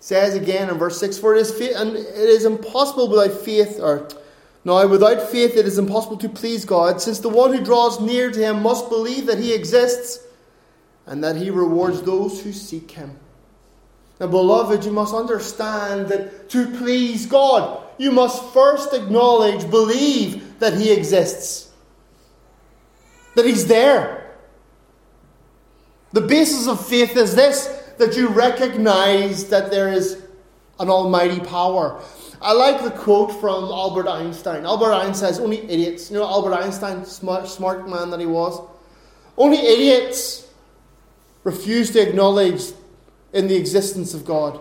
Says 0.00 0.34
again 0.34 0.70
in 0.70 0.78
verse 0.78 0.98
6 0.98 1.18
For 1.18 1.36
it 1.36 1.40
is, 1.40 1.52
faith, 1.52 1.76
and 1.76 1.96
it 1.96 2.16
is 2.16 2.44
impossible 2.44 3.08
without 3.08 3.40
faith, 3.40 3.78
or 3.80 4.08
now 4.64 4.86
without 4.88 5.30
faith 5.30 5.56
it 5.56 5.66
is 5.66 5.78
impossible 5.78 6.16
to 6.18 6.28
please 6.28 6.64
God, 6.64 7.00
since 7.00 7.20
the 7.20 7.28
one 7.28 7.54
who 7.54 7.64
draws 7.64 8.00
near 8.00 8.30
to 8.30 8.38
him 8.38 8.62
must 8.62 8.88
believe 8.88 9.26
that 9.26 9.38
he 9.38 9.52
exists 9.54 10.26
and 11.06 11.22
that 11.22 11.36
he 11.36 11.50
rewards 11.50 12.02
those 12.02 12.42
who 12.42 12.52
seek 12.52 12.90
him. 12.90 13.16
Now, 14.18 14.26
beloved, 14.26 14.84
you 14.84 14.92
must 14.92 15.14
understand 15.14 16.08
that 16.08 16.50
to 16.50 16.66
please 16.76 17.24
God, 17.24 17.82
you 17.96 18.12
must 18.12 18.52
first 18.52 18.92
acknowledge, 18.92 19.68
believe 19.70 20.58
that 20.58 20.74
he 20.74 20.92
exists, 20.92 21.70
that 23.34 23.46
he's 23.46 23.66
there. 23.66 24.36
The 26.12 26.20
basis 26.20 26.68
of 26.68 26.84
faith 26.86 27.16
is 27.16 27.34
this 27.34 27.79
that 28.00 28.16
you 28.16 28.28
recognize 28.28 29.50
that 29.50 29.70
there 29.70 29.92
is 29.92 30.22
an 30.78 30.88
almighty 30.88 31.38
power. 31.38 32.02
I 32.40 32.54
like 32.54 32.82
the 32.82 32.90
quote 32.90 33.30
from 33.40 33.64
Albert 33.64 34.08
Einstein. 34.08 34.64
Albert 34.64 34.94
Einstein 34.94 35.14
says, 35.14 35.38
Only 35.38 35.58
idiots, 35.70 36.10
you 36.10 36.16
know 36.16 36.24
Albert 36.24 36.54
Einstein, 36.54 37.04
smart, 37.04 37.46
smart 37.46 37.88
man 37.88 38.08
that 38.10 38.18
he 38.18 38.24
was, 38.24 38.66
only 39.36 39.58
idiots 39.58 40.48
refuse 41.44 41.90
to 41.90 42.00
acknowledge 42.00 42.72
in 43.34 43.48
the 43.48 43.56
existence 43.56 44.14
of 44.14 44.24
God. 44.24 44.58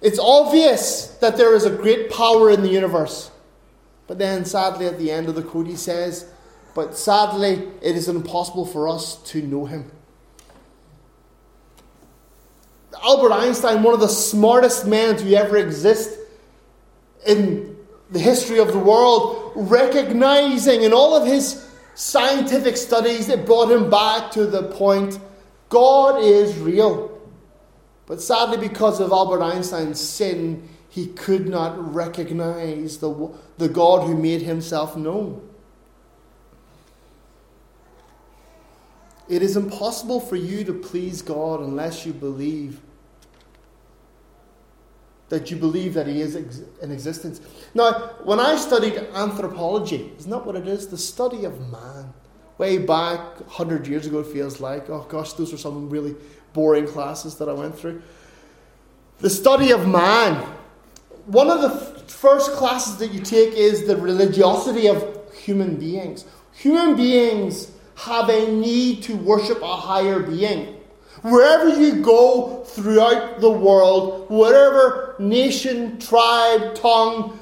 It's 0.00 0.20
obvious 0.20 1.08
that 1.20 1.36
there 1.36 1.56
is 1.56 1.64
a 1.64 1.70
great 1.70 2.08
power 2.08 2.52
in 2.52 2.62
the 2.62 2.70
universe. 2.70 3.32
But 4.06 4.18
then, 4.18 4.44
sadly, 4.44 4.86
at 4.86 4.96
the 4.98 5.10
end 5.10 5.28
of 5.28 5.34
the 5.34 5.42
quote, 5.42 5.66
he 5.66 5.74
says, 5.74 6.30
But 6.76 6.96
sadly, 6.96 7.68
it 7.82 7.96
is 7.96 8.08
impossible 8.08 8.64
for 8.64 8.88
us 8.88 9.16
to 9.32 9.42
know 9.42 9.66
him. 9.66 9.90
Albert 13.02 13.32
Einstein, 13.32 13.82
one 13.82 13.94
of 13.94 14.00
the 14.00 14.08
smartest 14.08 14.86
men 14.86 15.16
to 15.16 15.34
ever 15.34 15.56
exist 15.56 16.18
in 17.26 17.76
the 18.10 18.18
history 18.18 18.58
of 18.58 18.72
the 18.72 18.78
world, 18.78 19.52
recognizing 19.54 20.82
in 20.82 20.92
all 20.92 21.14
of 21.14 21.26
his 21.26 21.68
scientific 21.94 22.76
studies, 22.76 23.28
it 23.28 23.44
brought 23.44 23.70
him 23.70 23.90
back 23.90 24.30
to 24.30 24.46
the 24.46 24.62
point 24.62 25.18
God 25.68 26.22
is 26.22 26.56
real. 26.58 27.20
But 28.06 28.22
sadly, 28.22 28.56
because 28.56 29.00
of 29.00 29.12
Albert 29.12 29.42
Einstein's 29.42 30.00
sin, 30.00 30.68
he 30.88 31.08
could 31.08 31.48
not 31.48 31.94
recognize 31.94 32.98
the, 32.98 33.30
the 33.58 33.68
God 33.68 34.06
who 34.06 34.16
made 34.16 34.42
himself 34.42 34.96
known. 34.96 35.46
It 39.28 39.42
is 39.42 39.56
impossible 39.56 40.20
for 40.20 40.36
you 40.36 40.64
to 40.64 40.72
please 40.72 41.20
God 41.20 41.60
unless 41.60 42.06
you 42.06 42.14
believe 42.14 42.80
that 45.28 45.50
you 45.50 45.56
believe 45.56 45.94
that 45.94 46.06
he 46.06 46.20
is 46.20 46.36
ex- 46.36 46.62
in 46.82 46.90
existence. 46.90 47.40
Now, 47.74 47.92
when 48.24 48.40
I 48.40 48.56
studied 48.56 48.96
anthropology, 49.14 50.12
isn't 50.18 50.30
that 50.30 50.46
what 50.46 50.56
it 50.56 50.66
is? 50.66 50.88
The 50.88 50.98
study 50.98 51.44
of 51.44 51.60
man. 51.70 52.12
Way 52.56 52.78
back, 52.78 53.40
100 53.40 53.86
years 53.86 54.06
ago, 54.06 54.20
it 54.20 54.26
feels 54.26 54.60
like. 54.60 54.90
Oh 54.90 55.06
gosh, 55.08 55.34
those 55.34 55.52
were 55.52 55.58
some 55.58 55.88
really 55.90 56.16
boring 56.52 56.86
classes 56.86 57.36
that 57.36 57.48
I 57.48 57.52
went 57.52 57.78
through. 57.78 58.02
The 59.20 59.30
study 59.30 59.70
of 59.70 59.86
man. 59.86 60.44
One 61.26 61.50
of 61.50 61.60
the 61.60 61.68
f- 61.68 62.10
first 62.10 62.52
classes 62.52 62.96
that 62.96 63.12
you 63.12 63.20
take 63.20 63.52
is 63.52 63.86
the 63.86 63.96
religiosity 63.96 64.88
of 64.88 65.32
human 65.34 65.76
beings. 65.76 66.24
Human 66.54 66.96
beings 66.96 67.70
have 67.96 68.28
a 68.28 68.50
need 68.50 69.02
to 69.04 69.14
worship 69.16 69.60
a 69.62 69.76
higher 69.76 70.20
being. 70.20 70.77
Wherever 71.22 71.68
you 71.68 72.02
go 72.02 72.62
throughout 72.64 73.40
the 73.40 73.50
world, 73.50 74.28
whatever 74.28 75.16
nation, 75.18 75.98
tribe, 75.98 76.74
tongue, 76.74 77.38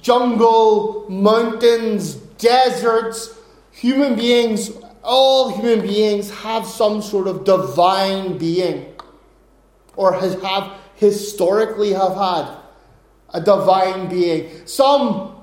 jungle, 0.00 1.06
mountains, 1.08 2.14
deserts, 2.14 3.36
human 3.72 4.14
beings, 4.14 4.70
all 5.02 5.50
human 5.56 5.80
beings 5.80 6.30
have 6.30 6.66
some 6.66 7.02
sort 7.02 7.26
of 7.26 7.44
divine 7.44 8.38
being 8.38 8.94
or 9.96 10.12
has 10.12 10.40
have 10.42 10.72
historically 10.94 11.92
have 11.92 12.14
had 12.14 12.56
a 13.34 13.40
divine 13.40 14.08
being. 14.08 14.66
Some 14.66 15.36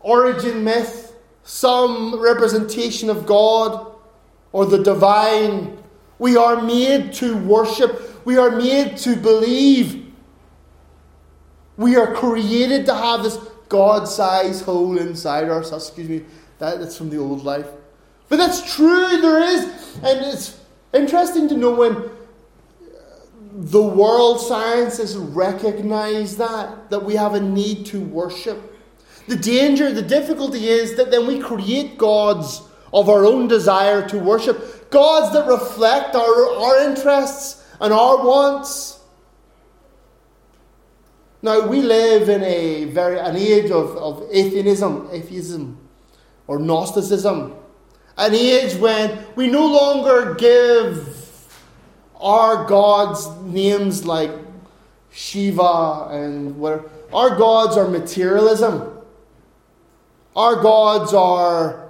origin 0.00 0.64
myth, 0.64 1.14
some 1.44 2.20
representation 2.20 3.10
of 3.10 3.26
God 3.26 3.92
or 4.52 4.66
the 4.66 4.82
divine 4.82 5.78
we 6.18 6.36
are 6.36 6.62
made 6.62 7.12
to 7.14 7.36
worship. 7.36 8.24
We 8.24 8.36
are 8.38 8.50
made 8.50 8.96
to 8.98 9.16
believe. 9.16 10.12
We 11.76 11.96
are 11.96 12.14
created 12.14 12.86
to 12.86 12.94
have 12.94 13.22
this 13.22 13.38
God 13.68 14.06
sized 14.06 14.64
hole 14.64 14.98
inside 14.98 15.48
ourselves. 15.48 15.84
Oh, 15.84 15.88
excuse 15.88 16.08
me, 16.08 16.24
that, 16.58 16.78
that's 16.78 16.96
from 16.96 17.10
the 17.10 17.18
old 17.18 17.44
life. 17.44 17.66
But 18.28 18.36
that's 18.36 18.74
true, 18.74 19.20
there 19.20 19.42
is. 19.42 19.64
And 20.02 20.24
it's 20.26 20.60
interesting 20.92 21.48
to 21.48 21.56
know 21.56 21.74
when 21.74 22.10
the 23.56 23.82
world 23.82 24.40
sciences 24.40 25.16
recognize 25.16 26.36
that, 26.36 26.90
that 26.90 27.04
we 27.04 27.14
have 27.14 27.34
a 27.34 27.40
need 27.40 27.86
to 27.86 28.00
worship. 28.00 28.72
The 29.26 29.36
danger, 29.36 29.92
the 29.92 30.02
difficulty 30.02 30.68
is 30.68 30.96
that 30.96 31.10
then 31.10 31.26
we 31.26 31.38
create 31.38 31.96
gods 31.96 32.62
of 32.94 33.10
our 33.10 33.26
own 33.26 33.48
desire 33.48 34.08
to 34.08 34.16
worship 34.16 34.88
gods 34.90 35.34
that 35.34 35.46
reflect 35.48 36.14
our, 36.14 36.56
our 36.56 36.88
interests 36.88 37.66
and 37.80 37.92
our 37.92 38.24
wants. 38.24 39.00
Now, 41.42 41.66
we 41.66 41.82
live 41.82 42.28
in 42.28 42.42
a 42.44 42.84
very 42.84 43.18
an 43.18 43.36
age 43.36 43.70
of, 43.70 43.96
of 43.96 44.26
atheism, 44.30 45.08
atheism, 45.12 45.76
or 46.46 46.58
Gnosticism. 46.60 47.56
An 48.16 48.32
age 48.32 48.76
when 48.76 49.26
we 49.34 49.48
no 49.48 49.66
longer 49.66 50.34
give 50.36 51.50
our 52.20 52.64
gods 52.64 53.28
names 53.42 54.06
like 54.06 54.30
Shiva 55.10 56.08
and 56.12 56.56
whatever. 56.56 56.88
Our 57.12 57.36
gods 57.36 57.76
are 57.76 57.88
materialism. 57.88 58.90
Our 60.36 60.62
gods 60.62 61.12
are 61.12 61.83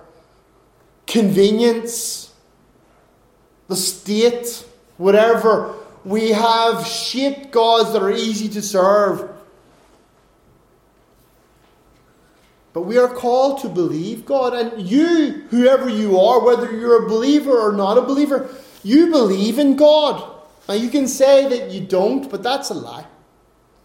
convenience, 1.07 2.33
the 3.69 3.77
state, 3.77 4.65
whatever. 4.97 5.75
We 6.05 6.31
have 6.31 6.87
shaped 6.87 7.51
gods 7.51 7.93
that 7.93 8.03
are 8.03 8.11
easy 8.11 8.49
to 8.51 8.63
serve. 8.63 9.31
But 12.75 12.83
we 12.83 12.99
are 12.99 13.09
called 13.09 13.61
to 13.63 13.69
believe 13.69 14.27
God. 14.27 14.53
And 14.53 14.83
you, 14.83 15.45
whoever 15.51 15.89
you 15.89 16.19
are, 16.19 16.45
whether 16.45 16.71
you're 16.73 17.07
a 17.07 17.09
believer 17.09 17.57
or 17.57 17.73
not 17.73 17.97
a 17.97 18.03
believer, 18.03 18.51
you 18.83 19.11
believe 19.11 19.59
in 19.59 19.77
God. 19.77 20.31
Now 20.69 20.75
you 20.75 20.91
can 20.91 21.07
say 21.07 21.49
that 21.49 21.71
you 21.71 21.81
don't, 21.81 22.29
but 22.31 22.43
that's 22.43 22.71
a 22.71 22.75
lie. 22.75 23.07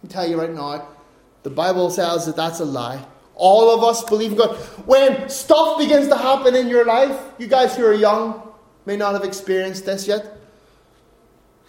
I 0.02 0.06
tell 0.08 0.28
you 0.28 0.40
right 0.40 0.50
now, 0.50 0.88
the 1.42 1.50
Bible 1.50 1.90
says 1.90 2.26
that 2.26 2.36
that's 2.36 2.60
a 2.60 2.64
lie. 2.64 3.04
All 3.40 3.74
of 3.74 3.82
us 3.82 4.04
believe 4.04 4.32
in 4.32 4.38
God. 4.38 4.54
When 4.84 5.30
stuff 5.30 5.78
begins 5.78 6.08
to 6.08 6.16
happen 6.16 6.54
in 6.54 6.68
your 6.68 6.84
life, 6.84 7.18
you 7.38 7.46
guys 7.46 7.74
who 7.74 7.86
are 7.86 7.94
young 7.94 8.46
may 8.84 8.98
not 8.98 9.14
have 9.14 9.24
experienced 9.24 9.86
this 9.86 10.06
yet. 10.06 10.36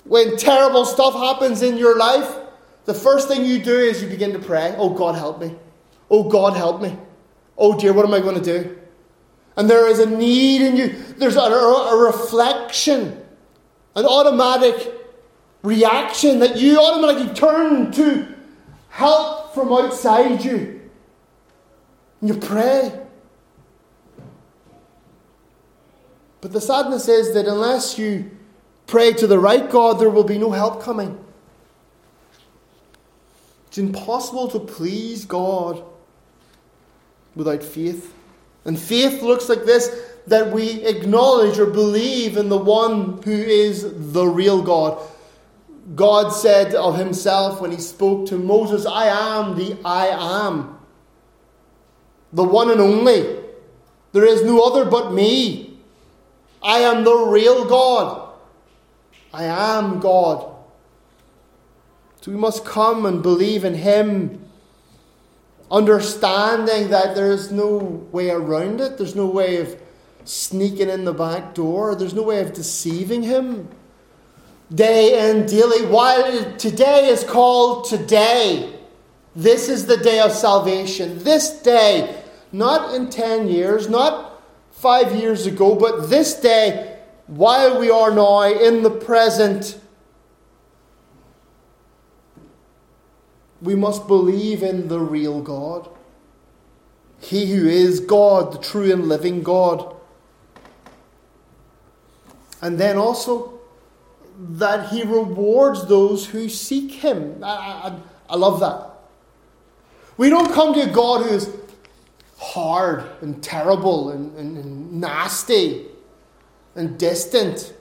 When 0.04 0.36
terrible 0.36 0.84
stuff 0.84 1.14
happens 1.14 1.62
in 1.62 1.78
your 1.78 1.98
life, 1.98 2.36
the 2.84 2.94
first 2.94 3.30
thing 3.30 3.46
you 3.46 3.64
do 3.64 3.74
is 3.74 4.04
you 4.04 4.10
begin 4.10 4.34
to 4.34 4.40
pray, 4.40 4.76
Oh 4.78 4.90
God, 4.90 5.16
help 5.16 5.40
me. 5.40 5.56
Oh 6.10 6.24
God, 6.24 6.58
help 6.58 6.82
me. 6.82 6.98
Oh 7.58 7.80
dear, 7.80 7.94
what 7.94 8.06
am 8.06 8.14
I 8.14 8.20
going 8.20 8.36
to 8.36 8.44
do? 8.44 8.78
And 9.56 9.70
there 9.70 9.88
is 9.88 10.00
a 10.00 10.10
need 10.10 10.62
in 10.62 10.76
you. 10.76 10.90
There's 11.18 11.38
a, 11.38 11.40
a, 11.40 12.06
reflection, 12.06 13.18
an 13.96 14.06
automatic 14.06 14.94
reaction 15.64 16.40
that 16.40 16.58
you 16.58 16.82
automatically 16.82 17.34
turn 17.34 17.94
to 17.94 18.28
help 18.90 19.54
from 19.54 19.72
outside 19.72 20.44
you. 20.44 20.81
You 22.22 22.36
pray. 22.36 23.00
But 26.42 26.54
the 26.54 26.62
sadness 26.62 27.08
is 27.08 27.34
that 27.34 27.48
unless 27.48 27.98
you 27.98 28.32
pray 28.88 29.14
to 29.14 29.28
the 29.28 29.40
right 29.40 29.70
God, 29.70 30.00
there 30.00 30.10
will 30.10 30.24
be 30.24 30.38
no 30.38 30.52
help 30.52 30.82
coming. 30.82 31.24
It's 33.68 33.78
impossible 33.78 34.50
to 34.50 34.60
please 34.60 35.24
God 35.24 35.84
without 37.36 37.64
faith. 37.64 38.14
And 38.66 38.78
faith 38.78 39.22
looks 39.22 39.50
like 39.50 39.64
this 39.64 39.90
that 40.28 40.52
we 40.52 40.86
acknowledge 40.86 41.58
or 41.58 41.66
believe 41.66 42.38
in 42.38 42.50
the 42.50 42.58
one 42.58 43.22
who 43.24 43.32
is 43.32 44.14
the 44.14 44.26
real 44.26 44.62
God. 44.62 45.02
God 45.96 46.30
said 46.30 46.76
of 46.76 46.98
himself 46.98 47.60
when 47.60 47.72
he 47.72 47.78
spoke 47.78 48.28
to 48.28 48.38
Moses, 48.38 48.86
I 48.86 49.08
am 49.08 49.58
the 49.58 49.78
I 49.84 50.08
am, 50.08 50.78
the 52.34 52.44
one 52.44 52.70
and 52.70 52.82
only. 52.82 53.40
There 54.14 54.26
is 54.26 54.44
no 54.44 54.62
other 54.64 54.90
but 54.90 55.14
me. 55.14 55.78
I 56.62 56.80
am 56.80 57.04
the 57.04 57.16
real 57.16 57.66
God. 57.66 58.30
I 59.34 59.46
am 59.46 60.00
God. 60.00 60.48
So 62.22 62.32
we 62.32 62.38
must 62.38 62.66
come 62.66 63.06
and 63.06 63.24
believe 63.24 63.64
in 63.64 63.74
him, 63.74 64.46
understanding 65.72 66.90
that 66.90 67.16
there 67.16 67.32
is 67.32 67.52
no 67.52 67.78
way 68.12 68.30
around 68.30 68.80
it, 68.82 68.98
there's 68.98 69.16
no 69.16 69.26
way 69.26 69.58
of 69.58 69.82
sneaking 70.26 70.90
in 70.90 71.06
the 71.06 71.14
back 71.14 71.56
door, 71.56 71.96
there's 71.96 72.14
no 72.14 72.22
way 72.22 72.42
of 72.42 72.54
deceiving 72.54 73.24
him 73.24 73.68
day 74.74 75.30
and 75.30 75.48
daily. 75.48 75.86
While 75.86 76.56
today 76.56 77.08
is 77.08 77.24
called 77.24 77.86
today, 77.86 78.74
this 79.36 79.70
is 79.70 79.86
the 79.86 79.98
day 79.98 80.20
of 80.20 80.32
salvation. 80.32 81.20
This 81.20 81.62
day, 81.62 82.21
not 82.52 82.94
in 82.94 83.10
10 83.10 83.48
years, 83.48 83.90
not 83.90 84.42
five 84.72 85.16
years 85.16 85.46
ago, 85.46 85.76
but 85.76 86.10
this 86.10 86.34
day, 86.34 87.00
while 87.28 87.80
we 87.80 87.90
are 87.90 88.12
now 88.12 88.42
in 88.44 88.84
the 88.84 88.90
present, 88.90 89.80
we 93.62 93.76
must 93.76 94.08
believe 94.08 94.64
in 94.64 94.88
the 94.88 95.00
real 95.00 95.42
God. 95.42 95.90
He 97.20 97.46
who 97.46 97.68
is 97.68 98.00
God, 98.00 98.54
the 98.54 98.58
true 98.58 98.92
and 98.92 99.08
living 99.08 99.44
God. 99.44 99.96
And 102.62 102.80
then 102.80 102.98
also, 102.98 103.60
that 104.38 104.90
he 104.90 105.04
rewards 105.04 105.86
those 105.86 106.26
who 106.28 106.50
seek 106.50 106.92
him. 106.92 107.44
I, 107.44 107.48
I, 107.48 107.96
I 108.30 108.36
love 108.36 108.60
that. 108.62 108.88
We 110.18 110.30
don't 110.30 110.52
come 110.52 110.74
to 110.74 110.82
a 110.82 110.92
God 110.92 111.26
who 111.26 111.36
is 111.36 111.46
hard 112.42 113.06
and 113.22 113.42
terrible 113.44 114.10
and, 114.10 114.36
and, 114.36 114.58
and 114.58 115.00
nasty 115.00 115.86
and 116.76 116.98
distant. 116.98 117.74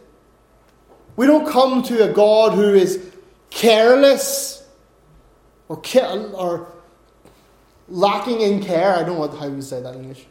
We 1.17 1.27
don't 1.27 1.51
come 1.51 1.83
to 1.85 2.11
a 2.11 2.13
God 2.13 2.53
who 2.53 2.75
is 2.75 3.11
careless 3.49 4.69
or, 5.69 5.83
or 6.35 6.73
lacking 7.89 8.43
in 8.43 8.63
care. 8.63 8.95
I 8.97 9.03
don't 9.03 9.19
know 9.19 9.39
how 9.39 9.47
you 9.47 9.63
say 9.63 9.81
that 9.81 9.95
in 9.95 10.03
English. 10.03 10.27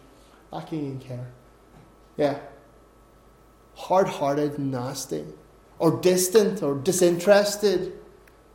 Lacking 0.52 0.86
in 0.86 1.00
care. 1.00 1.28
Yeah. 2.16 2.38
Hard 3.76 4.08
hearted, 4.08 4.60
nasty 4.60 5.26
or 5.80 6.00
distant 6.02 6.62
or 6.62 6.76
disinterested. 6.76 7.94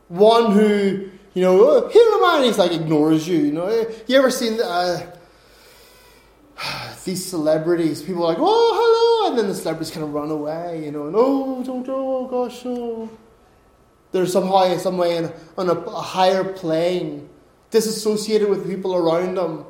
One 0.07 0.51
who, 0.51 1.09
you 1.33 1.41
know, 1.41 1.59
oh, 1.59 1.89
here 1.89 2.11
am 2.13 2.23
I, 2.23 2.35
and 2.37 2.45
he's 2.45 2.57
like 2.57 2.71
ignores 2.71 3.27
you. 3.27 3.39
You 3.39 3.51
know, 3.51 3.85
you 4.07 4.17
ever 4.17 4.31
seen 4.31 4.61
uh, 4.61 5.14
these 7.05 7.25
celebrities? 7.25 8.01
People 8.01 8.23
are 8.23 8.29
like, 8.29 8.37
oh, 8.39 9.23
hello, 9.23 9.29
and 9.29 9.39
then 9.39 9.47
the 9.47 9.55
celebrities 9.55 9.91
kind 9.91 10.03
of 10.03 10.13
run 10.13 10.31
away. 10.31 10.85
You 10.85 10.91
know, 10.91 11.07
and 11.07 11.15
oh, 11.17 11.63
don't, 11.63 11.85
oh 11.89 12.27
gosh, 12.27 12.65
no. 12.65 13.09
They're 14.11 14.25
somehow, 14.25 14.63
in 14.63 14.79
some 14.79 14.97
way, 14.97 15.17
in, 15.17 15.31
on 15.57 15.69
a, 15.69 15.73
a 15.73 16.01
higher 16.01 16.43
plane, 16.43 17.29
disassociated 17.71 18.49
with 18.49 18.67
people 18.67 18.95
around 18.95 19.35
them, 19.35 19.65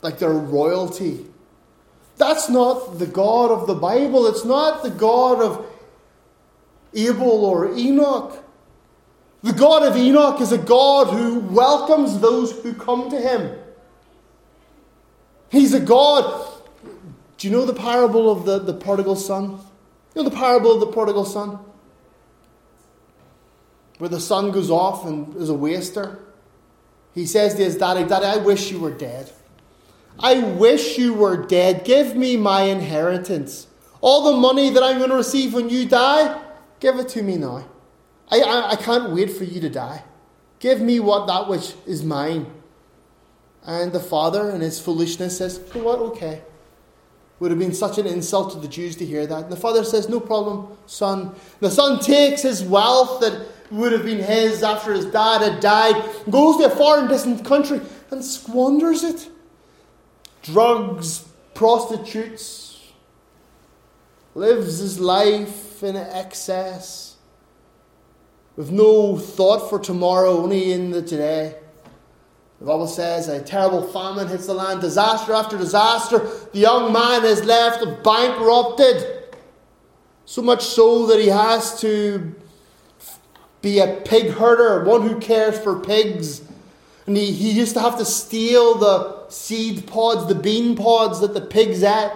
like 0.00 0.18
they're 0.18 0.30
royalty. 0.30 1.26
That's 2.16 2.48
not 2.48 2.98
the 2.98 3.06
God 3.06 3.50
of 3.50 3.66
the 3.66 3.74
Bible. 3.74 4.26
It's 4.26 4.44
not 4.44 4.82
the 4.82 4.90
God 4.90 5.40
of 5.42 5.66
Abel 6.94 7.44
or 7.44 7.74
Enoch. 7.76 8.44
The 9.42 9.52
God 9.52 9.82
of 9.84 9.96
Enoch 9.96 10.40
is 10.40 10.52
a 10.52 10.58
God 10.58 11.08
who 11.08 11.40
welcomes 11.40 12.20
those 12.20 12.52
who 12.62 12.74
come 12.74 13.10
to 13.10 13.18
him. 13.18 13.58
He's 15.50 15.74
a 15.74 15.80
God. 15.80 16.46
Do 17.36 17.48
you 17.48 17.52
know 17.52 17.64
the 17.64 17.74
parable 17.74 18.30
of 18.30 18.44
the, 18.44 18.58
the 18.58 18.74
prodigal 18.74 19.16
son? 19.16 19.60
You 20.14 20.22
know 20.22 20.28
the 20.28 20.36
parable 20.36 20.72
of 20.72 20.80
the 20.80 20.86
prodigal 20.86 21.24
son? 21.24 21.58
Where 23.98 24.10
the 24.10 24.20
son 24.20 24.50
goes 24.50 24.70
off 24.70 25.04
and 25.04 25.36
is 25.36 25.48
a 25.48 25.54
waster. 25.54 26.18
He 27.14 27.26
says 27.26 27.54
to 27.54 27.64
his 27.64 27.76
daddy, 27.76 28.04
Daddy, 28.04 28.26
I 28.26 28.36
wish 28.36 28.70
you 28.70 28.78
were 28.78 28.92
dead. 28.92 29.32
I 30.18 30.38
wish 30.38 30.98
you 30.98 31.14
were 31.14 31.46
dead. 31.46 31.84
Give 31.84 32.14
me 32.16 32.36
my 32.36 32.62
inheritance. 32.62 33.66
All 34.00 34.32
the 34.32 34.38
money 34.38 34.70
that 34.70 34.82
I'm 34.82 34.98
going 34.98 35.10
to 35.10 35.16
receive 35.16 35.54
when 35.54 35.68
you 35.68 35.86
die, 35.86 36.40
give 36.78 36.98
it 36.98 37.08
to 37.10 37.22
me 37.22 37.36
now. 37.36 37.68
I, 38.30 38.40
I, 38.40 38.70
I 38.72 38.76
can't 38.76 39.10
wait 39.12 39.30
for 39.30 39.44
you 39.44 39.60
to 39.60 39.68
die. 39.68 40.04
Give 40.60 40.80
me 40.80 41.00
what 41.00 41.26
that 41.26 41.48
which 41.48 41.74
is 41.86 42.04
mine. 42.04 42.46
And 43.66 43.92
the 43.92 44.00
father, 44.00 44.50
in 44.50 44.60
his 44.60 44.80
foolishness, 44.80 45.38
says, 45.38 45.60
know 45.74 45.84
what? 45.84 45.98
Okay. 45.98 46.42
Would 47.40 47.50
have 47.50 47.60
been 47.60 47.74
such 47.74 47.98
an 47.98 48.06
insult 48.06 48.52
to 48.52 48.58
the 48.58 48.68
Jews 48.68 48.96
to 48.96 49.06
hear 49.06 49.26
that. 49.26 49.44
And 49.44 49.52
the 49.52 49.56
father 49.56 49.82
says, 49.82 50.08
No 50.08 50.20
problem, 50.20 50.76
son. 50.86 51.34
The 51.60 51.70
son 51.70 51.98
takes 51.98 52.42
his 52.42 52.62
wealth 52.62 53.20
that 53.20 53.46
would 53.70 53.92
have 53.92 54.04
been 54.04 54.18
his 54.18 54.62
after 54.62 54.92
his 54.92 55.06
dad 55.06 55.40
had 55.40 55.60
died, 55.60 55.94
goes 56.28 56.58
to 56.58 56.66
a 56.66 56.70
foreign 56.70 57.08
distant 57.08 57.44
country, 57.44 57.80
and 58.10 58.22
squanders 58.22 59.04
it 59.04 59.28
drugs, 60.42 61.24
prostitutes, 61.54 62.78
lives 64.34 64.78
his 64.78 64.98
life 64.98 65.82
in 65.82 65.96
excess, 65.96 67.16
with 68.56 68.70
no 68.70 69.16
thought 69.16 69.68
for 69.70 69.78
tomorrow, 69.78 70.42
only 70.42 70.72
in 70.72 70.90
the 70.90 71.02
today. 71.02 71.56
The 72.60 72.66
Bible 72.66 72.86
says 72.86 73.28
a 73.28 73.40
terrible 73.40 73.82
famine 73.82 74.28
hits 74.28 74.46
the 74.46 74.52
land, 74.52 74.82
disaster 74.82 75.32
after 75.32 75.56
disaster. 75.56 76.18
The 76.52 76.58
young 76.58 76.92
man 76.92 77.24
is 77.24 77.42
left 77.42 78.04
bankrupted. 78.04 79.28
So 80.26 80.42
much 80.42 80.62
so 80.62 81.06
that 81.06 81.18
he 81.18 81.28
has 81.28 81.80
to 81.80 82.34
be 83.62 83.78
a 83.78 84.02
pig 84.04 84.32
herder, 84.32 84.84
one 84.84 85.08
who 85.08 85.18
cares 85.18 85.58
for 85.58 85.80
pigs 85.80 86.42
And 87.06 87.16
he, 87.16 87.32
he 87.32 87.50
used 87.50 87.74
to 87.74 87.80
have 87.80 87.96
to 87.96 88.04
steal 88.04 88.74
the 88.74 89.28
seed 89.30 89.86
pods, 89.86 90.26
the 90.28 90.34
bean 90.34 90.76
pods 90.76 91.20
that 91.20 91.32
the 91.32 91.40
pigs 91.40 91.82
ate. 91.82 92.12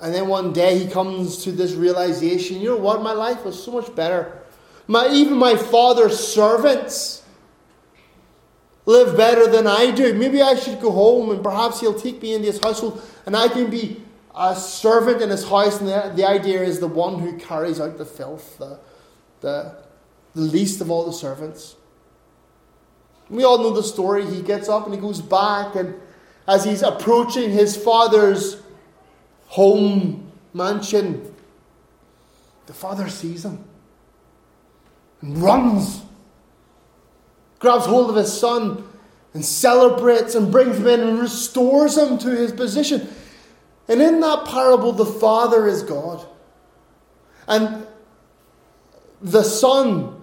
And 0.00 0.12
then 0.12 0.26
one 0.26 0.52
day 0.52 0.78
he 0.78 0.90
comes 0.90 1.44
to 1.44 1.52
this 1.52 1.72
realization 1.72 2.60
you 2.60 2.70
know 2.70 2.76
what? 2.76 3.00
My 3.00 3.12
life 3.12 3.44
was 3.44 3.62
so 3.62 3.70
much 3.70 3.94
better. 3.94 4.42
My, 4.88 5.08
even 5.08 5.34
my 5.34 5.54
father's 5.54 6.18
servants 6.18 7.22
live 8.88 9.18
better 9.18 9.46
than 9.46 9.66
I 9.66 9.90
do. 9.90 10.14
Maybe 10.14 10.40
I 10.40 10.54
should 10.54 10.80
go 10.80 10.90
home 10.90 11.30
and 11.30 11.42
perhaps 11.42 11.78
he'll 11.78 11.98
take 11.98 12.22
me 12.22 12.32
into 12.32 12.46
his 12.46 12.58
household 12.58 13.02
and 13.26 13.36
I 13.36 13.48
can 13.48 13.68
be 13.68 14.02
a 14.34 14.56
servant 14.56 15.20
in 15.20 15.28
his 15.28 15.46
house. 15.46 15.78
And 15.78 15.88
the, 15.88 16.12
the 16.16 16.26
idea 16.26 16.62
is 16.62 16.80
the 16.80 16.88
one 16.88 17.18
who 17.18 17.36
carries 17.36 17.80
out 17.80 17.98
the 17.98 18.06
filth, 18.06 18.56
the, 18.56 18.80
the, 19.42 19.76
the 20.34 20.40
least 20.40 20.80
of 20.80 20.90
all 20.90 21.04
the 21.04 21.12
servants. 21.12 21.76
We 23.28 23.44
all 23.44 23.58
know 23.58 23.74
the 23.74 23.82
story. 23.82 24.24
He 24.24 24.40
gets 24.40 24.70
up 24.70 24.86
and 24.86 24.94
he 24.94 25.00
goes 25.00 25.20
back, 25.20 25.74
and 25.74 25.94
as 26.46 26.64
he's 26.64 26.80
approaching 26.80 27.50
his 27.50 27.76
father's 27.76 28.62
home 29.48 30.32
mansion, 30.54 31.34
the 32.64 32.72
father 32.72 33.10
sees 33.10 33.44
him 33.44 33.62
and 35.20 35.36
runs, 35.36 36.00
grabs 37.58 37.86
hold 37.86 38.10
of 38.10 38.16
his 38.16 38.32
son, 38.32 38.84
and 39.34 39.44
celebrates 39.44 40.34
and 40.34 40.50
brings 40.50 40.78
him 40.78 40.86
in 40.86 41.00
and 41.00 41.18
restores 41.18 41.96
him 41.96 42.18
to 42.18 42.30
his 42.30 42.52
position. 42.52 43.08
And 43.86 44.02
in 44.02 44.20
that 44.20 44.46
parable, 44.46 44.92
the 44.92 45.06
father 45.06 45.66
is 45.66 45.82
God. 45.82 46.26
And 47.46 47.86
the 49.20 49.42
son 49.42 50.14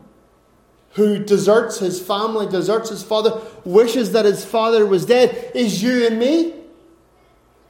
who 0.92 1.24
deserts 1.24 1.80
his 1.80 2.02
family, 2.02 2.48
deserts 2.48 2.90
his 2.90 3.04
father, 3.04 3.42
wishes 3.66 4.14
that 4.14 4.26
his 4.26 4.46
father 4.46 4.86
was 4.86 5.06
dead, 5.06 5.52
is 5.54 5.84
you 5.84 6.08
and 6.08 6.18
me. 6.18 6.54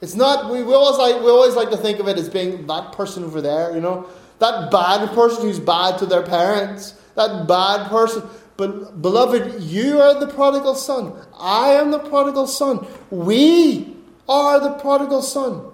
It's 0.00 0.14
not, 0.14 0.52
we, 0.52 0.62
we, 0.62 0.74
always 0.74 0.98
like, 0.98 1.22
we 1.22 1.30
always 1.30 1.54
like 1.54 1.70
to 1.70 1.76
think 1.76 1.98
of 1.98 2.06
it 2.06 2.18
as 2.18 2.28
being 2.28 2.66
that 2.66 2.92
person 2.92 3.24
over 3.24 3.40
there, 3.40 3.74
you 3.74 3.80
know, 3.80 4.08
that 4.38 4.70
bad 4.70 5.08
person 5.12 5.42
who's 5.42 5.58
bad 5.58 5.98
to 5.98 6.06
their 6.06 6.22
parents, 6.22 6.92
that 7.14 7.48
bad 7.48 7.88
person. 7.88 8.22
But, 8.56 9.02
beloved, 9.02 9.62
you 9.62 10.00
are 10.00 10.18
the 10.18 10.28
prodigal 10.28 10.74
son. 10.74 11.12
I 11.38 11.72
am 11.72 11.90
the 11.90 11.98
prodigal 11.98 12.46
son. 12.46 12.86
We 13.10 13.94
are 14.28 14.60
the 14.60 14.72
prodigal 14.72 15.22
son. 15.22 15.72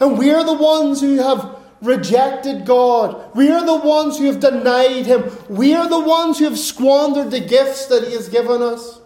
And 0.00 0.16
we 0.16 0.30
are 0.30 0.44
the 0.44 0.54
ones 0.54 1.00
who 1.00 1.16
have 1.16 1.56
rejected 1.82 2.66
God. 2.66 3.34
We 3.34 3.50
are 3.50 3.64
the 3.64 3.76
ones 3.76 4.18
who 4.18 4.26
have 4.26 4.40
denied 4.40 5.06
Him. 5.06 5.30
We 5.48 5.74
are 5.74 5.88
the 5.88 6.00
ones 6.00 6.38
who 6.38 6.44
have 6.44 6.58
squandered 6.58 7.30
the 7.30 7.40
gifts 7.40 7.86
that 7.86 8.06
He 8.06 8.14
has 8.14 8.28
given 8.28 8.62
us. 8.62 9.00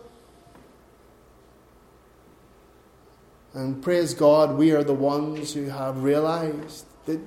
And 3.55 3.81
praise 3.83 4.15
God, 4.15 4.57
we 4.57 4.73
are 4.73 4.83
the 4.83 4.95
ones 4.95 5.55
who 5.55 5.67
have 5.67 6.03
realized 6.03 6.87
that 7.07 7.21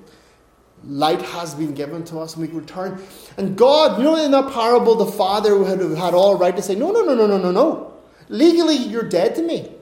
light 0.84 1.22
has 1.22 1.54
been 1.54 1.74
given 1.74 2.04
to 2.04 2.18
us 2.18 2.36
and 2.36 2.46
we 2.46 2.54
return. 2.54 3.02
And 3.36 3.56
God, 3.56 3.98
you 3.98 4.04
know, 4.04 4.16
in 4.16 4.30
that 4.32 4.52
parable, 4.52 4.94
the 4.94 5.06
father 5.06 5.64
had, 5.64 5.80
had 5.80 6.14
all 6.14 6.36
right 6.36 6.54
to 6.56 6.62
say, 6.62 6.74
No, 6.74 6.90
no, 6.90 7.04
no, 7.04 7.14
no, 7.14 7.26
no, 7.26 7.38
no, 7.38 7.50
no. 7.50 7.94
Legally, 8.28 8.76
you're 8.76 9.08
dead 9.08 9.34
to 9.36 9.42
me. 9.42 9.72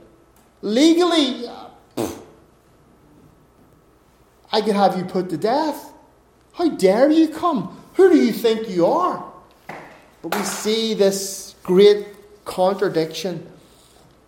Legally, 0.62 1.46
I 4.52 4.60
could 4.60 4.76
have 4.76 4.96
you 4.96 5.04
put 5.04 5.30
to 5.30 5.36
death. 5.36 5.92
How 6.52 6.68
dare 6.68 7.10
you 7.10 7.28
come? 7.28 7.82
Who 7.94 8.10
do 8.10 8.16
you 8.16 8.32
think 8.32 8.68
you 8.68 8.86
are? 8.86 9.24
But 10.22 10.34
we 10.36 10.42
see 10.42 10.94
this 10.94 11.54
great 11.62 12.06
contradiction 12.44 13.46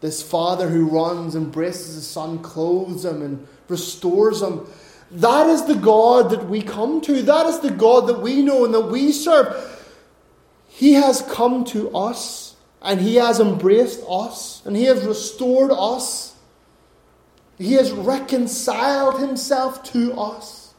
this 0.01 0.23
father 0.23 0.69
who 0.69 0.87
runs, 0.87 1.35
embraces 1.35 1.97
his 1.97 2.07
son, 2.07 2.39
clothes 2.39 3.05
him, 3.05 3.23
and 3.23 3.47
restores 3.69 4.43
him. 4.43 4.67
That 5.11 5.49
is 5.49 5.65
the 5.65 5.75
God 5.75 6.31
that 6.31 6.49
we 6.49 6.63
come 6.63 7.01
to. 7.03 7.23
That 7.23 7.47
is 7.47 7.61
the 7.61 7.71
God 7.71 8.07
that 8.09 8.21
we 8.21 8.43
know 8.43 8.65
and 8.65 8.75
that 8.75 8.89
we 8.89 9.13
serve. 9.13 9.87
He 10.69 10.93
has 10.95 11.23
come 11.23 11.65
to 11.67 11.95
us 11.97 12.57
and 12.83 13.01
He 13.01 13.17
has 13.17 13.41
embraced 13.41 14.03
us 14.09 14.63
and 14.65 14.77
He 14.77 14.85
has 14.85 15.05
restored 15.05 15.71
us. 15.73 16.37
He 17.57 17.73
has 17.75 17.91
reconciled 17.91 19.19
Himself 19.19 19.83
to 19.93 20.13
us. 20.15 20.75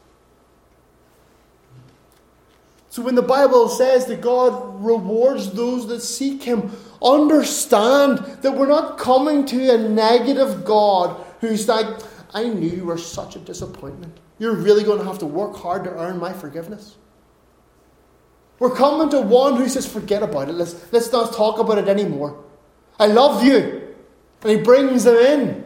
So 2.88 3.02
when 3.02 3.14
the 3.14 3.22
Bible 3.22 3.68
says 3.68 4.06
that 4.06 4.20
God 4.20 4.82
rewards 4.84 5.52
those 5.52 5.86
that 5.88 6.00
seek 6.00 6.42
Him, 6.42 6.72
Understand 7.02 8.18
that 8.42 8.52
we're 8.52 8.66
not 8.66 8.98
coming 8.98 9.46
to 9.46 9.74
a 9.74 9.78
negative 9.78 10.64
God 10.64 11.24
who's 11.40 11.66
like, 11.66 11.86
I 12.32 12.44
knew 12.44 12.68
you 12.68 12.84
were 12.84 12.98
such 12.98 13.36
a 13.36 13.38
disappointment. 13.38 14.18
You're 14.38 14.54
really 14.54 14.84
going 14.84 14.98
to 14.98 15.04
have 15.04 15.18
to 15.18 15.26
work 15.26 15.56
hard 15.56 15.84
to 15.84 15.90
earn 15.90 16.18
my 16.18 16.32
forgiveness. 16.32 16.96
We're 18.58 18.74
coming 18.74 19.08
to 19.10 19.20
one 19.20 19.56
who 19.56 19.68
says, 19.68 19.86
forget 19.86 20.22
about 20.22 20.48
it. 20.48 20.52
Let's, 20.52 20.92
let's 20.92 21.10
not 21.10 21.32
talk 21.32 21.58
about 21.58 21.78
it 21.78 21.88
anymore. 21.88 22.44
I 22.98 23.06
love 23.06 23.42
you. 23.42 23.94
And 24.42 24.50
he 24.50 24.56
brings 24.58 25.04
them 25.04 25.16
in. 25.16 25.64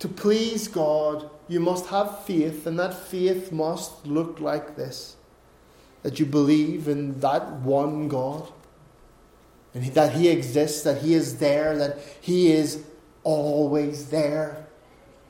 To 0.00 0.08
please 0.08 0.68
God, 0.68 1.28
you 1.48 1.60
must 1.60 1.86
have 1.86 2.24
faith, 2.24 2.66
and 2.66 2.78
that 2.78 2.94
faith 2.94 3.52
must 3.52 4.06
look 4.06 4.40
like 4.40 4.76
this 4.76 5.16
that 6.02 6.18
you 6.18 6.26
believe 6.26 6.88
in 6.88 7.20
that 7.20 7.52
one 7.52 8.08
God, 8.08 8.50
and 9.74 9.84
that 9.94 10.14
He 10.14 10.28
exists, 10.28 10.82
that 10.82 11.02
He 11.02 11.14
is 11.14 11.38
there, 11.38 11.76
that 11.76 11.98
He 12.20 12.50
is 12.52 12.84
always 13.24 14.10
there. 14.10 14.66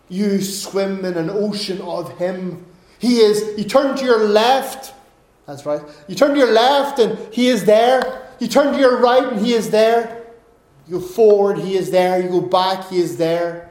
You 0.09 0.43
swim 0.43 1.05
in 1.05 1.15
an 1.15 1.31
ocean 1.31 1.81
of 1.81 2.17
Him. 2.19 2.67
He 2.99 3.19
is, 3.19 3.59
you 3.59 3.65
turn 3.65 3.97
to 3.97 4.05
your 4.05 4.27
left, 4.27 4.95
that's 5.47 5.67
right. 5.67 5.83
You 6.07 6.15
turn 6.15 6.33
to 6.33 6.39
your 6.39 6.53
left 6.53 6.99
and 6.99 7.19
He 7.33 7.49
is 7.49 7.65
there. 7.65 8.29
You 8.39 8.49
turn 8.49 8.73
to 8.73 8.79
your 8.79 8.99
right 9.01 9.33
and 9.33 9.45
He 9.45 9.55
is 9.55 9.71
there. 9.71 10.27
You 10.87 10.99
go 10.99 11.07
forward, 11.07 11.59
He 11.59 11.77
is 11.77 11.91
there. 11.91 12.21
You 12.21 12.29
go 12.29 12.41
back, 12.41 12.89
He 12.89 13.01
is 13.01 13.17
there. 13.17 13.71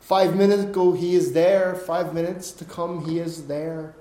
Five 0.00 0.36
minutes 0.36 0.62
ago, 0.64 0.92
He 0.92 1.14
is 1.14 1.32
there. 1.32 1.74
Five 1.74 2.14
minutes 2.14 2.52
to 2.52 2.64
come, 2.64 3.04
He 3.04 3.18
is 3.18 3.46
there. 3.46 3.94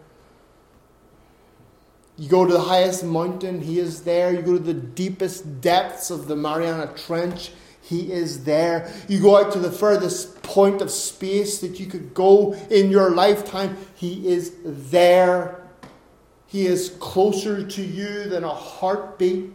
You 2.17 2.29
go 2.29 2.45
to 2.45 2.53
the 2.53 2.61
highest 2.61 3.03
mountain, 3.03 3.61
he 3.61 3.79
is 3.79 4.03
there. 4.03 4.33
You 4.33 4.41
go 4.41 4.53
to 4.53 4.59
the 4.59 4.73
deepest 4.73 5.59
depths 5.59 6.09
of 6.09 6.27
the 6.27 6.35
Mariana 6.35 6.93
Trench, 6.95 7.51
he 7.85 8.11
is 8.11 8.43
there. 8.43 8.91
You 9.07 9.21
go 9.21 9.37
out 9.37 9.53
to 9.53 9.59
the 9.59 9.71
furthest 9.71 10.41
point 10.43 10.81
of 10.81 10.89
space 10.91 11.59
that 11.59 11.79
you 11.79 11.85
could 11.85 12.13
go 12.13 12.53
in 12.69 12.89
your 12.91 13.11
lifetime, 13.11 13.77
he 13.95 14.27
is 14.27 14.55
there. 14.65 15.61
He 16.47 16.65
is 16.65 16.95
closer 16.99 17.65
to 17.65 17.81
you 17.81 18.29
than 18.29 18.43
a 18.43 18.53
heartbeat. 18.53 19.51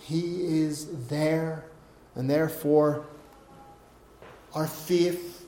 He 0.00 0.60
is 0.62 1.06
there, 1.08 1.64
and 2.14 2.28
therefore, 2.28 3.06
our 4.54 4.66
faith 4.66 5.46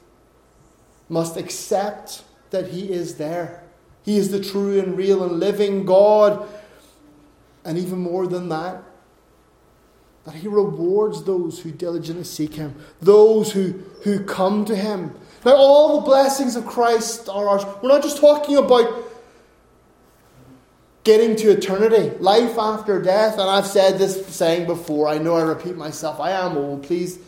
must 1.08 1.36
accept 1.36 2.22
that 2.50 2.68
He 2.68 2.92
is 2.92 3.16
there. 3.16 3.64
He 4.04 4.16
is 4.16 4.30
the 4.30 4.42
true 4.42 4.78
and 4.78 4.96
real 4.96 5.24
and 5.24 5.40
living 5.40 5.84
God. 5.84 6.48
And 7.64 7.76
even 7.78 7.98
more 7.98 8.26
than 8.26 8.48
that, 8.50 8.82
that 10.24 10.34
He 10.34 10.48
rewards 10.48 11.24
those 11.24 11.60
who 11.60 11.70
diligently 11.70 12.24
seek 12.24 12.54
Him, 12.54 12.74
those 13.00 13.52
who, 13.52 13.82
who 14.02 14.24
come 14.24 14.64
to 14.64 14.76
Him. 14.76 15.14
Now, 15.44 15.56
all 15.56 16.00
the 16.00 16.06
blessings 16.06 16.56
of 16.56 16.66
Christ 16.66 17.28
are 17.28 17.48
ours. 17.48 17.64
We're 17.82 17.90
not 17.90 18.02
just 18.02 18.18
talking 18.18 18.56
about 18.56 19.04
getting 21.04 21.36
to 21.36 21.50
eternity, 21.50 22.16
life 22.18 22.58
after 22.58 23.00
death. 23.00 23.34
And 23.34 23.42
I've 23.42 23.66
said 23.66 23.98
this 23.98 24.26
saying 24.26 24.66
before. 24.66 25.06
I 25.06 25.18
know 25.18 25.36
I 25.36 25.42
repeat 25.42 25.76
myself. 25.76 26.18
I 26.18 26.30
am 26.30 26.56
old. 26.56 26.82
Please 26.82 27.18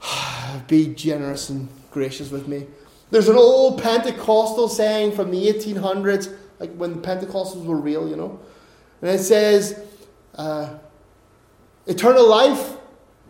be 0.66 0.94
generous 0.94 1.50
and 1.50 1.68
gracious 1.90 2.30
with 2.30 2.48
me. 2.48 2.66
There's 3.10 3.28
an 3.28 3.36
old 3.36 3.82
Pentecostal 3.82 4.68
saying 4.68 5.12
from 5.12 5.30
the 5.30 5.46
1800s, 5.52 6.34
like 6.58 6.72
when 6.74 7.00
the 7.00 7.06
Pentecostals 7.06 7.64
were 7.64 7.76
real, 7.76 8.08
you 8.08 8.16
know. 8.16 8.40
And 9.02 9.10
it 9.10 9.18
says, 9.18 9.78
uh, 10.36 10.78
Eternal 11.90 12.28
life 12.28 12.76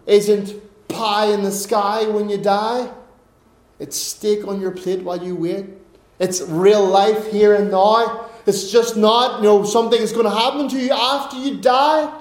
isn't 0.04 0.52
pie 0.88 1.32
in 1.32 1.42
the 1.42 1.50
sky 1.50 2.06
when 2.06 2.28
you 2.28 2.36
die, 2.36 2.92
it's 3.78 3.96
steak 3.96 4.46
on 4.46 4.60
your 4.60 4.70
plate 4.70 5.00
while 5.02 5.24
you 5.24 5.34
wait. 5.34 5.64
It's 6.18 6.42
real 6.42 6.84
life 6.84 7.32
here 7.32 7.54
and 7.54 7.70
now. 7.70 8.26
It's 8.44 8.70
just 8.70 8.98
not, 8.98 9.38
you 9.38 9.44
know, 9.44 9.64
something 9.64 9.98
that's 9.98 10.12
going 10.12 10.26
to 10.26 10.30
happen 10.30 10.68
to 10.68 10.78
you 10.78 10.92
after 10.92 11.38
you 11.38 11.56
die. 11.56 12.14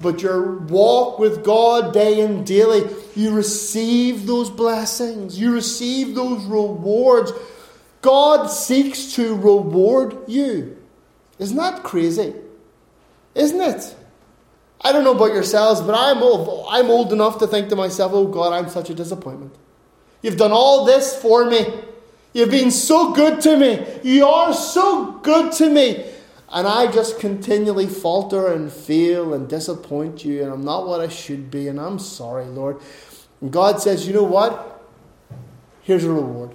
But 0.00 0.22
your 0.22 0.60
walk 0.60 1.18
with 1.18 1.44
God 1.44 1.92
day 1.92 2.22
and 2.22 2.46
daily, 2.46 2.88
you 3.14 3.34
receive 3.34 4.26
those 4.26 4.48
blessings, 4.48 5.38
you 5.38 5.52
receive 5.52 6.14
those 6.14 6.42
rewards. 6.46 7.32
God 8.00 8.46
seeks 8.46 9.12
to 9.16 9.34
reward 9.34 10.16
you. 10.26 10.78
Isn't 11.38 11.58
that 11.58 11.82
crazy? 11.82 12.34
Isn't 13.34 13.60
it? 13.60 13.94
I 14.80 14.92
don't 14.92 15.04
know 15.04 15.14
about 15.14 15.32
yourselves, 15.32 15.80
but 15.80 15.94
I'm 15.94 16.22
old, 16.22 16.66
I'm 16.70 16.90
old 16.90 17.12
enough 17.12 17.38
to 17.38 17.46
think 17.46 17.68
to 17.70 17.76
myself, 17.76 18.12
oh 18.14 18.26
God, 18.26 18.52
I'm 18.52 18.68
such 18.68 18.90
a 18.90 18.94
disappointment. 18.94 19.54
You've 20.22 20.36
done 20.36 20.52
all 20.52 20.84
this 20.84 21.20
for 21.20 21.44
me. 21.44 21.66
You've 22.32 22.50
been 22.50 22.70
so 22.70 23.12
good 23.12 23.40
to 23.42 23.56
me. 23.56 23.84
You 24.02 24.26
are 24.26 24.52
so 24.52 25.12
good 25.22 25.52
to 25.54 25.68
me. 25.68 26.04
And 26.50 26.66
I 26.66 26.90
just 26.90 27.18
continually 27.20 27.86
falter 27.86 28.52
and 28.52 28.72
fail 28.72 29.34
and 29.34 29.48
disappoint 29.48 30.24
you, 30.24 30.42
and 30.42 30.52
I'm 30.52 30.64
not 30.64 30.86
what 30.86 31.00
I 31.00 31.08
should 31.08 31.50
be, 31.50 31.68
and 31.68 31.78
I'm 31.78 31.98
sorry, 31.98 32.46
Lord. 32.46 32.80
And 33.40 33.52
God 33.52 33.80
says, 33.80 34.06
you 34.06 34.14
know 34.14 34.24
what? 34.24 34.82
Here's 35.82 36.04
a 36.04 36.10
reward. 36.10 36.52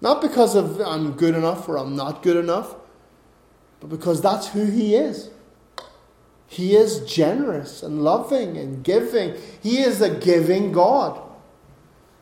Not 0.00 0.20
because 0.20 0.54
of 0.54 0.80
I'm 0.80 1.12
good 1.12 1.34
enough 1.34 1.68
or 1.68 1.78
I'm 1.78 1.96
not 1.96 2.22
good 2.22 2.36
enough, 2.36 2.74
but 3.80 3.88
because 3.88 4.20
that's 4.20 4.48
who 4.48 4.66
He 4.66 4.94
is. 4.94 5.30
He 6.46 6.76
is 6.76 7.00
generous 7.00 7.82
and 7.82 8.02
loving 8.02 8.56
and 8.56 8.84
giving. 8.84 9.34
He 9.62 9.78
is 9.78 10.00
a 10.00 10.10
giving 10.10 10.72
God. 10.72 11.20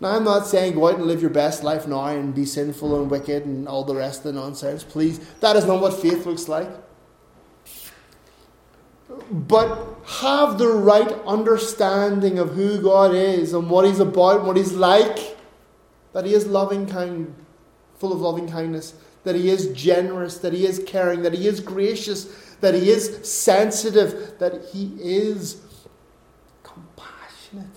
Now, 0.01 0.17
I'm 0.17 0.25
not 0.25 0.47
saying 0.47 0.75
go 0.75 0.89
out 0.89 0.97
and 0.97 1.07
live 1.07 1.21
your 1.21 1.31
best 1.31 1.63
life 1.63 1.87
now 1.87 2.07
and 2.07 2.35
be 2.35 2.45
sinful 2.45 3.01
and 3.01 3.11
wicked 3.11 3.45
and 3.45 3.69
all 3.69 3.85
the 3.85 3.95
rest 3.95 4.25
of 4.25 4.35
the 4.35 4.41
nonsense. 4.41 4.83
Please, 4.85 5.19
that 5.41 5.57
is 5.57 5.65
not 5.65 5.81
what 5.81 5.95
faith 5.95 6.27
looks 6.27 6.49
like. 6.49 6.69
But 9.31 9.97
have 10.07 10.59
the 10.59 10.69
right 10.69 11.13
understanding 11.27 12.39
of 12.39 12.51
who 12.51 12.81
God 12.83 13.15
is 13.15 13.53
and 13.53 13.71
what 13.71 13.85
He's 13.85 14.01
about, 14.01 14.39
and 14.39 14.47
what 14.47 14.57
He's 14.57 14.73
like. 14.73 15.37
That 16.13 16.25
He 16.25 16.35
is 16.35 16.47
loving 16.47 16.87
kind, 16.87 17.35
full 17.99 18.13
of 18.13 18.21
loving 18.21 18.49
kindness. 18.49 18.95
That 19.25 19.37
He 19.37 19.49
is 19.49 19.73
generous. 19.73 20.39
That 20.39 20.53
He 20.53 20.67
is 20.67 20.83
caring. 20.87 21.23
That 21.23 21.35
He 21.35 21.47
is 21.47 21.61
gracious. 21.61 22.27
That 22.65 22.73
He 22.73 22.89
is 22.89 23.31
sensitive. 23.31 24.39
That 24.39 24.65
He 24.73 24.97
is 24.99 25.61
compassionate 26.63 27.77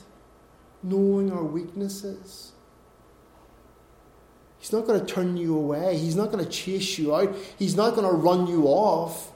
knowing 0.81 1.29
our 1.29 1.43
weaknesses. 1.43 2.53
He's 4.59 4.71
not 4.71 4.87
going 4.87 4.97
to 4.97 5.05
turn 5.05 5.35
you 5.35 5.57
away. 5.57 5.97
He's 5.97 6.15
not 6.15 6.31
going 6.31 6.41
to 6.41 6.49
chase 6.49 6.97
you 6.97 7.13
out. 7.13 7.35
He's 7.59 7.75
not 7.75 7.95
going 7.95 8.07
to 8.07 8.15
run 8.15 8.47
you 8.47 8.63
off. 8.67 9.33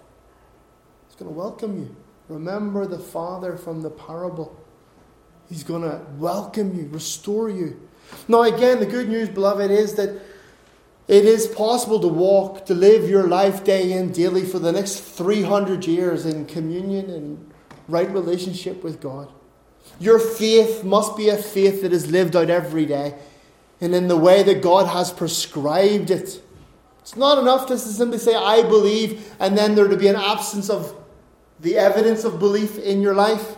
He's 1.08 1.18
going 1.18 1.30
to 1.30 1.38
welcome 1.38 1.78
you. 1.80 1.96
Remember 2.30 2.86
the 2.86 3.00
father 3.00 3.58
from 3.58 3.82
the 3.82 3.90
parable. 3.90 4.58
He's 5.50 5.66
going 5.66 5.82
to 5.82 6.00
welcome 6.18 6.78
you, 6.78 6.88
restore 6.88 7.50
you. 7.50 7.90
Now, 8.30 8.44
again, 8.44 8.80
the 8.80 8.86
good 8.86 9.10
news, 9.10 9.28
beloved, 9.28 9.70
is 9.70 9.96
that 9.96 10.22
it 11.12 11.26
is 11.26 11.46
possible 11.46 12.00
to 12.00 12.08
walk, 12.08 12.66
to 12.68 12.74
live 12.74 13.10
your 13.10 13.28
life 13.28 13.66
day 13.66 13.92
in 13.92 14.14
daily 14.14 14.46
for 14.46 14.60
the 14.60 14.72
next 14.72 15.02
300 15.02 15.86
years 15.86 16.26
in 16.26 16.46
communion 16.46 17.10
and 17.10 17.52
right 17.90 18.10
relationship 18.10 18.82
with 18.82 19.02
God. 19.02 19.30
Your 20.00 20.20
faith 20.20 20.86
must 20.86 21.18
be 21.18 21.28
a 21.28 21.36
faith 21.36 21.82
that 21.82 21.92
is 21.92 22.10
lived 22.10 22.34
out 22.34 22.50
every 22.50 22.86
day 22.86 23.16
and 23.82 23.94
in 23.94 24.08
the 24.08 24.16
way 24.16 24.42
that 24.42 24.62
God 24.62 24.88
has 24.88 25.12
prescribed 25.12 26.12
it. 26.12 26.42
It's 27.02 27.18
not 27.18 27.40
enough 27.40 27.68
just 27.68 27.88
to 27.88 27.92
simply 27.92 28.18
say, 28.18 28.34
I 28.34 28.62
believe, 28.62 29.36
and 29.38 29.58
then 29.58 29.76
there 29.76 29.90
to 29.90 29.98
be 29.98 30.08
an 30.08 30.16
absence 30.16 30.70
of 30.70 30.96
the 31.60 31.76
evidence 31.76 32.24
of 32.24 32.40
belief 32.40 32.78
in 32.78 33.02
your 33.02 33.16
life. 33.16 33.58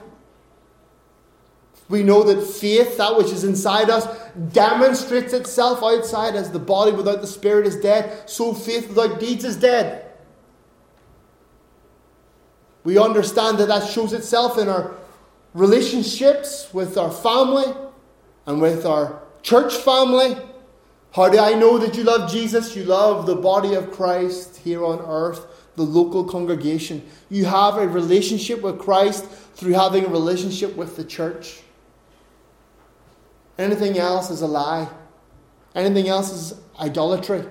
We 1.88 2.02
know 2.02 2.24
that 2.24 2.48
faith, 2.48 2.98
that 2.98 3.16
which 3.16 3.28
is 3.28 3.44
inside 3.44 3.92
us, 3.92 4.08
demonstrates 4.52 5.34
itself 5.34 5.84
outside 5.84 6.36
as 6.36 6.52
the 6.52 6.60
body 6.60 6.92
without 6.92 7.22
the 7.22 7.28
spirit 7.28 7.68
is 7.68 7.76
dead, 7.76 8.30
so 8.30 8.54
faith 8.54 8.90
without 8.90 9.20
deeds 9.20 9.44
is 9.44 9.56
dead. 9.56 10.12
We 12.84 12.98
understand 12.98 13.58
that 13.60 13.68
that 13.68 13.90
shows 13.90 14.14
itself 14.14 14.58
in 14.58 14.68
our 14.68 14.96
relationships 15.54 16.70
with 16.74 16.98
our 16.98 17.12
family 17.12 17.74
and 18.46 18.62
with 18.62 18.86
our 18.86 19.22
church 19.42 19.76
family. 19.76 20.36
How 21.14 21.30
do 21.30 21.40
I 21.40 21.54
know 21.54 21.78
that 21.78 21.96
you 21.96 22.04
love 22.04 22.32
Jesus? 22.32 22.76
You 22.76 22.86
love 22.86 23.26
the 23.26 23.36
body 23.36 23.76
of 23.76 23.92
Christ 23.92 24.58
here 24.58 24.84
on 24.84 25.00
earth, 25.00 25.46
the 25.76 25.84
local 25.84 26.26
congregation. 26.26 27.04
You 27.30 27.46
have 27.46 27.78
a 27.78 27.88
relationship 27.88 28.62
with 28.62 28.80
Christ 28.80 29.26
through 29.56 29.74
having 29.74 30.06
a 30.06 30.10
relationship 30.10 30.76
with 30.76 30.98
the 30.98 31.04
church. 31.04 31.63
Anything 33.58 33.98
else 33.98 34.30
is 34.30 34.42
a 34.42 34.48
lie. 34.48 34.90
Anything 35.76 36.08
else 36.08 36.32
is 36.32 36.60
idolatry. 36.80 37.44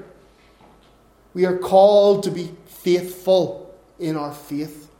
We 1.34 1.46
are 1.46 1.56
called 1.56 2.24
to 2.24 2.30
be 2.30 2.54
faithful 2.66 3.74
in 3.98 4.16
our 4.16 4.32
faith. 4.32 4.90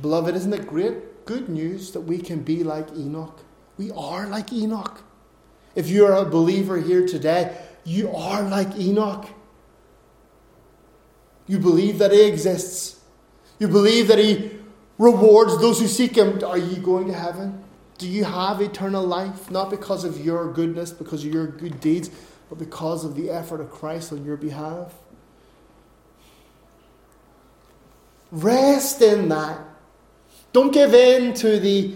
Beloved, 0.00 0.34
isn't 0.34 0.52
it 0.52 0.66
great? 0.66 1.24
Good 1.24 1.48
news 1.48 1.92
that 1.92 2.00
we 2.00 2.18
can 2.18 2.42
be 2.42 2.64
like 2.64 2.90
Enoch. 2.96 3.40
We 3.76 3.90
are 3.92 4.26
like 4.26 4.52
Enoch. 4.52 5.02
If 5.74 5.88
you're 5.88 6.12
a 6.12 6.24
believer 6.24 6.78
here 6.78 7.06
today, 7.06 7.56
you 7.84 8.10
are 8.10 8.42
like 8.42 8.76
Enoch. 8.76 9.28
You 11.46 11.58
believe 11.58 11.98
that 11.98 12.12
he 12.12 12.22
exists. 12.22 13.00
You 13.58 13.68
believe 13.68 14.08
that 14.08 14.18
he 14.18 14.58
rewards 14.98 15.58
those 15.60 15.80
who 15.80 15.86
seek 15.86 16.16
him. 16.16 16.42
Are 16.44 16.58
you 16.58 16.76
going 16.76 17.08
to 17.08 17.14
heaven? 17.14 17.63
Do 18.04 18.10
you 18.10 18.24
have 18.24 18.60
eternal 18.60 19.02
life? 19.02 19.50
Not 19.50 19.70
because 19.70 20.04
of 20.04 20.22
your 20.22 20.52
goodness, 20.52 20.90
because 20.90 21.24
of 21.24 21.32
your 21.32 21.46
good 21.46 21.80
deeds, 21.80 22.10
but 22.50 22.58
because 22.58 23.02
of 23.02 23.16
the 23.16 23.30
effort 23.30 23.62
of 23.62 23.70
Christ 23.70 24.12
on 24.12 24.26
your 24.26 24.36
behalf. 24.36 24.92
Rest 28.30 29.00
in 29.00 29.30
that. 29.30 29.58
Don't 30.52 30.70
give 30.70 30.92
in 30.92 31.32
to 31.32 31.58
the, 31.58 31.94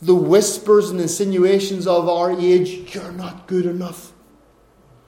the 0.00 0.14
whispers 0.14 0.90
and 0.90 1.00
insinuations 1.00 1.88
of 1.88 2.08
our 2.08 2.30
age. 2.30 2.94
You're 2.94 3.10
not 3.10 3.48
good 3.48 3.66
enough. 3.66 4.12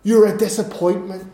You're 0.03 0.27
a 0.27 0.37
disappointment. 0.37 1.33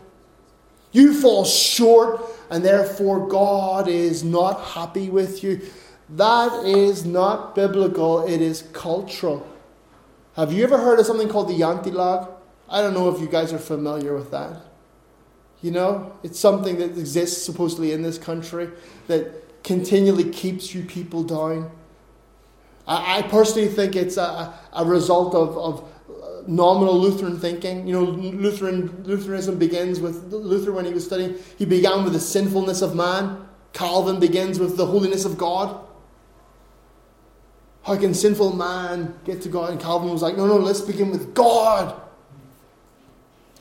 You 0.91 1.19
fall 1.19 1.45
short, 1.45 2.23
and 2.51 2.63
therefore 2.63 3.27
God 3.27 3.87
is 3.87 4.23
not 4.23 4.61
happy 4.61 5.09
with 5.09 5.43
you. 5.43 5.61
That 6.09 6.65
is 6.65 7.05
not 7.05 7.53
biblical, 7.55 8.25
it 8.25 8.41
is 8.41 8.63
cultural. 8.73 9.45
Have 10.35 10.53
you 10.53 10.63
ever 10.63 10.77
heard 10.77 10.99
of 10.99 11.05
something 11.05 11.27
called 11.27 11.49
the 11.49 11.59
Jantelag? 11.59 12.29
I 12.69 12.81
don't 12.81 12.93
know 12.93 13.09
if 13.09 13.19
you 13.19 13.27
guys 13.27 13.51
are 13.51 13.59
familiar 13.59 14.13
with 14.13 14.31
that. 14.31 14.61
You 15.61 15.71
know, 15.71 16.13
it's 16.23 16.39
something 16.39 16.77
that 16.77 16.97
exists 16.97 17.43
supposedly 17.43 17.91
in 17.91 18.03
this 18.03 18.17
country 18.17 18.69
that 19.07 19.63
continually 19.63 20.29
keeps 20.29 20.73
you 20.73 20.83
people 20.83 21.23
down. 21.23 21.71
I, 22.87 23.19
I 23.19 23.21
personally 23.23 23.67
think 23.67 23.95
it's 23.95 24.17
a, 24.17 24.53
a 24.73 24.85
result 24.85 25.33
of, 25.33 25.57
of 25.57 26.47
nominal 26.47 26.97
Lutheran 26.97 27.39
thinking. 27.39 27.87
You 27.87 27.93
know, 27.93 28.03
Lutheran 28.03 29.03
Lutheranism 29.03 29.57
begins 29.57 29.99
with 29.99 30.31
Luther 30.31 30.71
when 30.71 30.85
he 30.85 30.93
was 30.93 31.05
studying. 31.05 31.35
He 31.57 31.65
began 31.65 32.03
with 32.03 32.13
the 32.13 32.19
sinfulness 32.19 32.81
of 32.81 32.95
man. 32.95 33.45
Calvin 33.73 34.19
begins 34.19 34.59
with 34.59 34.77
the 34.77 34.85
holiness 34.85 35.25
of 35.25 35.37
God. 35.37 35.86
How 37.87 37.95
can 37.95 38.13
sinful 38.13 38.53
man 38.53 39.17
get 39.23 39.41
to 39.43 39.49
God? 39.49 39.69
And 39.69 39.79
Calvin 39.79 40.09
was 40.09 40.21
like, 40.21 40.35
no, 40.35 40.45
no, 40.45 40.57
let's 40.57 40.81
begin 40.81 41.09
with 41.09 41.33
God. 41.33 41.95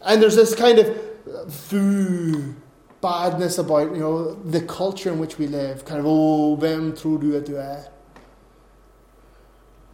And 0.05 0.21
there's 0.21 0.35
this 0.35 0.53
kind 0.53 0.81
of 0.81 1.55
foo 1.55 2.57
badness 3.01 3.59
about 3.59 3.93
you 3.93 3.99
know 3.99 4.35
the 4.35 4.63
culture 4.63 5.13
in 5.13 5.21
which 5.21 5.39
we 5.39 5.47
live. 5.47 5.85
Kind 5.85 6.01
of 6.01 6.07
oh, 6.09 6.57
vem 6.57 6.93
tror 6.93 7.21
du 7.21 7.37
att 7.37 7.47
du 7.47 7.57
är? 7.57 7.89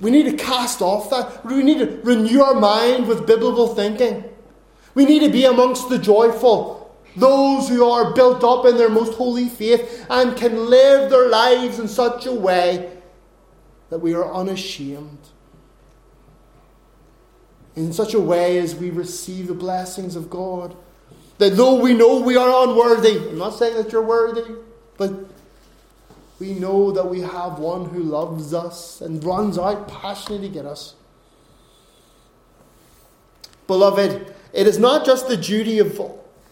We 0.01 0.11
need 0.11 0.31
to 0.31 0.37
cast 0.37 0.81
off 0.81 1.11
that. 1.11 1.45
We 1.45 1.63
need 1.63 1.79
to 1.81 2.01
renew 2.03 2.41
our 2.41 2.55
mind 2.55 3.09
with 3.09 3.27
biblical 3.27 3.75
thinking. 3.75 4.25
We 4.95 5.05
need 5.05 5.21
to 5.21 5.29
be 5.29 5.45
amongst 5.45 5.91
the 5.91 5.99
joyful, 5.99 6.97
those 7.17 7.69
who 7.69 7.85
are 7.85 8.15
built 8.15 8.43
up 8.43 8.65
in 8.65 8.79
their 8.79 8.89
most 8.89 9.13
holy 9.13 9.51
faith 9.51 10.07
and 10.09 10.35
can 10.39 10.71
live 10.71 11.11
their 11.11 11.29
lives 11.29 11.79
in 11.79 11.87
such 11.87 12.25
a 12.25 12.33
way 12.33 13.02
that 13.93 13.99
we 13.99 14.15
are 14.15 14.33
unashamed. 14.33 15.19
In 17.77 17.93
such 17.93 18.15
a 18.15 18.21
way 18.21 18.57
as 18.57 18.75
we 18.75 18.89
receive 18.89 19.49
the 19.49 19.55
blessings 19.55 20.17
of 20.17 20.31
God. 20.31 20.75
That 21.37 21.59
though 21.59 21.75
we 21.79 21.93
know 21.93 22.19
we 22.19 22.39
are 22.39 22.67
unworthy, 22.67 23.19
I'm 23.19 23.37
not 23.37 23.51
saying 23.51 23.77
that 23.77 23.93
you're 23.93 24.01
worthy, 24.01 24.55
but 24.97 25.13
we 26.39 26.55
know 26.55 26.91
that 26.93 27.11
we 27.11 27.21
have 27.21 27.59
one 27.59 27.91
who 27.91 28.03
loves 28.03 28.55
us 28.55 29.03
and 29.03 29.23
runs 29.23 29.59
out 29.59 29.89
passionately 29.89 30.49
to 30.49 30.55
get 30.55 30.65
us. 30.65 30.95
Beloved, 33.67 34.35
it 34.55 34.67
is 34.67 34.79
not 34.79 35.05
just 35.05 35.29
the 35.29 35.37
duty 35.37 35.81
of 35.81 36.01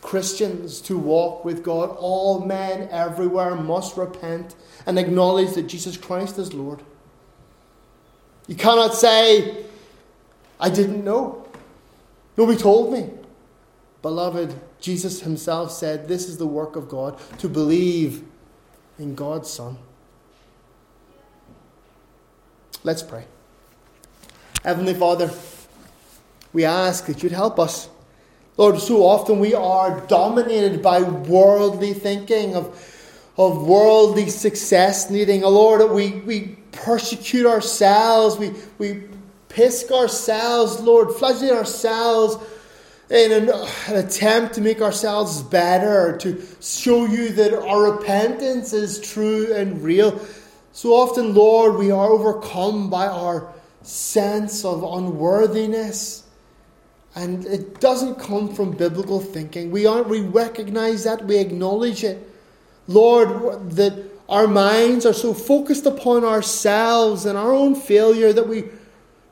Christians 0.02 0.82
to 0.82 0.98
walk 0.98 1.46
with 1.46 1.62
God. 1.62 1.88
All 1.98 2.44
men 2.44 2.86
everywhere 2.90 3.54
must 3.54 3.96
repent 3.96 4.56
and 4.84 4.98
acknowledge 4.98 5.54
that 5.54 5.68
Jesus 5.68 5.96
Christ 5.96 6.38
is 6.38 6.52
Lord. 6.52 6.82
You 8.50 8.56
cannot 8.56 8.94
say, 8.96 9.64
I 10.58 10.70
didn't 10.70 11.04
know. 11.04 11.46
Nobody 12.36 12.58
told 12.58 12.92
me. 12.92 13.08
Beloved, 14.02 14.52
Jesus 14.80 15.20
himself 15.20 15.70
said, 15.70 16.08
This 16.08 16.28
is 16.28 16.36
the 16.36 16.48
work 16.48 16.74
of 16.74 16.88
God, 16.88 17.16
to 17.38 17.48
believe 17.48 18.24
in 18.98 19.14
God's 19.14 19.48
Son. 19.48 19.78
Let's 22.82 23.04
pray. 23.04 23.24
Heavenly 24.64 24.94
Father, 24.94 25.30
we 26.52 26.64
ask 26.64 27.06
that 27.06 27.22
you'd 27.22 27.30
help 27.30 27.60
us. 27.60 27.88
Lord, 28.56 28.80
so 28.80 29.06
often 29.06 29.38
we 29.38 29.54
are 29.54 30.00
dominated 30.08 30.82
by 30.82 31.02
worldly 31.02 31.94
thinking 31.94 32.56
of, 32.56 32.66
of 33.38 33.64
worldly 33.64 34.28
success 34.28 35.08
needing. 35.08 35.44
Oh, 35.44 35.50
Lord, 35.50 35.88
we, 35.92 36.10
we 36.22 36.56
persecute 36.72 37.46
ourselves, 37.46 38.36
we, 38.38 38.52
we 38.78 39.04
pisk 39.48 39.90
ourselves, 39.90 40.80
Lord, 40.80 41.12
flagellate 41.14 41.52
ourselves 41.52 42.36
in 43.10 43.32
an, 43.32 43.48
an, 43.88 43.96
attempt 43.96 44.54
to 44.54 44.60
make 44.60 44.80
ourselves 44.80 45.42
better, 45.42 46.16
to 46.18 46.40
show 46.60 47.06
you 47.06 47.30
that 47.30 47.52
our 47.52 47.92
repentance 47.92 48.72
is 48.72 49.00
true 49.00 49.52
and 49.52 49.82
real. 49.82 50.20
So 50.72 50.90
often, 50.90 51.34
Lord, 51.34 51.74
we 51.76 51.90
are 51.90 52.08
overcome 52.08 52.88
by 52.88 53.06
our 53.06 53.52
sense 53.82 54.64
of 54.64 54.84
unworthiness. 54.84 56.24
And 57.16 57.44
it 57.46 57.80
doesn't 57.80 58.20
come 58.20 58.54
from 58.54 58.70
biblical 58.70 59.18
thinking. 59.18 59.72
We 59.72 59.86
aren't 59.86 60.08
we 60.08 60.20
recognize 60.20 61.02
that, 61.04 61.24
we 61.24 61.38
acknowledge 61.38 62.04
it. 62.04 62.26
Lord, 62.86 63.70
that 63.72 64.09
our 64.30 64.46
minds 64.46 65.04
are 65.04 65.12
so 65.12 65.34
focused 65.34 65.86
upon 65.86 66.24
ourselves 66.24 67.26
and 67.26 67.36
our 67.36 67.52
own 67.52 67.74
failure 67.74 68.32
that 68.32 68.46
we 68.46 68.64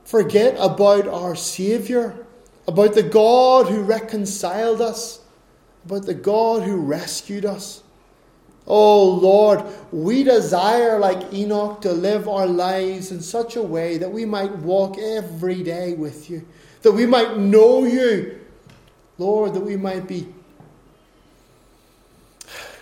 forget 0.05 0.57
about 0.59 1.07
our 1.07 1.37
Saviour, 1.37 2.27
about 2.67 2.95
the 2.95 3.05
God 3.05 3.69
who 3.69 3.83
reconciled 3.83 4.81
us, 4.81 5.21
about 5.85 6.05
the 6.05 6.15
God 6.15 6.65
who 6.65 6.77
rescued 6.79 7.47
us. 7.47 7.85
Oh 8.67 9.05
Lord, 9.05 9.63
we 9.93 10.25
desire, 10.25 10.99
like 10.99 11.33
Enoch, 11.33 11.81
to 11.83 11.93
live 11.93 12.29
our 12.29 12.47
lives 12.47 13.13
in 13.13 13.21
such 13.21 13.55
a 13.55 13.63
way 13.63 13.99
that 13.99 14.11
we 14.11 14.25
might 14.25 14.51
walk 14.57 14.99
every 14.99 15.63
day 15.63 15.95
with 15.95 16.29
you, 16.29 16.47
that 16.83 16.93
we 16.93 17.07
might 17.07 17.39
know 17.39 17.85
you, 17.85 18.41
Lord, 19.17 19.55
that 19.55 19.61
we 19.61 19.77
might 19.77 20.09
be 20.09 20.27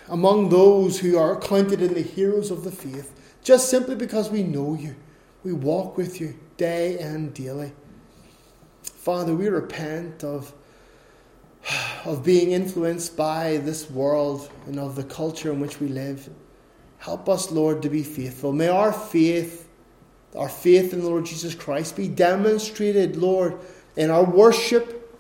among 0.09 0.49
those 0.49 1.01
who 1.01 1.19
are 1.19 1.39
counted 1.39 1.83
in 1.83 1.95
the 1.95 2.03
heroes 2.03 2.51
of 2.51 2.65
the 2.65 2.71
faith, 2.71 3.13
just 3.43 3.69
simply 3.69 3.95
because 3.95 4.31
we 4.31 4.43
know 4.43 4.75
you, 4.75 4.97
we 5.45 5.53
walk 5.53 5.97
with 5.97 6.21
you 6.21 6.35
day 6.57 6.99
and 6.99 7.33
daily. 7.35 7.73
Father, 8.83 9.35
we 9.35 9.49
repent 9.49 10.25
of, 10.25 10.53
of 12.05 12.25
being 12.25 12.51
influenced 12.51 13.17
by 13.17 13.59
this 13.59 13.91
world 13.91 14.51
and 14.67 14.79
of 14.79 14.97
the 14.97 15.05
culture 15.05 15.53
in 15.53 15.61
which 15.61 15.81
we 15.81 15.89
live. 15.89 16.29
Help 16.99 17.29
us, 17.29 17.53
Lord, 17.53 17.83
to 17.83 17.89
be 17.89 18.03
faithful. 18.03 18.53
May 18.53 18.69
our 18.69 18.93
faith, 18.93 19.69
our 20.35 20.49
faith 20.49 20.93
in 20.93 21.01
the 21.01 21.09
Lord 21.09 21.27
Jesus 21.27 21.55
Christ, 21.55 21.97
be 21.97 22.09
demonstrated, 22.09 23.17
Lord, 23.17 23.59
in 23.97 24.11
our 24.11 24.25
worship 24.25 25.17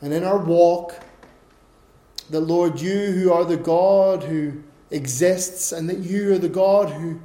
and 0.00 0.12
in 0.12 0.24
our 0.24 0.38
walk. 0.38 0.94
That, 2.30 2.40
Lord, 2.40 2.80
you 2.80 3.12
who 3.12 3.32
are 3.32 3.44
the 3.44 3.56
God 3.56 4.24
who 4.24 4.62
exists 4.90 5.72
and 5.72 5.88
that 5.88 5.98
you 5.98 6.34
are 6.34 6.38
the 6.38 6.48
God 6.48 6.90
who 6.90 7.20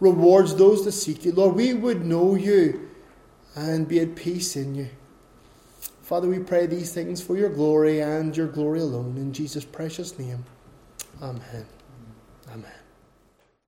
rewards 0.00 0.54
those 0.54 0.84
that 0.84 0.92
seek 0.92 1.24
you. 1.24 1.32
Lord, 1.32 1.54
we 1.54 1.74
would 1.74 2.04
know 2.04 2.34
you 2.34 2.88
and 3.54 3.88
be 3.88 4.00
at 4.00 4.14
peace 4.14 4.56
in 4.56 4.74
you. 4.74 4.88
Father, 6.02 6.28
we 6.28 6.38
pray 6.38 6.66
these 6.66 6.92
things 6.92 7.20
for 7.20 7.36
your 7.36 7.50
glory 7.50 8.00
and 8.00 8.34
your 8.34 8.46
glory 8.46 8.80
alone. 8.80 9.16
In 9.18 9.32
Jesus' 9.32 9.64
precious 9.64 10.18
name. 10.18 10.44
Amen. 11.20 11.66